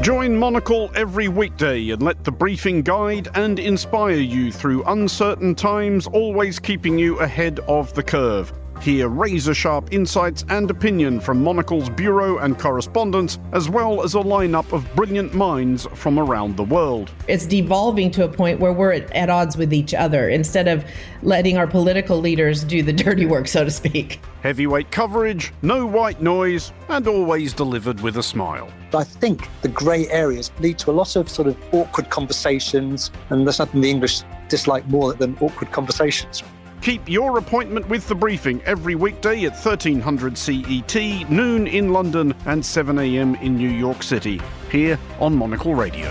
Join 0.01 0.37
Monocle 0.37 0.91
every 0.95 1.27
weekday 1.27 1.91
and 1.91 2.01
let 2.01 2.23
the 2.25 2.31
briefing 2.31 2.83
guide 2.83 3.29
and 3.35 3.59
inspire 3.59 4.13
you 4.13 4.53
through 4.53 4.85
uncertain 4.85 5.57
times, 5.57 6.07
always 6.07 6.61
keeping 6.61 6.99
you 6.99 7.19
ahead 7.19 7.59
of 7.67 7.93
the 7.95 8.03
curve. 8.05 8.53
Hear 8.81 9.09
razor 9.09 9.55
sharp 9.55 9.93
insights 9.93 10.45
and 10.49 10.71
opinion 10.71 11.19
from 11.19 11.43
Monocle's 11.43 11.91
bureau 11.91 12.39
and 12.39 12.57
correspondents, 12.57 13.39
as 13.53 13.69
well 13.69 14.05
as 14.05 14.15
a 14.15 14.19
lineup 14.19 14.73
of 14.73 14.89
brilliant 14.95 15.35
minds 15.35 15.87
from 15.95 16.19
around 16.19 16.57
the 16.57 16.63
world. 16.63 17.11
It's 17.27 17.45
devolving 17.45 18.13
to 18.13 18.25
a 18.25 18.29
point 18.29 18.61
where 18.61 18.73
we're 18.73 18.93
at, 18.93 19.13
at 19.13 19.31
odds 19.31 19.57
with 19.57 19.73
each 19.73 19.95
other 19.95 20.29
instead 20.29 20.69
of 20.69 20.85
letting 21.23 21.59
our 21.59 21.67
political 21.67 22.19
leaders 22.19 22.63
do 22.63 22.83
the 22.85 22.93
dirty 22.93 23.27
work, 23.27 23.49
so 23.49 23.65
to 23.65 23.71
speak. 23.71 24.21
Heavyweight 24.43 24.93
coverage, 24.93 25.53
no 25.63 25.85
white 25.85 26.23
noise, 26.23 26.73
and 26.89 27.09
always 27.09 27.53
delivered 27.53 28.01
with 28.01 28.17
a 28.19 28.23
smile. 28.23 28.73
I 28.95 29.03
think 29.03 29.49
the 29.63 29.69
grey 29.69 30.07
areas 30.09 30.53
lead 30.61 30.79
to 30.79 30.91
a 30.91 30.93
lot 30.93 31.17
of 31.17 31.29
sort 31.29 31.49
of 31.49 31.57
awkward 31.75 32.11
conversations, 32.11 33.11
and 33.31 33.45
there's 33.45 33.59
nothing 33.59 33.81
the 33.81 33.91
English 33.91 34.23
dislike 34.49 34.87
more 34.87 35.15
than 35.15 35.37
awkward 35.41 35.73
conversations. 35.73 36.45
Keep 36.89 37.11
your 37.11 37.37
appointment 37.37 37.87
with 37.91 38.09
the 38.09 38.15
briefing 38.15 38.63
every 38.65 38.95
weekday 38.95 39.45
at 39.45 39.53
1300 39.53 40.39
CET, 40.39 41.31
noon 41.31 41.67
in 41.67 41.93
London, 41.93 42.35
and 42.47 42.63
7am 42.63 43.43
in 43.43 43.59
New 43.59 43.69
York 43.69 44.03
City, 44.03 44.41
here 44.71 44.99
on 45.21 45.37
Monocle 45.37 45.75
Radio. 45.75 46.11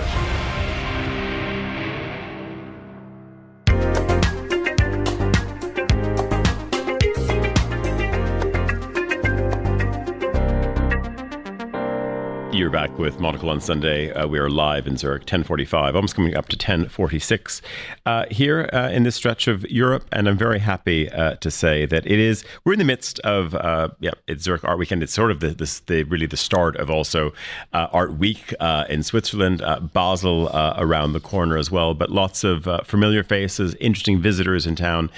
With 12.98 13.20
Monocle 13.20 13.52
on 13.52 13.62
Sunday. 13.62 14.12
Uh, 14.12 14.26
we 14.28 14.40
are 14.40 14.50
live 14.50 14.88
in 14.88 14.98
Zurich, 14.98 15.26
10:45, 15.26 15.94
almost 15.94 16.16
coming 16.16 16.36
up 16.36 16.50
to 16.50 16.58
10:46 16.58 17.62
uh, 18.08 18.26
here 18.32 18.68
uh, 18.74 18.90
in 18.90 19.04
this 19.04 19.16
stretch 19.16 19.48
of 19.48 19.70
Europe, 19.70 20.06
and 20.12 20.28
I'm 20.28 20.38
very 20.38 20.58
happy 20.58 21.08
uh, 21.12 21.36
to 21.36 21.52
say 21.52 21.86
that 21.86 22.08
it 22.08 22.20
is. 22.20 22.44
We're 22.66 22.74
in 22.74 22.80
the 22.80 22.86
midst 22.86 23.20
of 23.20 23.54
uh, 23.54 23.90
yeah, 24.00 24.12
it's 24.28 24.44
Zurich 24.44 24.64
Art 24.64 24.80
Weekend. 24.80 25.04
It's 25.04 25.14
sort 25.14 25.30
of 25.30 25.42
the, 25.42 25.50
the 25.86 26.04
really 26.04 26.26
the 26.26 26.38
start 26.38 26.76
of 26.78 26.90
also 26.90 27.34
uh, 27.72 27.88
Art 27.92 28.18
Week 28.18 28.54
in 28.90 29.04
Switzerland, 29.04 29.62
Basel 29.94 30.50
around 30.54 31.14
the 31.14 31.20
corner 31.20 31.56
as 31.58 31.70
well. 31.70 31.94
But 31.94 32.10
lots 32.10 32.44
of 32.44 32.68
familiar 32.86 33.24
faces, 33.24 33.76
interesting 33.76 34.20
visitors 34.20 34.66
in 34.66 34.76
town 34.76 35.12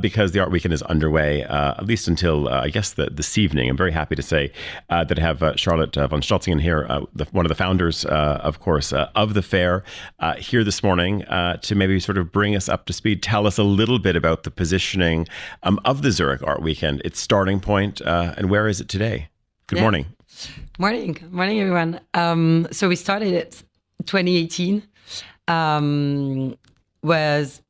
because 0.00 0.32
the 0.32 0.40
Art 0.40 0.50
Weekend 0.50 0.74
is 0.74 0.82
underway 0.82 1.42
at 1.42 1.86
least 1.86 2.08
until 2.08 2.48
I 2.48 2.68
guess 2.68 2.92
the, 2.92 3.10
this 3.10 3.38
evening. 3.38 3.70
I'm 3.70 3.76
very 3.76 3.92
happy 3.92 4.16
to 4.16 4.22
say 4.22 4.52
that 4.88 5.16
I 5.16 5.22
have 5.22 5.38
Charlotte 5.56 5.94
von 5.94 6.20
Stotzingen 6.20 6.60
here, 6.60 6.86
uh, 6.88 7.02
the, 7.14 7.24
one 7.26 7.44
of 7.44 7.48
the 7.48 7.54
founders, 7.54 8.04
uh, 8.04 8.40
of 8.42 8.60
course, 8.60 8.92
uh, 8.92 9.10
of 9.14 9.34
the 9.34 9.42
fair, 9.42 9.84
uh, 10.18 10.34
here 10.36 10.64
this 10.64 10.82
morning 10.82 11.24
uh, 11.24 11.56
to 11.58 11.74
maybe 11.74 11.98
sort 12.00 12.18
of 12.18 12.32
bring 12.32 12.56
us 12.56 12.68
up 12.68 12.86
to 12.86 12.92
speed. 12.92 13.22
Tell 13.22 13.46
us 13.46 13.58
a 13.58 13.62
little 13.62 13.98
bit 13.98 14.16
about 14.16 14.42
the 14.44 14.50
positioning 14.50 15.28
um, 15.62 15.78
of 15.84 16.02
the 16.02 16.10
Zurich 16.10 16.42
Art 16.42 16.62
Weekend, 16.62 17.02
its 17.04 17.20
starting 17.20 17.60
point, 17.60 18.00
uh, 18.02 18.34
and 18.36 18.50
where 18.50 18.68
is 18.68 18.80
it 18.80 18.88
today? 18.88 19.28
Good 19.66 19.76
Yeah. 19.76 19.82
morning. 19.82 20.06
Morning, 20.78 21.18
morning, 21.30 21.60
everyone. 21.60 22.00
Um, 22.14 22.66
so 22.72 22.88
we 22.88 22.96
started 22.96 23.32
it 23.34 23.62
2018. 24.06 24.82
Um, 25.48 26.56
was 27.02 27.60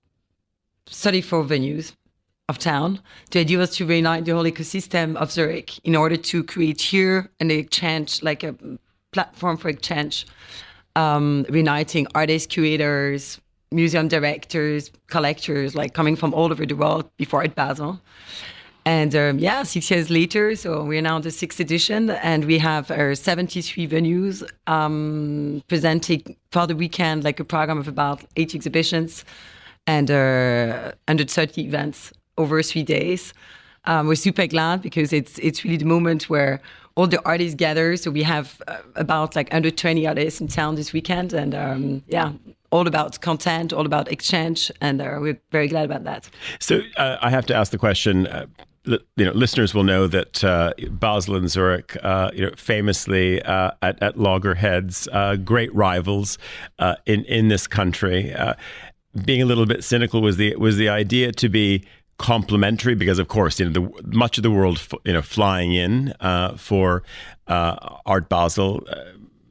34 0.86 1.44
venues 1.44 1.92
of 2.48 2.58
town. 2.58 3.00
The 3.30 3.40
idea 3.40 3.58
was 3.58 3.74
to 3.76 3.86
reunite 3.86 4.24
the 4.26 4.32
whole 4.32 4.44
ecosystem 4.44 5.16
of 5.16 5.32
Zurich 5.32 5.78
in 5.84 5.96
order 5.96 6.16
to 6.16 6.44
create 6.44 6.80
here 6.80 7.30
an 7.40 7.50
exchange, 7.50 8.22
like 8.22 8.42
a 8.44 8.54
platform 9.12 9.56
for 9.56 9.68
exchange, 9.68 10.26
um, 10.96 11.46
reuniting 11.48 12.06
artists, 12.14 12.46
curators, 12.46 13.40
museum 13.70 14.08
directors, 14.08 14.90
collectors, 15.08 15.74
like 15.74 15.94
coming 15.94 16.16
from 16.16 16.34
all 16.34 16.50
over 16.50 16.66
the 16.66 16.74
world 16.74 17.08
before 17.16 17.42
at 17.42 17.54
Basel. 17.54 18.00
And 18.84 19.14
um, 19.14 19.38
yeah, 19.38 19.62
six 19.62 19.90
years 19.90 20.10
later, 20.10 20.56
so 20.56 20.82
we're 20.82 21.02
now 21.02 21.20
the 21.20 21.30
sixth 21.30 21.60
edition, 21.60 22.10
and 22.10 22.44
we 22.46 22.58
have 22.58 22.90
our 22.90 23.14
73 23.14 23.86
venues 23.86 24.42
um, 24.66 25.62
presenting 25.68 26.36
for 26.50 26.66
the 26.66 26.74
weekend 26.74 27.22
like 27.22 27.38
a 27.38 27.44
program 27.44 27.78
of 27.78 27.86
about 27.86 28.24
eight 28.36 28.56
exhibitions 28.56 29.24
and 29.86 30.10
uh, 30.10 30.92
130 31.06 31.62
events 31.62 32.12
over 32.38 32.60
three 32.62 32.82
days. 32.82 33.32
Um, 33.84 34.08
we're 34.08 34.16
super 34.16 34.46
glad 34.46 34.82
because 34.82 35.12
it's 35.12 35.38
it's 35.38 35.64
really 35.64 35.76
the 35.76 35.84
moment 35.84 36.28
where 36.28 36.60
all 36.94 37.06
the 37.06 37.20
artists 37.24 37.54
gather. 37.54 37.96
So 37.96 38.10
we 38.10 38.22
have 38.22 38.60
uh, 38.68 38.78
about 38.96 39.36
like 39.36 39.52
under 39.54 39.70
20 39.70 40.06
artists 40.06 40.40
in 40.40 40.48
town 40.48 40.74
this 40.74 40.92
weekend, 40.92 41.32
and 41.32 41.54
um, 41.54 42.02
yeah, 42.08 42.32
all 42.70 42.86
about 42.86 43.20
content, 43.20 43.72
all 43.72 43.86
about 43.86 44.10
exchange, 44.10 44.70
and 44.80 45.00
uh, 45.00 45.18
we're 45.20 45.40
very 45.50 45.68
glad 45.68 45.84
about 45.84 46.04
that. 46.04 46.28
So 46.58 46.80
uh, 46.96 47.18
I 47.20 47.30
have 47.30 47.46
to 47.46 47.54
ask 47.54 47.70
the 47.70 47.78
question. 47.78 48.26
Uh, 48.26 48.46
li- 48.84 48.98
you 49.16 49.24
know, 49.24 49.32
listeners 49.32 49.74
will 49.74 49.84
know 49.84 50.06
that 50.06 50.42
uh, 50.42 50.72
Basel 50.90 51.36
and 51.36 51.50
Zurich, 51.50 51.96
uh, 52.02 52.30
you 52.34 52.42
know, 52.42 52.52
famously 52.56 53.42
uh, 53.42 53.72
at, 53.82 54.02
at 54.02 54.18
loggerheads, 54.18 55.08
uh, 55.12 55.36
great 55.36 55.74
rivals 55.74 56.38
uh, 56.78 56.96
in 57.06 57.24
in 57.24 57.48
this 57.48 57.66
country. 57.66 58.34
Being 59.26 59.42
a 59.42 59.44
little 59.44 59.66
bit 59.66 59.84
cynical 59.84 60.22
was 60.22 60.38
the 60.38 60.56
was 60.56 60.78
the 60.78 60.88
idea 60.88 61.32
to 61.32 61.48
be 61.50 61.84
complementary 62.18 62.94
because 62.94 63.18
of 63.18 63.26
course 63.28 63.58
you 63.58 63.68
know 63.68 63.72
the 63.72 64.16
much 64.16 64.38
of 64.38 64.42
the 64.42 64.50
world 64.50 64.80
you 65.04 65.12
know 65.12 65.22
flying 65.22 65.72
in 65.72 66.12
uh, 66.20 66.56
for 66.56 67.02
uh, 67.48 67.98
Art 68.06 68.28
Basel. 68.28 68.84
Uh, 68.88 69.04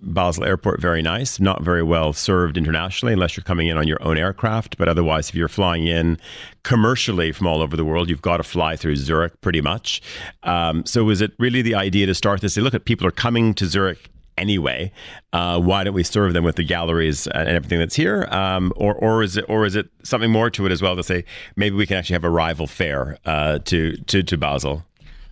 Basel 0.03 0.43
Airport, 0.43 0.81
very 0.81 1.03
nice, 1.03 1.39
not 1.39 1.61
very 1.61 1.83
well 1.83 2.11
served 2.11 2.57
internationally 2.57 3.13
unless 3.13 3.37
you're 3.37 3.43
coming 3.43 3.67
in 3.67 3.77
on 3.77 3.87
your 3.87 4.01
own 4.01 4.17
aircraft. 4.17 4.77
But 4.77 4.89
otherwise, 4.89 5.29
if 5.29 5.35
you're 5.35 5.47
flying 5.47 5.85
in 5.85 6.17
commercially 6.63 7.31
from 7.31 7.45
all 7.45 7.61
over 7.61 7.77
the 7.77 7.85
world, 7.85 8.09
you've 8.09 8.21
got 8.21 8.37
to 8.37 8.43
fly 8.43 8.75
through 8.75 8.95
Zurich 8.95 9.39
pretty 9.41 9.61
much. 9.61 10.01
Um, 10.41 10.85
so, 10.87 11.03
was 11.03 11.21
it 11.21 11.33
really 11.37 11.61
the 11.61 11.75
idea 11.75 12.07
to 12.07 12.15
start 12.15 12.41
this? 12.41 12.57
Look, 12.57 12.73
at 12.73 12.85
people 12.85 13.05
are 13.05 13.11
coming 13.11 13.53
to 13.53 13.67
Zurich 13.67 14.09
anyway. 14.37 14.91
Uh, 15.33 15.59
why 15.59 15.83
don't 15.83 15.93
we 15.93 16.03
serve 16.03 16.33
them 16.33 16.43
with 16.43 16.55
the 16.55 16.63
galleries 16.63 17.27
and 17.27 17.49
everything 17.49 17.79
that's 17.79 17.95
here? 17.95 18.27
Um, 18.31 18.73
or, 18.75 18.93
or 18.95 19.23
is 19.23 19.37
it, 19.37 19.45
or 19.47 19.65
is 19.65 19.75
it 19.75 19.89
something 20.03 20.31
more 20.31 20.49
to 20.51 20.65
it 20.65 20.71
as 20.71 20.81
well 20.81 20.95
to 20.95 21.03
say 21.03 21.23
maybe 21.55 21.75
we 21.75 21.85
can 21.85 21.97
actually 21.97 22.15
have 22.15 22.23
a 22.23 22.29
rival 22.29 22.67
fair 22.67 23.17
uh, 23.25 23.59
to, 23.59 23.95
to 23.97 24.23
to 24.23 24.37
Basel? 24.37 24.83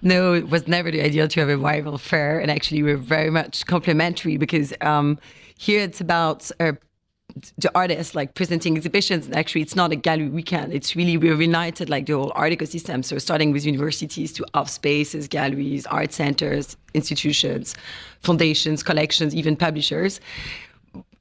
No, 0.01 0.33
it 0.33 0.49
was 0.49 0.67
never 0.67 0.91
the 0.91 1.01
idea 1.01 1.27
to 1.27 1.39
have 1.41 1.49
a 1.49 1.57
rival 1.57 1.97
fair, 1.97 2.39
and 2.39 2.49
actually 2.49 2.83
we're 2.83 2.97
very 2.97 3.29
much 3.29 3.65
complementary 3.65 4.37
because 4.37 4.73
um, 4.79 5.19
here 5.57 5.81
it's 5.81 5.99
about 5.99 6.49
uh, 6.61 6.73
the 7.57 7.71
artists 7.75 8.15
like 8.15 8.33
presenting 8.35 8.75
exhibitions 8.75 9.25
and 9.25 9.35
actually 9.35 9.61
it's 9.61 9.75
not 9.75 9.91
a 9.91 9.95
gallery 9.95 10.29
weekend. 10.29 10.73
It's 10.73 10.95
really 10.95 11.17
we're 11.17 11.41
united 11.41 11.89
like 11.89 12.05
the 12.05 12.13
whole 12.13 12.31
art 12.35 12.51
ecosystem 12.51 13.03
so 13.03 13.17
starting 13.17 13.51
with 13.51 13.65
universities 13.65 14.33
to 14.33 14.45
off 14.53 14.69
spaces 14.69 15.27
galleries 15.27 15.85
art 15.87 16.13
centers 16.13 16.77
institutions 16.93 17.75
foundations 18.21 18.83
collections 18.83 19.35
even 19.35 19.55
publishers. 19.55 20.19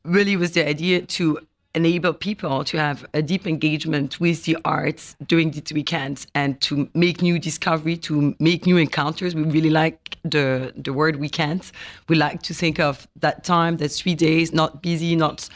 Really 0.04 0.36
was 0.36 0.52
the 0.52 0.66
idea 0.66 1.02
to 1.02 1.38
enable 1.74 2.12
people 2.12 2.64
to 2.64 2.78
have 2.78 3.06
a 3.14 3.22
deep 3.22 3.46
engagement 3.46 4.18
with 4.18 4.44
the 4.44 4.56
arts 4.64 5.14
during 5.26 5.50
these 5.50 5.72
weekends 5.72 6.26
and 6.34 6.60
to 6.62 6.88
make 6.94 7.20
new 7.22 7.38
discovery 7.38 7.96
to 7.96 8.34
make 8.38 8.66
new 8.66 8.76
encounters. 8.76 9.34
We 9.34 9.42
really 9.42 9.70
like 9.70 10.16
the 10.24 10.72
the 10.76 10.92
word 10.92 11.16
weekend. 11.16 11.70
We 12.08 12.16
like 12.16 12.42
to 12.42 12.54
think 12.54 12.80
of 12.80 13.06
that 13.16 13.44
time 13.44 13.76
that 13.76 13.90
three 13.90 14.14
days 14.14 14.52
not 14.52 14.82
busy 14.82 15.14
not 15.14 15.48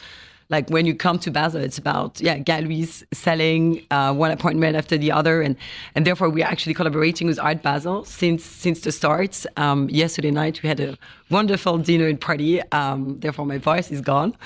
like 0.53 0.69
when 0.69 0.85
you 0.85 0.95
come 0.95 1.17
to 1.25 1.31
Basel, 1.31 1.61
it's 1.61 1.79
about 1.85 2.21
yeah 2.21 2.37
galleries 2.37 3.03
selling 3.11 3.63
uh, 3.91 4.13
one 4.23 4.31
appointment 4.37 4.73
after 4.81 4.95
the 5.03 5.11
other, 5.19 5.35
and 5.41 5.55
and 5.95 6.01
therefore 6.07 6.29
we're 6.29 6.51
actually 6.53 6.75
collaborating 6.79 7.25
with 7.27 7.39
Art 7.39 7.61
Basel 7.67 8.05
since 8.05 8.41
since 8.45 8.77
the 8.85 8.91
start. 8.91 9.33
Um, 9.57 9.89
yesterday 9.89 10.31
night 10.31 10.55
we 10.61 10.69
had 10.69 10.79
a 10.79 10.97
wonderful 11.29 11.75
dinner 11.89 12.07
and 12.07 12.19
party. 12.29 12.61
Um, 12.71 13.19
therefore 13.19 13.45
my 13.53 13.57
voice 13.57 13.91
is 13.91 14.01
gone. 14.01 14.31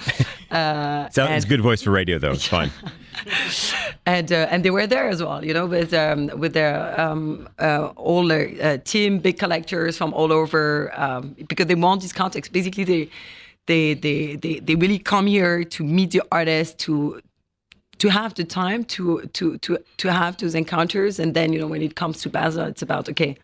Uh, 0.50 1.10
Sounds 1.10 1.44
good 1.44 1.60
voice 1.60 1.82
for 1.82 1.92
radio 1.92 2.18
though. 2.18 2.32
It's 2.32 2.48
fine. 2.48 2.72
and 4.06 4.32
uh, 4.32 4.48
and 4.52 4.64
they 4.64 4.72
were 4.72 4.88
there 4.88 5.10
as 5.10 5.22
well, 5.22 5.44
you 5.44 5.54
know, 5.54 5.66
with 5.66 5.94
um, 5.94 6.32
with 6.42 6.54
their 6.54 7.00
um, 7.04 7.50
uh, 7.60 7.88
all 7.98 8.26
their 8.26 8.46
uh, 8.62 8.78
team, 8.92 9.20
big 9.20 9.38
collectors 9.38 9.98
from 9.98 10.14
all 10.14 10.32
over, 10.32 10.64
um, 10.98 11.36
because 11.50 11.66
they 11.66 11.76
want 11.76 12.02
this 12.02 12.14
context. 12.14 12.54
Basically, 12.54 12.86
they 12.86 13.10
they 13.68 13.94
they 13.94 14.36
they 14.36 14.60
they 14.60 14.76
really 14.76 15.00
come 15.00 15.28
here 15.28 15.64
to 15.64 15.84
meet 15.84 16.12
the 16.12 16.22
artists 16.32 16.74
to 16.86 17.22
to 18.00 18.10
have 18.10 18.34
the 18.36 18.44
time 18.44 18.84
to 18.86 19.22
to 19.34 19.58
to 19.60 19.78
to 19.98 20.12
have 20.12 20.38
those 20.38 20.56
encounters. 20.56 21.20
And 21.20 21.34
then 21.34 21.54
you 21.54 21.60
know 21.60 21.68
when 21.68 21.82
it 21.82 21.96
comes 21.96 22.22
to 22.22 22.30
Basel 22.30 22.66
it's 22.66 22.82
about 22.82 23.10
okay 23.10 23.38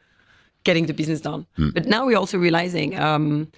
getting 0.64 0.86
the 0.86 0.94
business 0.94 1.22
done. 1.22 1.46
Mm. 1.58 1.74
but 1.74 1.86
now 1.86 2.06
we're 2.06 2.18
also 2.18 2.38
realizing 2.38 2.98
um, 2.98 3.52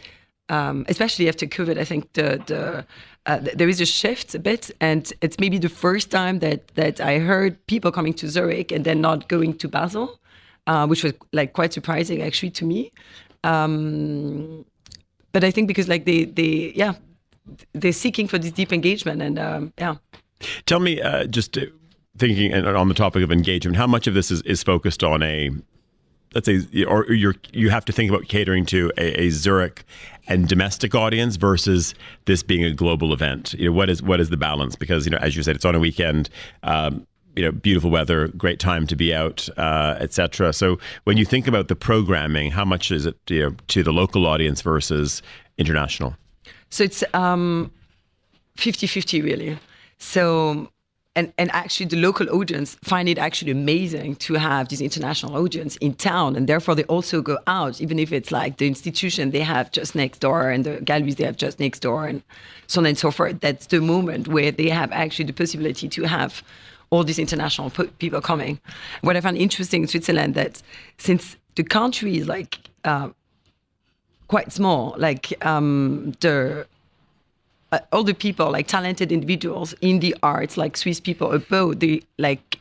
um, 0.50 0.86
especially 0.90 1.30
after 1.30 1.46
COVID 1.46 1.78
I 1.78 1.86
think 1.86 2.14
the 2.14 2.42
the 2.46 2.86
uh, 3.28 3.40
there 3.56 3.70
is 3.70 3.82
a 3.82 3.86
shift 3.86 4.36
a 4.36 4.40
bit. 4.40 4.70
And 4.80 5.12
it's 5.22 5.40
maybe 5.40 5.58
the 5.58 5.70
first 5.70 6.12
time 6.12 6.40
that 6.40 6.68
that 6.76 7.00
I 7.00 7.20
heard 7.20 7.54
people 7.68 7.92
coming 7.92 8.14
to 8.16 8.28
Zurich 8.28 8.72
and 8.72 8.84
then 8.86 9.02
not 9.02 9.28
going 9.28 9.58
to 9.58 9.68
Basel 9.68 10.20
uh, 10.68 10.88
which 10.88 11.04
was 11.04 11.14
like 11.32 11.54
quite 11.54 11.74
surprising 11.74 12.22
actually 12.22 12.52
to 12.52 12.66
me. 12.66 12.92
Um, 13.44 14.66
but 15.36 15.44
I 15.44 15.52
think 15.52 15.68
because 15.68 15.90
like 15.90 16.06
they 16.06 16.24
they 16.24 16.72
yeah 16.78 16.94
they're 17.74 17.92
seeking 17.92 18.26
for 18.26 18.40
this 18.40 18.54
deep 18.54 18.72
engagement 18.72 19.22
and 19.22 19.38
um, 19.38 19.74
yeah. 19.78 19.96
Tell 20.66 20.80
me, 20.80 21.02
uh, 21.02 21.26
just 21.26 21.58
thinking 22.18 22.54
on 22.54 22.88
the 22.88 22.94
topic 22.94 23.22
of 23.22 23.34
engagement, 23.34 23.76
how 23.76 23.86
much 23.86 24.08
of 24.08 24.14
this 24.14 24.32
is, 24.32 24.42
is 24.44 24.64
focused 24.64 25.04
on 25.04 25.22
a 25.24 25.50
let's 26.34 26.46
say, 26.46 26.84
or 26.86 27.12
you're 27.12 27.36
you 27.52 27.70
have 27.70 27.84
to 27.84 27.92
think 27.92 28.10
about 28.10 28.30
catering 28.30 28.66
to 28.68 28.94
a, 28.98 29.24
a 29.24 29.30
Zurich 29.30 29.84
and 30.30 30.48
domestic 30.48 30.96
audience 30.96 31.36
versus 31.36 31.96
this 32.24 32.42
being 32.42 32.64
a 32.64 32.72
global 32.72 33.12
event. 33.12 33.56
You 33.56 33.66
know, 33.66 33.76
what 33.76 33.90
is 33.90 34.02
what 34.02 34.22
is 34.22 34.30
the 34.30 34.38
balance? 34.38 34.78
Because 34.78 35.06
you 35.06 35.12
know, 35.12 35.18
as 35.18 35.36
you 35.36 35.44
said, 35.44 35.58
it's 35.58 35.66
on 35.66 35.76
a 35.76 35.80
weekend. 35.80 36.30
Um, 36.64 37.06
you 37.36 37.44
know, 37.44 37.52
beautiful 37.52 37.90
weather, 37.90 38.30
great 38.30 38.60
time 38.60 38.88
to 38.88 38.96
be 38.96 39.14
out, 39.14 39.50
uh, 39.58 39.98
etc. 40.00 40.54
So 40.54 40.80
when 41.04 41.18
you 41.18 41.26
think 41.26 41.48
about 41.48 41.68
the 41.68 41.76
programming, 41.76 42.52
how 42.52 42.66
much 42.66 42.92
is 42.92 43.06
it 43.06 43.18
you 43.28 43.42
know, 43.42 43.56
to 43.68 43.84
the 43.84 43.92
local 43.92 44.26
audience 44.26 44.62
versus 44.62 45.22
international? 45.58 46.16
So 46.70 46.84
it's 46.84 47.04
um, 47.14 47.72
50-50 48.58 49.24
really. 49.24 49.60
So 49.98 50.70
and 51.16 51.32
and 51.38 51.50
actually 51.54 51.86
the 51.88 51.98
local 51.98 52.30
audience 52.30 52.76
find 52.84 53.08
it 53.08 53.18
actually 53.18 53.52
amazing 53.52 54.16
to 54.18 54.34
have 54.36 54.68
this 54.68 54.82
international 54.82 55.36
audience 55.36 55.78
in 55.78 55.94
town 55.94 56.36
and 56.36 56.48
therefore 56.48 56.76
they 56.76 56.84
also 56.86 57.22
go 57.22 57.38
out 57.48 57.82
even 57.82 57.98
if 57.98 58.12
it's 58.12 58.32
like 58.32 58.58
the 58.58 58.68
institution 58.68 59.32
they 59.32 59.40
have 59.40 59.72
just 59.72 59.96
next 59.96 60.20
door 60.20 60.50
and 60.50 60.66
the 60.66 60.82
galleries 60.82 61.16
they 61.16 61.24
have 61.24 61.38
just 61.38 61.60
next 61.60 61.80
door 61.80 62.06
and 62.06 62.22
so 62.68 62.82
on 62.82 62.86
and 62.86 62.98
so 62.98 63.12
forth 63.12 63.40
that's 63.40 63.68
the 63.68 63.80
moment 63.80 64.28
where 64.28 64.52
they 64.52 64.70
have 64.70 64.92
actually 64.92 65.26
the 65.26 65.34
possibility 65.34 65.88
to 65.88 66.04
have 66.04 66.44
all 66.90 67.04
these 67.04 67.20
international 67.20 67.70
people 68.00 68.22
coming. 68.22 68.60
What 69.02 69.16
I 69.18 69.22
found 69.22 69.38
interesting 69.38 69.84
in 69.84 69.88
Switzerland 69.88 70.36
that 70.36 70.62
since 70.98 71.38
the 71.56 71.64
country 71.64 72.18
is 72.18 72.28
like 72.28 72.60
uh, 72.84 73.10
quite 74.28 74.52
small, 74.52 74.96
like 74.98 75.34
um, 75.46 76.14
the 76.20 76.68
uh, 77.72 77.80
all 77.92 78.04
the 78.04 78.14
people, 78.14 78.52
like 78.52 78.68
talented 78.68 79.12
individuals 79.12 79.74
in 79.82 80.00
the 80.00 80.16
arts, 80.22 80.58
like 80.58 80.78
Swiss 80.78 81.00
people 81.00 81.32
abroad, 81.32 81.80
they 81.80 82.02
like 82.18 82.60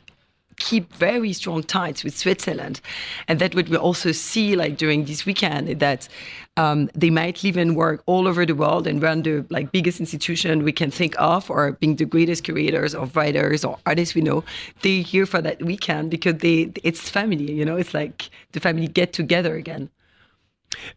keep 0.57 0.93
very 0.95 1.33
strong 1.33 1.63
ties 1.63 2.05
with 2.05 2.17
Switzerland. 2.17 2.81
And 3.29 3.39
that 3.39 3.55
what 3.55 3.69
we 3.69 3.77
also 3.77 4.13
see 4.13 4.57
like 4.57 4.77
during 4.77 5.05
this 5.05 5.27
weekend 5.27 5.81
that 5.81 6.09
um, 6.57 6.89
they 6.95 7.11
might 7.11 7.43
live 7.43 7.57
and 7.57 7.77
work 7.77 8.03
all 8.07 8.29
over 8.29 8.47
the 8.47 8.55
world 8.55 8.87
and 8.87 9.03
run 9.03 9.23
the 9.23 9.45
like 9.51 9.73
biggest 9.73 10.01
institution 10.01 10.63
we 10.63 10.73
can 10.73 10.91
think 10.91 11.15
of 11.19 11.51
or 11.51 11.73
being 11.73 11.97
the 11.97 12.05
greatest 12.05 12.45
creators 12.45 12.95
or 12.95 13.07
writers 13.07 13.65
or 13.65 13.79
artists 13.87 14.15
we 14.15 14.21
know. 14.21 14.45
They're 14.83 15.03
here 15.03 15.27
for 15.27 15.41
that 15.43 15.63
weekend 15.63 16.11
because 16.11 16.37
they 16.39 16.73
it's 16.83 17.09
family, 17.09 17.53
you 17.53 17.65
know, 17.65 17.77
it's 17.77 17.95
like 17.95 18.31
the 18.53 18.61
family 18.61 18.87
get 18.87 19.13
together 19.13 19.57
again. 19.57 19.91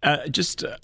Uh, 0.03 0.27
just 0.27 0.63
uh, 0.63 0.77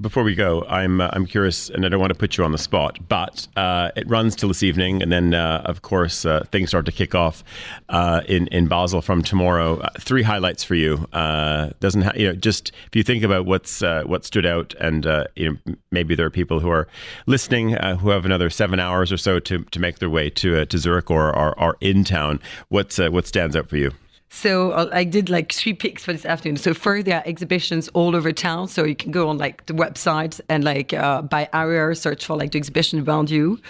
before 0.00 0.22
we 0.22 0.34
go, 0.34 0.64
I'm 0.68 1.00
uh, 1.00 1.10
I'm 1.12 1.26
curious, 1.26 1.68
and 1.68 1.84
I 1.84 1.88
don't 1.88 2.00
want 2.00 2.12
to 2.12 2.18
put 2.18 2.36
you 2.36 2.44
on 2.44 2.52
the 2.52 2.58
spot, 2.58 2.98
but 3.08 3.46
uh, 3.56 3.90
it 3.96 4.08
runs 4.08 4.34
till 4.34 4.48
this 4.48 4.62
evening, 4.62 5.02
and 5.02 5.12
then 5.12 5.34
uh, 5.34 5.62
of 5.64 5.82
course 5.82 6.24
uh, 6.24 6.44
things 6.50 6.70
start 6.70 6.86
to 6.86 6.92
kick 6.92 7.14
off 7.14 7.44
uh, 7.88 8.22
in 8.26 8.46
in 8.48 8.66
Basel 8.66 9.02
from 9.02 9.22
tomorrow. 9.22 9.78
Uh, 9.80 9.90
three 9.98 10.22
highlights 10.22 10.64
for 10.64 10.74
you. 10.74 11.06
doesn't 11.12 12.02
ha- 12.02 12.12
you 12.16 12.28
know? 12.28 12.34
Just 12.34 12.72
if 12.86 12.96
you 12.96 13.02
think 13.02 13.22
about 13.22 13.44
what's 13.46 13.80
what 13.80 14.24
stood 14.24 14.46
out, 14.46 14.74
and 14.80 15.04
you 15.36 15.50
know 15.50 15.74
maybe 15.90 16.14
there 16.14 16.26
are 16.26 16.30
people 16.30 16.60
who 16.60 16.70
are 16.70 16.88
listening 17.26 17.70
who 17.70 18.10
have 18.10 18.24
another 18.24 18.50
seven 18.50 18.80
hours 18.80 19.12
or 19.12 19.16
so 19.16 19.38
to 19.40 19.64
to 19.64 19.80
make 19.80 19.98
their 19.98 20.10
way 20.10 20.30
to 20.30 20.64
to 20.64 20.78
Zurich 20.78 21.10
or 21.10 21.32
are, 21.34 21.58
are 21.58 21.76
in 21.80 22.04
town. 22.04 22.40
What's 22.68 22.98
what 22.98 23.26
stands 23.26 23.56
out 23.56 23.68
for 23.68 23.76
you? 23.76 23.92
So 24.34 24.70
uh, 24.70 24.88
I 24.94 25.04
did 25.04 25.28
like 25.28 25.52
three 25.52 25.74
picks 25.74 26.04
for 26.04 26.14
this 26.14 26.24
afternoon. 26.24 26.56
So 26.56 26.72
first, 26.72 27.04
there 27.04 27.18
are 27.18 27.22
exhibitions 27.26 27.88
all 27.88 28.16
over 28.16 28.32
town. 28.32 28.66
So 28.66 28.82
you 28.82 28.96
can 28.96 29.12
go 29.12 29.28
on 29.28 29.36
like 29.36 29.66
the 29.66 29.74
website 29.74 30.40
and 30.48 30.64
like 30.64 30.94
uh, 30.94 31.20
by 31.20 31.50
area 31.52 31.94
search 31.94 32.24
for 32.24 32.34
like 32.34 32.52
the 32.52 32.58
exhibition 32.58 33.06
around 33.06 33.30
you. 33.30 33.60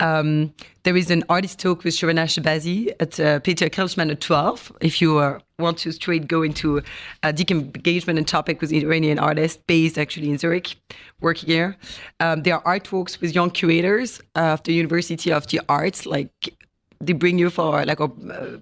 Um, 0.00 0.54
there 0.84 0.96
is 0.96 1.10
an 1.10 1.24
artist 1.28 1.58
talk 1.58 1.84
with 1.84 1.94
Shirana 1.94 2.24
Shahbazi 2.24 2.90
at 2.98 3.20
uh, 3.20 3.40
Peter 3.40 3.68
Kilchmann 3.68 4.10
at 4.10 4.22
12. 4.22 4.72
If 4.80 5.02
you 5.02 5.18
uh, 5.18 5.40
want 5.58 5.76
to 5.78 5.92
straight 5.92 6.26
go 6.26 6.42
into 6.42 6.80
a 7.22 7.30
deep 7.30 7.50
engagement 7.50 8.18
and 8.18 8.26
topic 8.26 8.62
with 8.62 8.72
Iranian 8.72 9.18
artists 9.18 9.62
based 9.66 9.98
actually 9.98 10.30
in 10.30 10.38
Zurich, 10.38 10.76
working 11.20 11.50
here. 11.50 11.76
Um, 12.18 12.44
there 12.44 12.54
are 12.54 12.62
art 12.64 12.90
walks 12.90 13.20
with 13.20 13.34
young 13.34 13.50
curators 13.50 14.22
of 14.34 14.62
the 14.62 14.72
University 14.72 15.30
of 15.30 15.46
the 15.48 15.60
Arts. 15.68 16.06
Like 16.06 16.30
they 16.98 17.12
bring 17.12 17.38
you 17.38 17.50
for 17.50 17.84
like 17.84 18.00
a 18.00 18.04
uh, 18.04 18.58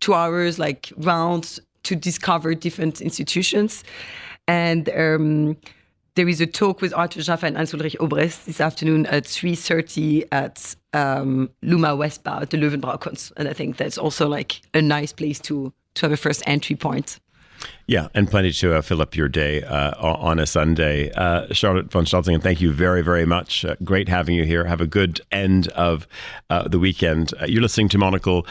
two 0.00 0.14
hours 0.14 0.58
like 0.58 0.92
rounds 0.96 1.60
to 1.84 1.96
discover 1.96 2.54
different 2.54 3.00
institutions. 3.00 3.84
And 4.48 4.88
um, 4.90 5.56
there 6.14 6.28
is 6.28 6.40
a 6.40 6.46
talk 6.46 6.80
with 6.80 6.92
Arthur 6.94 7.22
Schaffer 7.22 7.46
and 7.46 7.56
Hans-Ulrich 7.56 7.96
Obrist 7.98 8.44
this 8.44 8.60
afternoon 8.60 9.06
at 9.06 9.24
3.30 9.24 10.28
at 10.30 10.74
um, 10.92 11.50
Luma 11.62 11.96
Westbau 11.96 12.42
at 12.42 12.50
the 12.50 12.58
Löwenbräu 12.58 13.32
And 13.36 13.48
I 13.48 13.52
think 13.52 13.78
that's 13.78 13.98
also 13.98 14.28
like 14.28 14.60
a 14.74 14.82
nice 14.82 15.12
place 15.12 15.40
to, 15.40 15.72
to 15.94 16.06
have 16.06 16.12
a 16.12 16.16
first 16.16 16.42
entry 16.46 16.76
point. 16.76 17.18
Yeah, 17.92 18.08
and 18.14 18.26
plenty 18.26 18.52
to 18.52 18.76
uh, 18.76 18.80
fill 18.80 19.02
up 19.02 19.14
your 19.16 19.28
day 19.28 19.62
uh, 19.64 19.90
on 20.00 20.38
a 20.38 20.46
Sunday. 20.46 21.12
Uh, 21.12 21.52
Charlotte 21.52 21.92
von 21.92 22.06
Stotzingen, 22.06 22.40
thank 22.40 22.62
you 22.62 22.72
very, 22.72 23.02
very 23.02 23.26
much. 23.26 23.66
Uh, 23.66 23.76
great 23.84 24.08
having 24.08 24.34
you 24.34 24.44
here. 24.44 24.64
Have 24.64 24.80
a 24.80 24.86
good 24.86 25.20
end 25.30 25.68
of 25.68 26.08
uh, 26.48 26.66
the 26.66 26.78
weekend. 26.78 27.34
Uh, 27.38 27.44
you're 27.44 27.60
listening 27.60 27.90
to 27.90 27.98
Monocle 27.98 28.46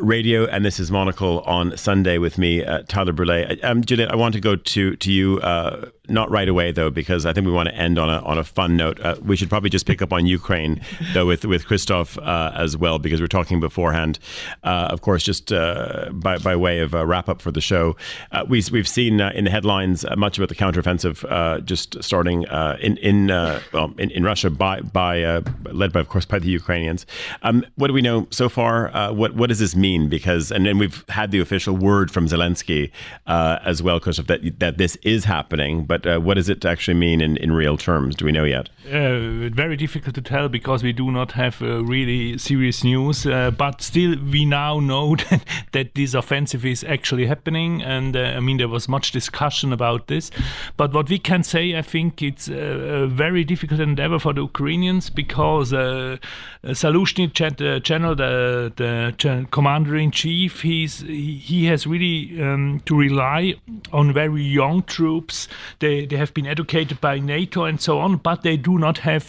Radio, 0.00 0.46
and 0.46 0.64
this 0.64 0.80
is 0.80 0.90
Monocle 0.90 1.42
on 1.42 1.76
Sunday 1.76 2.18
with 2.18 2.38
me, 2.38 2.64
Tyler 2.88 3.12
Brûlé. 3.12 3.62
Um, 3.62 3.84
Juliet, 3.84 4.10
I 4.10 4.16
want 4.16 4.34
to 4.34 4.40
go 4.40 4.56
to 4.56 4.96
to 4.96 5.12
you 5.12 5.38
not 6.08 6.30
right 6.30 6.48
away 6.48 6.72
though, 6.72 6.90
because 6.90 7.26
I 7.26 7.32
think 7.32 7.46
we 7.46 7.52
want 7.52 7.68
to 7.68 7.74
end 7.74 7.98
on 7.98 8.08
a 8.10 8.18
on 8.22 8.38
a 8.38 8.44
fun 8.44 8.76
note. 8.76 9.00
Uh, 9.00 9.16
we 9.22 9.36
should 9.36 9.48
probably 9.48 9.70
just 9.70 9.86
pick 9.86 10.02
up 10.02 10.12
on 10.12 10.26
Ukraine 10.26 10.80
though 11.14 11.26
with 11.26 11.44
with 11.44 11.64
Christof 11.66 12.18
uh, 12.18 12.52
as 12.54 12.76
well, 12.76 12.98
because 12.98 13.20
we 13.20 13.24
are 13.24 13.28
talking 13.28 13.60
beforehand. 13.60 14.18
Uh, 14.64 14.88
of 14.90 15.00
course, 15.00 15.22
just 15.22 15.50
by 15.50 16.38
by 16.38 16.56
way 16.56 16.80
of 16.80 16.94
a 16.94 17.06
wrap 17.06 17.28
up 17.28 17.40
for 17.40 17.50
the 17.50 17.60
show, 17.60 17.96
we 18.48 18.62
we've 18.72 18.88
seen 18.88 19.20
uh, 19.20 19.30
in 19.34 19.44
the 19.44 19.50
headlines 19.50 20.04
uh, 20.04 20.16
much 20.16 20.38
about 20.38 20.48
the 20.48 20.54
counteroffensive 20.54 21.24
uh, 21.30 21.60
just 21.60 22.02
starting 22.02 22.48
uh, 22.48 22.76
in 22.80 22.96
in, 22.96 23.30
uh, 23.30 23.60
well, 23.72 23.92
in 23.98 24.10
in 24.10 24.24
Russia 24.24 24.50
by 24.50 24.80
by 24.80 25.22
uh, 25.22 25.42
led 25.70 25.92
by 25.92 26.00
of 26.00 26.08
course 26.08 26.24
by 26.24 26.38
the 26.38 26.48
Ukrainians. 26.48 27.06
Um, 27.42 27.64
what 27.76 27.88
do 27.88 27.92
we 27.92 28.02
know 28.02 28.26
so 28.30 28.48
far? 28.48 28.90
what 29.12 29.34
what 29.34 29.48
does 29.48 29.58
this 29.58 29.76
mean? 29.76 30.08
Because 30.08 30.50
and 30.50 30.66
then 30.66 30.78
we've 30.78 31.04
had 31.08 31.30
the 31.30 31.40
official 31.40 31.76
word 31.76 32.10
from 32.10 32.26
Zelensky 32.26 32.90
as 33.26 33.82
well, 33.82 33.96
of 33.96 34.26
that 34.26 34.58
that 34.58 34.78
this 34.78 34.96
is 35.02 35.24
happening. 35.24 35.84
But 35.84 36.22
what 36.22 36.34
does 36.34 36.48
it 36.48 36.64
actually 36.64 36.94
mean 36.94 37.20
in, 37.20 37.36
in 37.36 37.52
real 37.52 37.76
terms? 37.76 38.16
Do 38.16 38.24
we 38.24 38.32
know 38.32 38.44
yet? 38.44 38.68
very 38.84 39.76
difficult 39.76 40.14
to 40.14 40.22
tell 40.22 40.48
because 40.48 40.82
we 40.82 40.92
do 40.92 41.10
not 41.10 41.32
have 41.32 41.60
really 41.60 42.38
serious 42.38 42.82
news. 42.82 43.24
but 43.24 43.82
still, 43.82 44.16
we 44.30 44.44
now 44.44 44.80
know 44.80 45.16
that, 45.30 45.44
that 45.72 45.94
this 45.94 46.14
offensive 46.14 46.64
is 46.64 46.82
actually 46.84 47.26
happening, 47.26 47.82
and 47.82 48.16
I 48.16 48.40
mean 48.40 48.61
there 48.62 48.68
was 48.68 48.88
much 48.88 49.10
discussion 49.10 49.72
about 49.72 50.06
this. 50.06 50.30
But 50.76 50.92
what 50.92 51.08
we 51.10 51.18
can 51.18 51.42
say, 51.42 51.76
I 51.76 51.82
think 51.82 52.22
it's 52.22 52.48
a, 52.48 53.08
very 53.08 53.42
difficult 53.42 53.80
endeavor 53.80 54.20
for 54.20 54.32
the 54.32 54.42
Ukrainians 54.42 55.10
because 55.10 55.72
uh, 55.72 56.16
Zaluzhny, 56.64 57.26
the 57.56 57.80
general, 57.80 58.14
the, 58.14 58.72
the 58.76 59.46
commander 59.50 59.96
in 59.96 60.12
chief, 60.12 60.62
he's 60.62 61.00
he 61.00 61.66
has 61.66 61.88
really 61.88 62.40
um, 62.40 62.80
to 62.86 62.96
rely 62.96 63.54
on 63.92 64.12
very 64.12 64.44
young 64.44 64.84
troops. 64.84 65.48
They 65.80 66.06
they 66.06 66.16
have 66.16 66.32
been 66.32 66.46
educated 66.46 67.00
by 67.00 67.18
NATO 67.18 67.64
and 67.64 67.80
so 67.80 67.98
on, 67.98 68.18
but 68.28 68.42
they 68.42 68.56
do 68.56 68.78
not 68.78 68.98
have 68.98 69.24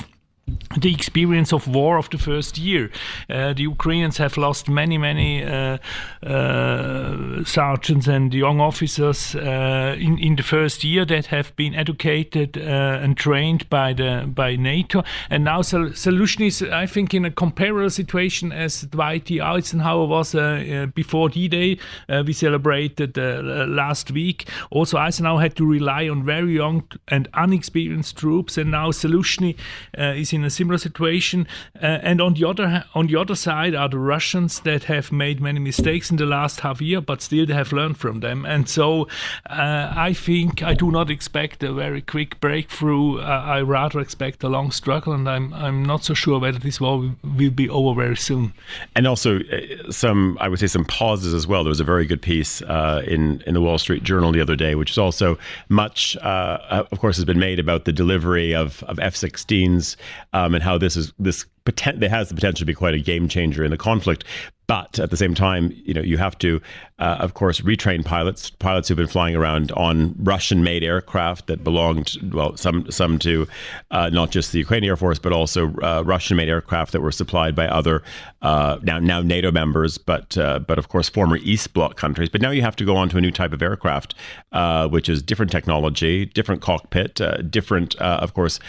the 0.78 0.94
experience 0.94 1.54
of 1.54 1.68
war 1.68 1.98
of 1.98 2.10
the 2.10 2.18
first 2.18 2.58
year. 2.58 2.89
Uh, 3.30 3.54
the 3.54 3.64
Ukrainians 3.64 4.18
have 4.18 4.38
lost 4.38 4.68
many, 4.68 4.98
many 4.98 5.44
uh, 5.44 5.78
uh, 6.26 7.44
sergeants 7.46 8.08
and 8.08 8.34
young 8.34 8.60
officers 8.60 9.36
uh, 9.36 9.96
in, 9.98 10.18
in 10.18 10.36
the 10.36 10.44
first 10.44 10.84
year 10.84 11.06
that 11.06 11.28
have 11.28 11.56
been 11.56 11.74
educated 11.74 12.58
uh, 12.58 13.00
and 13.02 13.16
trained 13.16 13.70
by 13.70 13.94
the 13.94 14.26
by 14.28 14.56
NATO. 14.56 15.04
And 15.30 15.46
now 15.46 15.62
Zaluzhny 15.62 16.48
is, 16.48 16.62
I 16.62 16.88
think, 16.88 17.14
in 17.14 17.24
a 17.24 17.32
comparable 17.32 17.89
situation 17.89 18.52
as 18.52 18.82
Dwight 18.82 19.26
D. 19.26 19.39
Eisenhower 19.39 20.06
was 20.06 20.36
uh, 20.36 20.88
before 20.94 21.30
D-Day. 21.30 21.78
we 22.26 22.34
celebrated 22.34 23.16
last 23.18 24.12
week. 24.12 24.50
Also, 24.72 24.98
Eisenhower 24.98 25.39
had 25.39 25.56
to 25.56 25.66
rely 25.66 26.10
on 26.10 26.26
very 26.26 26.56
young 26.56 26.84
and 27.08 27.30
unexperienced 27.34 28.18
troops, 28.18 28.58
and 28.58 28.72
now 28.72 28.91
Zaluzhny 28.91 29.56
is 29.98 30.32
in 30.34 30.43
a 30.43 30.49
similar 30.49 30.77
situation. 30.77 31.47
Uh, 31.81 31.99
and 32.01 32.21
on 32.21 32.34
the 32.34 32.45
other 32.47 32.86
on 32.93 33.07
the 33.07 33.15
other 33.15 33.36
side 33.36 33.75
are 33.75 33.89
the 33.89 33.97
Russians 33.97 34.59
that 34.61 34.86
have 34.86 35.11
made 35.11 35.41
many 35.41 35.59
mistakes 35.59 36.09
in 36.11 36.17
the 36.17 36.25
last 36.25 36.61
half 36.61 36.81
year, 36.81 37.01
but 37.01 37.21
still 37.21 37.45
they 37.45 37.53
have 37.53 37.71
learned 37.71 37.97
from 37.97 38.19
them. 38.19 38.45
And 38.45 38.67
so 38.67 39.07
uh, 39.49 39.93
I 39.95 40.13
think 40.13 40.63
I 40.63 40.73
do 40.73 40.91
not 40.91 41.09
expect 41.09 41.63
a 41.63 41.73
very 41.73 42.01
quick 42.01 42.39
breakthrough. 42.39 43.19
Uh, 43.19 43.43
I 43.45 43.61
rather 43.61 43.99
expect 43.99 44.43
a 44.43 44.49
long 44.49 44.71
struggle, 44.71 45.13
and 45.13 45.29
I'm 45.29 45.53
I'm 45.53 45.84
not 45.84 46.03
so 46.03 46.13
sure 46.13 46.39
whether 46.39 46.59
this 46.59 46.79
war 46.81 47.11
will 47.23 47.51
be 47.51 47.69
over 47.69 48.01
very 48.01 48.17
soon. 48.17 48.53
And 48.95 49.07
also 49.07 49.39
uh, 49.39 49.91
some 49.91 50.38
I 50.41 50.47
would 50.47 50.59
say 50.59 50.67
some 50.67 50.86
pauses 50.86 51.34
as 51.34 51.47
well. 51.47 51.63
There 51.63 51.69
was 51.69 51.79
a 51.79 51.84
very 51.84 52.05
good 52.05 52.21
piece 52.21 52.61
uh, 52.63 53.03
in 53.05 53.43
in 53.45 53.53
the 53.53 53.61
Wall 53.61 53.77
Street 53.77 54.03
Journal 54.03 54.31
the 54.31 54.41
other 54.41 54.55
day, 54.55 54.75
which 54.75 54.91
is 54.91 54.97
also 54.97 55.38
much, 55.69 56.17
uh, 56.17 56.86
of 56.91 56.99
course, 56.99 57.15
has 57.17 57.25
been 57.25 57.39
made 57.39 57.59
about 57.59 57.86
the 57.86 57.91
delivery 57.91 58.53
of 58.55 58.84
of 58.84 58.99
F-16s 58.99 59.95
um, 60.34 60.53
and 60.53 60.63
how 60.63 60.77
this 60.77 60.97
is 60.97 61.13
this 61.19 61.45
poten- 61.65 61.99
that 61.99 62.09
has 62.09 62.29
the 62.29 62.36
potential 62.36 62.59
to 62.59 62.65
be 62.65 62.73
quite 62.73 62.93
a 62.93 62.99
game 62.99 63.27
changer 63.27 63.63
in 63.63 63.71
the 63.71 63.77
conflict. 63.77 64.23
But 64.67 64.99
at 64.99 65.09
the 65.09 65.17
same 65.17 65.36
time, 65.36 65.73
you 65.75 65.93
know, 65.93 66.01
you 66.01 66.17
have 66.17 66.38
to, 66.39 66.61
uh, 67.00 67.18
of 67.20 67.34
course, 67.34 67.60
retrain 67.62 68.06
pilots, 68.06 68.50
pilots 68.50 68.88
who've 68.88 68.98
been 68.98 69.08
flying 69.08 69.36
around 69.36 69.72
on 69.72 70.16
Russian-made 70.20 70.84
aircraft 70.84 71.48
that 71.48 71.64
belonged, 71.64 72.18
well, 72.34 72.56
some 72.56 72.89
some 72.91 73.18
to 73.20 73.48
uh, 73.91 74.10
not 74.10 74.30
just 74.30 74.52
the 74.52 74.60
Ukrainian 74.60 74.91
Air 74.91 74.96
Force, 74.96 75.18
but 75.18 75.34
also 75.34 75.74
uh, 75.82 76.04
Russian-made 76.06 76.50
aircraft 76.50 76.91
that 76.91 77.02
were 77.02 77.12
supplied 77.12 77.56
by 77.56 77.68
other 77.68 78.04
uh, 78.44 78.78
now 78.84 79.00
now 79.00 79.22
NATO 79.22 79.52
members, 79.52 79.98
but 79.98 80.38
uh, 80.38 80.60
but 80.60 80.78
of 80.78 80.89
course 80.89 81.10
former 81.10 81.38
East 81.38 81.74
Bloc 81.74 81.98
countries. 81.98 82.30
But 82.30 82.41
now 82.41 82.52
you 82.52 82.62
have 82.62 82.76
to 82.76 82.86
go 82.86 82.96
on 82.96 83.10
to 83.10 83.18
a 83.18 83.22
new 83.22 83.32
type 83.32 83.54
of 83.54 83.62
aircraft, 83.62 84.14
uh, 84.52 84.88
which 84.88 85.10
is 85.10 85.24
different 85.24 85.52
technology, 85.52 86.26
different 86.28 86.62
cockpit, 86.62 87.20
different, 87.50 87.96
of 87.96 88.34
course, 88.34 88.60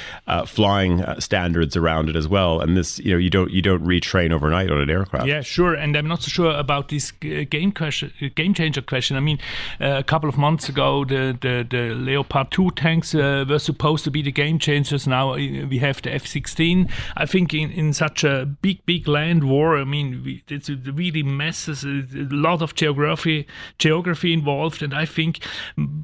flying 0.47 1.05
standards 1.21 1.77
around 1.77 2.09
it 2.09 2.17
as 2.17 2.27
well. 2.27 2.61
And 2.61 2.77
this, 2.77 2.99
you 3.01 3.13
know, 3.13 3.19
you 3.19 3.31
don't 3.31 3.51
you 3.51 3.61
don't 3.61 3.85
retrain 3.85 4.33
overnight 4.33 4.71
on 4.71 4.81
an 4.81 4.89
aircraft. 4.89 5.27
Yeah, 5.27 5.43
sure 5.43 5.75
and 5.75 5.97
I'm 5.97 6.09
not 6.09 6.23
so 6.23 6.29
sure 6.29 6.53
about 6.53 6.89
this 6.89 7.11
game 7.11 7.73
question, 7.73 8.13
game 8.31 8.55
changer 8.55 8.83
question. 8.83 9.17
I 9.17 9.21
mean, 9.21 9.39
uh, 9.81 9.97
a 9.99 10.03
couple 10.03 10.29
of 10.29 10.37
months 10.37 10.69
ago, 10.69 11.05
the 11.05 11.37
the, 11.41 11.67
the 11.69 11.95
Leopard 11.95 12.51
2 12.51 12.71
tanks 12.73 13.15
uh, 13.15 13.45
were 13.49 13.59
supposed 13.59 14.05
to 14.05 14.11
be 14.11 14.23
the 14.23 14.33
game 14.33 14.59
changers. 14.59 15.07
Now 15.07 15.33
uh, 15.33 15.37
we 15.37 15.79
have 15.79 16.03
the 16.03 16.15
F-16. 16.15 16.91
I 17.17 17.27
think 17.27 17.55
in, 17.55 17.71
in 17.71 17.93
such 17.93 18.25
a 18.25 18.45
big 18.47 18.85
big 18.87 19.09
land 19.09 19.45
war, 19.45 19.77
I 19.77 19.85
mean, 19.85 20.23
we, 20.25 20.43
it's 20.49 20.69
really 20.69 21.23
messes 21.23 21.85
a 21.85 22.05
lot 22.31 22.63
of 22.63 22.75
geography 22.75 23.47
geography 23.79 24.33
involved, 24.33 24.83
and 24.83 24.95
I 24.95 25.05
think 25.05 25.41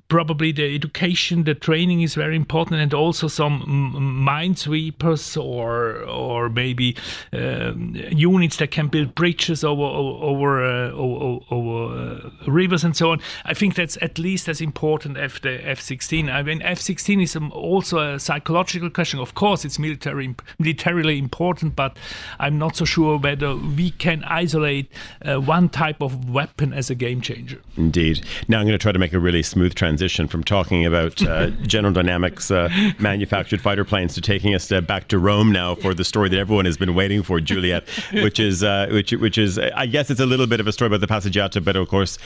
probably 0.09 0.53
the 0.53 0.75
education, 0.75 1.45
the 1.45 1.55
training 1.55 2.03
is 2.03 2.14
very 2.14 2.37
important, 2.37 2.81
and 2.81 2.95
also 2.95 3.29
some 3.29 3.62
minesweepers 4.27 5.41
or 5.43 6.03
or 6.05 6.49
maybe 6.49 6.97
um, 7.33 7.95
units 8.11 8.57
that 8.59 8.71
can 8.71 8.89
build 8.89 9.14
bridges 9.14 9.64
over 9.64 9.83
over 9.83 10.64
uh, 10.64 10.91
over, 10.93 11.45
over 11.51 11.95
uh, 11.95 11.99
rivers 12.46 12.84
and 12.84 12.96
so 12.96 13.12
on. 13.12 13.20
I 13.44 13.55
think 13.55 13.74
that's 13.74 13.98
at 14.01 14.18
least 14.18 14.48
as 14.48 14.61
important 14.61 15.16
as 15.16 15.38
the 15.40 15.66
F-16. 15.68 16.32
I 16.32 16.42
mean, 16.42 16.62
F-16 16.62 17.22
is 17.22 17.36
um, 17.36 17.53
also 17.53 18.14
a 18.14 18.20
psychological 18.20 18.90
question. 18.90 19.20
Of 19.20 19.34
course, 19.34 19.64
it's 19.64 19.78
military 19.78 20.34
militarily 20.59 21.18
important, 21.18 21.76
but 21.76 21.96
I'm 22.38 22.59
not 22.59 22.76
so 22.76 22.84
sure 22.84 23.18
whether 23.18 23.57
we 23.57 23.90
can 23.90 24.24
isolate 24.24 24.90
uh, 25.24 25.40
one 25.40 25.68
type 25.68 26.03
of 26.03 26.30
weapon 26.30 26.72
as 26.72 26.90
a 26.90 26.94
game 26.94 27.20
changer. 27.20 27.61
Indeed. 27.76 28.24
Now 28.48 28.59
I'm 28.59 28.66
going 28.66 28.78
to 28.78 28.82
try 28.82 28.92
to 28.92 28.98
make 28.98 29.12
a 29.12 29.20
really 29.20 29.42
smooth 29.42 29.74
transition 29.74 30.28
from 30.28 30.44
talking 30.44 30.86
about 30.86 31.22
uh, 31.22 31.51
General 31.62 31.92
Dynamics 31.92 32.51
uh, 32.51 32.68
manufactured 32.98 33.61
fighter 33.61 33.84
planes 33.84 34.14
to 34.14 34.20
taking 34.20 34.55
us 34.55 34.70
uh, 34.72 34.80
back 34.80 35.09
to 35.09 35.18
Rome 35.18 35.53
now 35.53 35.74
for 35.74 35.94
the 35.94 36.05
story 36.05 36.28
that 36.28 36.38
everyone 36.38 36.64
has 36.64 36.76
been 36.76 36.94
waiting 36.94 37.22
for, 37.22 37.40
Juliet, 37.40 37.88
which 38.12 38.40
is 38.40 38.62
which 38.90 39.12
which 39.12 39.38
is 39.38 39.59
I 39.59 39.86
guess 39.86 40.11
it's 40.11 40.20
a 40.20 40.26
little 40.26 40.46
bit 40.46 40.61
of 40.61 40.66
a 40.66 40.72
story 40.72 40.86
about 40.86 41.01
the 41.01 41.07
Passeggiata, 41.07 41.64
but 41.64 41.76
of 41.91 41.99
course, 41.99 42.18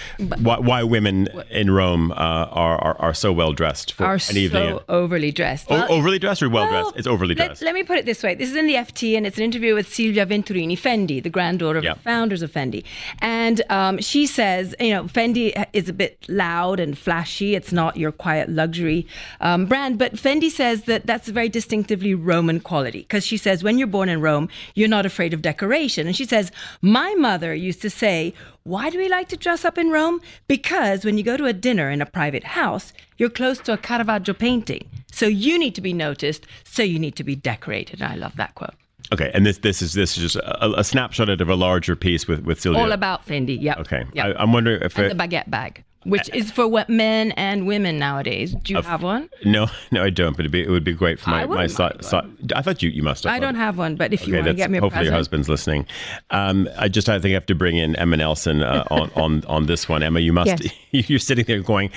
why, 0.43 0.59
why 0.59 0.83
women 0.83 1.27
in 1.51 1.71
Rome 1.71 2.13
uh, 2.13 2.15
are, 2.15 2.77
are, 2.77 2.97
are 2.99 3.15
so 3.15 3.33
well 3.33 3.55
dressed 3.55 3.93
for 3.93 4.05
are 4.05 4.15
an 4.15 4.21
so 4.21 4.37
evening. 4.37 4.79
overly 4.91 5.33
dressed. 5.33 5.71
O- 5.71 5.87
overly 5.87 6.19
dressed 6.19 6.43
or 6.43 6.51
well, 6.51 6.71
well, 6.71 6.83
dressed? 6.83 6.99
It's 6.99 7.07
overly 7.07 7.35
dressed. 7.35 7.63
Let, 7.63 7.69
let, 7.69 7.75
me 7.75 7.83
put 7.83 7.97
it 7.97 8.05
this 8.05 8.23
way: 8.23 8.35
this 8.35 8.51
is 8.51 8.57
in 8.57 8.67
the 8.67 8.75
FT, 8.75 9.17
and 9.17 9.27
it's 9.27 9.39
an 9.39 9.43
interview 9.43 9.75
with 9.75 9.89
Silvia 9.93 10.27
Venturini, 10.27 10.79
Fendi, 10.79 11.23
the 11.23 11.31
granddaughter 11.31 11.79
of 11.79 11.85
Yeah. 11.85 11.95
the 11.95 12.01
founders 12.01 12.43
of 12.43 12.53
Fendi, 12.53 12.85
and 13.21 13.63
um, 13.71 13.99
she 14.01 14.27
says, 14.27 14.75
you 14.79 14.91
know, 14.91 15.05
Fendi 15.05 15.67
is 15.73 15.89
a 15.89 15.95
bit 15.95 16.19
loud 16.29 16.79
and 16.79 16.99
flashy. 16.99 17.55
It's 17.55 17.73
not 17.73 17.97
your 17.97 18.13
quiet 18.13 18.51
luxury 18.51 19.07
um, 19.41 19.65
brand, 19.65 19.99
but 19.99 20.13
Fendi 20.15 20.51
says 20.51 20.83
that 20.83 21.07
that's 21.07 21.29
a 21.29 21.33
very 21.33 21.49
distinctively 21.49 22.15
Roman 22.15 22.61
quality 22.61 23.01
because 23.01 23.25
she 23.25 23.39
says 23.39 23.65
when 23.65 23.79
you're 23.79 23.87
born 23.87 24.11
in 24.11 24.21
Rome, 24.21 24.51
you're 24.75 24.89
not 24.89 25.07
afraid 25.07 25.33
of 25.33 25.41
decoration, 25.41 26.07
and 26.07 26.15
she 26.15 26.27
says 26.27 26.53
my 26.83 27.15
mother 27.15 27.55
used 27.55 27.81
to 27.81 27.89
say, 27.89 28.35
Why 28.67 28.89
do 28.89 28.97
we 28.97 29.11
like 29.11 29.29
to 29.29 29.37
dress 29.37 29.63
up 29.67 29.77
in 29.77 29.91
Rome? 29.91 30.23
Because 30.49 31.05
when 31.05 31.19
you 31.19 31.23
go 31.23 31.37
to 31.37 31.45
a 31.45 31.53
dinner 31.53 31.91
in 31.91 32.01
a 32.01 32.07
private 32.07 32.45
house, 32.45 32.95
you're 33.19 33.29
close 33.29 33.59
to 33.59 33.75
a 33.75 33.77
Caravaggio 33.77 34.33
painting. 34.33 34.89
So 35.13 35.27
you 35.27 35.59
need 35.59 35.75
to 35.75 35.83
be 35.83 35.93
noticed, 35.93 36.47
so 36.65 36.83
you 36.83 36.99
need 36.99 37.15
to 37.17 37.25
be 37.25 37.37
decorated. 37.37 38.01
And 38.01 38.11
I 38.11 38.17
love 38.17 38.37
that 38.37 38.55
quote. 38.55 38.73
Okay, 39.13 39.31
and 39.35 39.45
this 39.45 39.59
this 39.59 39.83
is 39.83 39.93
this 39.93 40.17
is 40.17 40.33
just 40.33 40.37
a, 40.37 40.81
a 40.81 40.83
snapshot 40.83 41.29
of 41.29 41.47
a 41.47 41.55
larger 41.55 41.95
piece 41.95 42.27
with 42.27 42.41
with 42.41 42.59
Silvia. 42.59 42.81
All 42.81 42.93
about 42.93 43.27
Fendi. 43.27 43.59
Yeah. 43.61 43.79
Okay, 43.81 44.07
Yep. 44.15 44.25
I, 44.25 44.43
I'm 44.43 44.55
wondering 44.55 44.81
if 44.81 44.97
and 44.97 45.09
it, 45.09 45.15
the 45.15 45.23
baguette 45.23 45.51
bag, 45.51 45.85
which 46.05 46.29
is 46.35 46.51
for 46.51 46.67
what 46.69 46.89
men 46.89 47.33
and 47.33 47.67
women 47.67 47.99
nowadays. 47.99 48.55
Do 48.63 48.73
you 48.73 48.79
Of- 48.79 48.87
have 48.87 49.03
one? 49.03 49.29
no, 49.45 49.67
no, 49.91 50.03
I 50.05 50.11
don't. 50.11 50.33
But 50.37 50.41
it'd 50.41 50.53
be, 50.53 50.63
it 50.63 50.71
would 50.71 50.85
be 50.85 50.93
great 50.95 51.19
for 51.19 51.31
I 51.31 51.33
my 51.33 51.41
my 51.41 51.47
wouldn't 51.47 51.71
side. 51.73 52.03
mind 52.13 52.39
Si- 52.49 52.55
I 52.55 52.63
thought 52.63 52.83
you 52.83 52.91
you 52.91 53.03
must 53.03 53.25
have. 53.25 53.33
I 53.33 53.39
don't 53.39 53.55
have 53.57 53.79
one, 53.79 53.97
but 53.97 54.13
if 54.13 54.27
you 54.27 54.35
Okay, 54.35 54.43
want 54.43 54.49
to 54.49 54.55
get 54.55 54.71
me 54.71 54.79
a 54.79 54.81
hopefully 54.81 54.99
present, 55.01 55.13
your 55.13 55.15
husband's 55.19 55.49
listening. 55.49 55.87
Um, 56.31 56.69
I 56.79 56.89
just 56.89 57.09
I 57.09 57.19
think 57.19 57.33
I 57.33 57.35
have 57.35 57.47
to 57.47 57.55
bring 57.55 57.77
in 57.77 57.97
Emma 57.97 58.17
Nelson 58.17 58.63
uh, 58.63 58.85
on 58.91 59.11
on 59.17 59.45
on 59.47 59.67
this 59.67 59.89
one. 59.89 60.03
Emma, 60.03 60.21
you 60.21 60.33
must. 60.33 60.63
yes. 60.65 60.73
You're 61.11 61.19
sitting 61.19 61.45
there 61.47 61.61
going. 61.61 61.91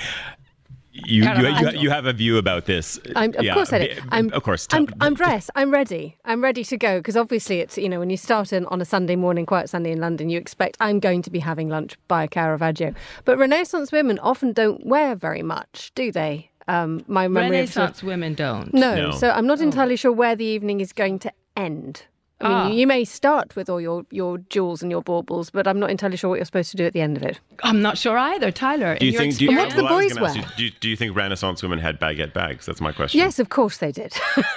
You, 1.06 1.22
you, 1.24 1.48
you, 1.48 1.70
you 1.80 1.90
have 1.90 2.06
a 2.06 2.12
view 2.12 2.38
about 2.38 2.64
this. 2.66 2.98
I'm, 3.16 3.34
of 3.34 3.44
Yeah, 3.44 3.54
course 3.54 3.72
I 3.72 3.78
do. 3.88 3.94
b- 3.94 4.00
I'm, 4.10 4.32
of 4.32 4.42
course. 4.42 4.66
I'm, 4.72 4.88
I'm 5.00 5.14
dressed. 5.14 5.50
I'm 5.54 5.70
ready. 5.70 6.16
I'm 6.24 6.42
ready 6.42 6.64
to 6.64 6.76
go 6.76 6.98
because 6.98 7.16
obviously 7.16 7.60
it's 7.60 7.78
you 7.78 7.88
know 7.88 7.98
when 7.98 8.10
you 8.10 8.16
start 8.16 8.52
in, 8.52 8.66
on 8.66 8.80
a 8.80 8.84
Sunday 8.84 9.16
morning, 9.16 9.46
quiet 9.46 9.70
Sunday 9.70 9.92
in 9.92 10.00
London, 10.00 10.28
you 10.28 10.38
expect 10.38 10.76
I'm 10.80 11.00
going 11.00 11.22
to 11.22 11.30
be 11.30 11.38
having 11.38 11.68
lunch 11.68 11.96
by 12.08 12.24
a 12.24 12.28
Caravaggio. 12.28 12.94
But 13.24 13.38
Renaissance 13.38 13.92
women 13.92 14.18
often 14.18 14.52
don't 14.52 14.84
wear 14.86 15.14
very 15.14 15.42
much, 15.42 15.92
do 15.94 16.10
they? 16.12 16.50
Um, 16.68 17.02
my 17.06 17.28
memory 17.28 17.60
of 17.60 17.70
of- 17.70 17.76
Renaissance 17.76 18.02
women 18.02 18.34
don't. 18.34 18.74
no, 18.74 18.94
No. 18.94 19.10
so 19.12 19.30
I'm 19.30 19.46
not 19.46 19.60
entirely 19.60 19.96
sure 19.96 20.12
where 20.12 20.36
the 20.36 20.44
evening 20.44 20.80
is 20.80 20.92
going 20.92 21.18
to 21.20 21.32
end. 21.56 22.02
I 22.40 22.48
mean, 22.48 22.56
Ah. 22.56 22.68
you, 22.68 22.74
you 22.80 22.86
may 22.86 23.04
start 23.04 23.56
with 23.56 23.68
all 23.68 23.80
your, 23.80 24.04
your 24.10 24.38
jewels 24.48 24.80
and 24.80 24.90
your 24.92 25.02
baubles, 25.02 25.50
but 25.50 25.66
I'm 25.66 25.80
not 25.80 25.90
entirely 25.90 26.16
sure 26.16 26.30
what 26.30 26.36
you're 26.36 26.44
supposed 26.44 26.70
to 26.70 26.76
do 26.76 26.84
at 26.86 26.92
the 26.92 27.00
end 27.00 27.16
of 27.16 27.22
it. 27.24 27.40
I'm 27.64 27.82
not 27.82 27.98
sure 27.98 28.16
either, 28.16 28.52
Tyler. 28.52 28.96
Do 28.96 29.06
you 29.06 29.12
your 29.12 29.20
think? 29.22 29.36
Do 29.38 29.44
you, 29.46 29.50
And 29.50 29.58
what 29.58 29.70
do 29.70 29.76
the 29.76 29.82
well, 29.84 29.92
I 29.94 30.04
was 30.04 30.12
boys 30.14 30.20
wear? 30.20 30.36
you, 30.36 30.42
do, 30.56 30.64
you, 30.64 30.70
do 30.80 30.88
you 30.88 30.96
think 30.96 31.16
Renaissance 31.16 31.62
women 31.64 31.80
had 31.80 31.98
baguette 31.98 32.32
bags? 32.32 32.64
That's 32.64 32.80
my 32.80 32.92
question. 32.92 33.18
Yes, 33.18 33.38
of 33.40 33.48
course 33.48 33.78
they 33.78 33.90
did. 33.90 34.12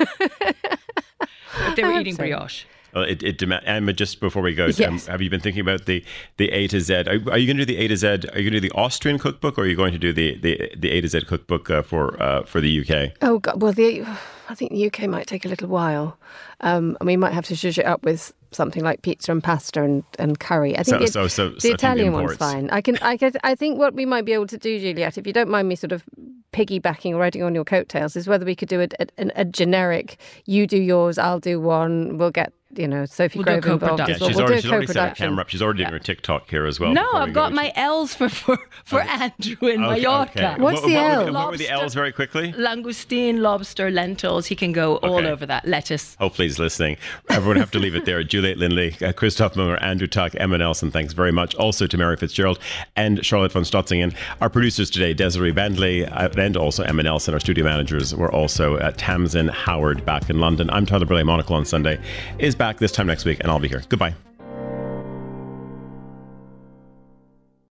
But 1.66 1.76
they 1.76 1.84
were 1.84 1.94
I 1.94 2.00
eating 2.02 2.14
so. 2.16 2.20
brioche. 2.24 2.64
Well, 2.94 3.04
it, 3.04 3.24
it 3.24 3.38
dem- 3.38 3.54
Emma, 3.54 3.94
just 3.94 4.20
before 4.20 4.42
we 4.42 4.54
go, 4.54 4.66
um, 4.86 5.00
have 5.00 5.22
you 5.22 5.30
been 5.30 5.40
thinking 5.40 5.62
about 5.62 5.86
the, 5.86 6.04
the 6.38 6.50
A 6.50 6.68
to 6.68 6.80
Z? 6.80 6.94
Are, 6.94 7.20
are 7.32 7.38
you 7.38 7.48
going 7.48 7.58
to 7.58 7.66
do 7.66 7.74
the 7.74 7.78
A 7.78 7.88
to 7.88 7.96
Z? 7.98 8.08
Are 8.08 8.16
you 8.40 8.50
going 8.50 8.54
to 8.54 8.60
do 8.60 8.60
the 8.62 8.72
Austrian 8.76 9.18
cookbook, 9.20 9.58
or 9.58 9.62
are 9.62 9.68
you 9.68 9.76
going 9.76 9.94
to 9.94 10.00
do 10.00 10.12
the, 10.14 10.38
the, 10.38 10.72
the 10.78 10.92
A 10.92 11.02
to 11.02 11.08
Z 11.08 11.22
cookbook 11.22 11.70
uh, 11.70 11.82
for 11.82 12.22
uh, 12.22 12.44
for 12.44 12.60
the 12.62 12.82
UK? 12.82 13.14
Oh 13.22 13.40
God! 13.40 13.62
Well, 13.62 13.74
the 13.74 14.02
I 14.50 14.56
think 14.56 14.72
the 14.72 14.86
UK 14.88 15.08
might 15.10 15.28
take 15.28 15.46
a 15.46 15.48
little 15.48 15.70
while, 15.70 16.18
um, 16.60 16.98
and 17.00 17.08
we 17.08 17.16
might 17.16 17.32
have 17.34 17.46
to 17.46 17.54
zhuzh 17.54 17.78
it 17.78 17.86
up 17.86 18.04
with 18.04 18.34
something 18.52 18.84
like 18.84 19.02
pizza 19.02 19.32
and 19.32 19.42
pasta 19.42 19.82
and, 19.82 20.04
and 20.20 20.38
curry. 20.42 20.78
I 20.78 20.84
think 20.84 21.08
So- 21.08 21.24
the, 21.24 21.30
so- 21.30 21.50
so- 21.50 21.50
the 21.62 21.72
Italian 21.72 22.12
one's 22.12 22.36
fine. 22.36 22.70
I 22.70 22.82
can, 22.82 22.98
I 22.98 23.16
can, 23.16 23.32
I 23.46 23.56
think 23.56 23.80
what 23.80 23.94
we 23.94 24.06
might 24.06 24.26
be 24.26 24.34
able 24.34 24.48
to 24.48 24.58
do, 24.58 24.78
Juliet, 24.78 25.18
if 25.18 25.26
you 25.26 25.32
don't 25.32 25.48
mind 25.50 25.70
me 25.70 25.76
sort 25.76 25.94
of 25.94 26.04
piggybacking 26.52 27.14
or 27.14 27.18
riding 27.20 27.44
on 27.44 27.56
your 27.56 27.64
coattails, 27.64 28.18
is 28.18 28.28
whether 28.28 28.46
we 28.46 28.56
could 28.56 28.68
do 28.68 28.82
a, 28.82 28.88
a, 29.00 29.32
a 29.38 29.46
generic. 29.46 30.18
You 30.46 30.68
do 30.68 30.78
yours, 30.82 31.18
I'll 31.18 31.40
do 31.40 31.62
one. 31.62 32.18
We'll 32.18 32.32
get 32.32 32.52
you 32.76 32.88
know 32.88 33.06
Sophie 33.06 33.40
We'll 33.40 33.46
do 33.56 33.62
Grove 33.62 33.82
involved 33.84 34.00
co-production. 34.02 34.08
Yeah, 34.10 34.16
as 34.16 34.20
well. 34.22 34.30
she's 34.30 34.36
we'll 34.38 34.46
already, 34.46 34.56
do 34.56 34.62
she's 34.62 34.72
already 34.72 34.88
set 34.88 34.96
a 34.96 35.00
co-production. 35.00 35.26
camera 35.28 35.42
up. 35.42 35.50
She's 35.50 35.62
already 35.62 35.78
doing 35.80 35.92
her 35.94 36.00
TikTok 36.00 36.50
here 36.50 36.66
as 36.66 36.80
well. 36.80 36.94
no, 36.94 37.08
I've 37.14 37.28
go 37.30 37.34
got 37.34 37.50
to- 37.50 37.56
my 37.56 37.72
L's 37.76 38.14
for 38.16 38.30
for, 38.30 38.58
for 38.86 39.02
Andrew 39.02 39.56
in 39.68 39.84
Okay, 39.84 40.02
Mallorca. 40.02 40.52
okay. 40.54 40.62
What's 40.62 40.82
What- 40.82 40.88
the 40.88 40.94
what 40.96 41.18
were 41.18 41.26
the- 41.26 41.32
What 41.34 41.52
were 41.52 41.58
the 41.58 41.70
L's 41.70 41.94
very 41.94 42.12
quickly? 42.12 42.54
Langoustine, 42.54 43.40
lobster, 43.40 43.90
lentils. 43.92 44.48
He 44.48 44.56
can 44.56 44.72
go 44.72 44.98
all 44.98 45.26
over 45.28 45.46
that. 45.46 45.68
Lettuce. 45.68 46.16
Hopefully 46.20 46.48
he's 46.48 46.60
listening. 46.60 46.98
Everyone 47.30 47.58
have 47.58 47.72
to 47.72 47.80
leave 47.80 47.96
it 47.96 48.06
there. 48.06 48.24
Juliet 48.32 48.58
Linley, 48.58 48.94
uh, 49.02 49.12
Christof 49.14 49.54
Münger, 49.54 49.82
Andrew 49.82 50.08
Tuck, 50.08 50.34
Emma 50.36 50.58
Nelson, 50.58 50.92
thanks 50.92 51.14
very 51.14 51.32
much. 51.32 51.56
Also 51.56 51.88
to 51.88 51.98
Mary 51.98 52.16
Fitzgerald 52.18 52.60
and 52.96 53.26
Charlotte 53.26 53.52
von 53.52 53.64
Stotzingen. 53.64 54.14
Our 54.42 54.50
producers 54.50 54.90
today, 54.90 55.14
Desiree 55.14 55.52
Bentley 55.52 56.06
uh, 56.06 56.30
and 56.38 56.56
also 56.58 56.84
Emma 56.84 57.04
Nelson. 57.04 57.34
Our 57.34 57.40
studio 57.40 57.64
managers 57.66 58.16
were 58.16 58.32
also 58.32 58.78
uh, 58.78 58.92
Tamsin 58.98 59.48
Howard 59.50 60.06
back 60.06 60.30
in 60.30 60.40
London. 60.40 60.70
I'm 60.70 60.86
Tyler 60.86 61.06
Brûlé. 61.06 61.26
Monocle 61.26 61.56
on 61.56 61.66
Sunday 61.66 62.00
is 62.40 62.56
back 62.62 62.78
this 62.78 62.92
time 62.92 63.08
next 63.08 63.26
week, 63.26 63.40
and 63.40 63.50
I'll 63.50 63.60
be 63.60 63.68
here. 63.68 63.82
Goodbye. 63.90 64.14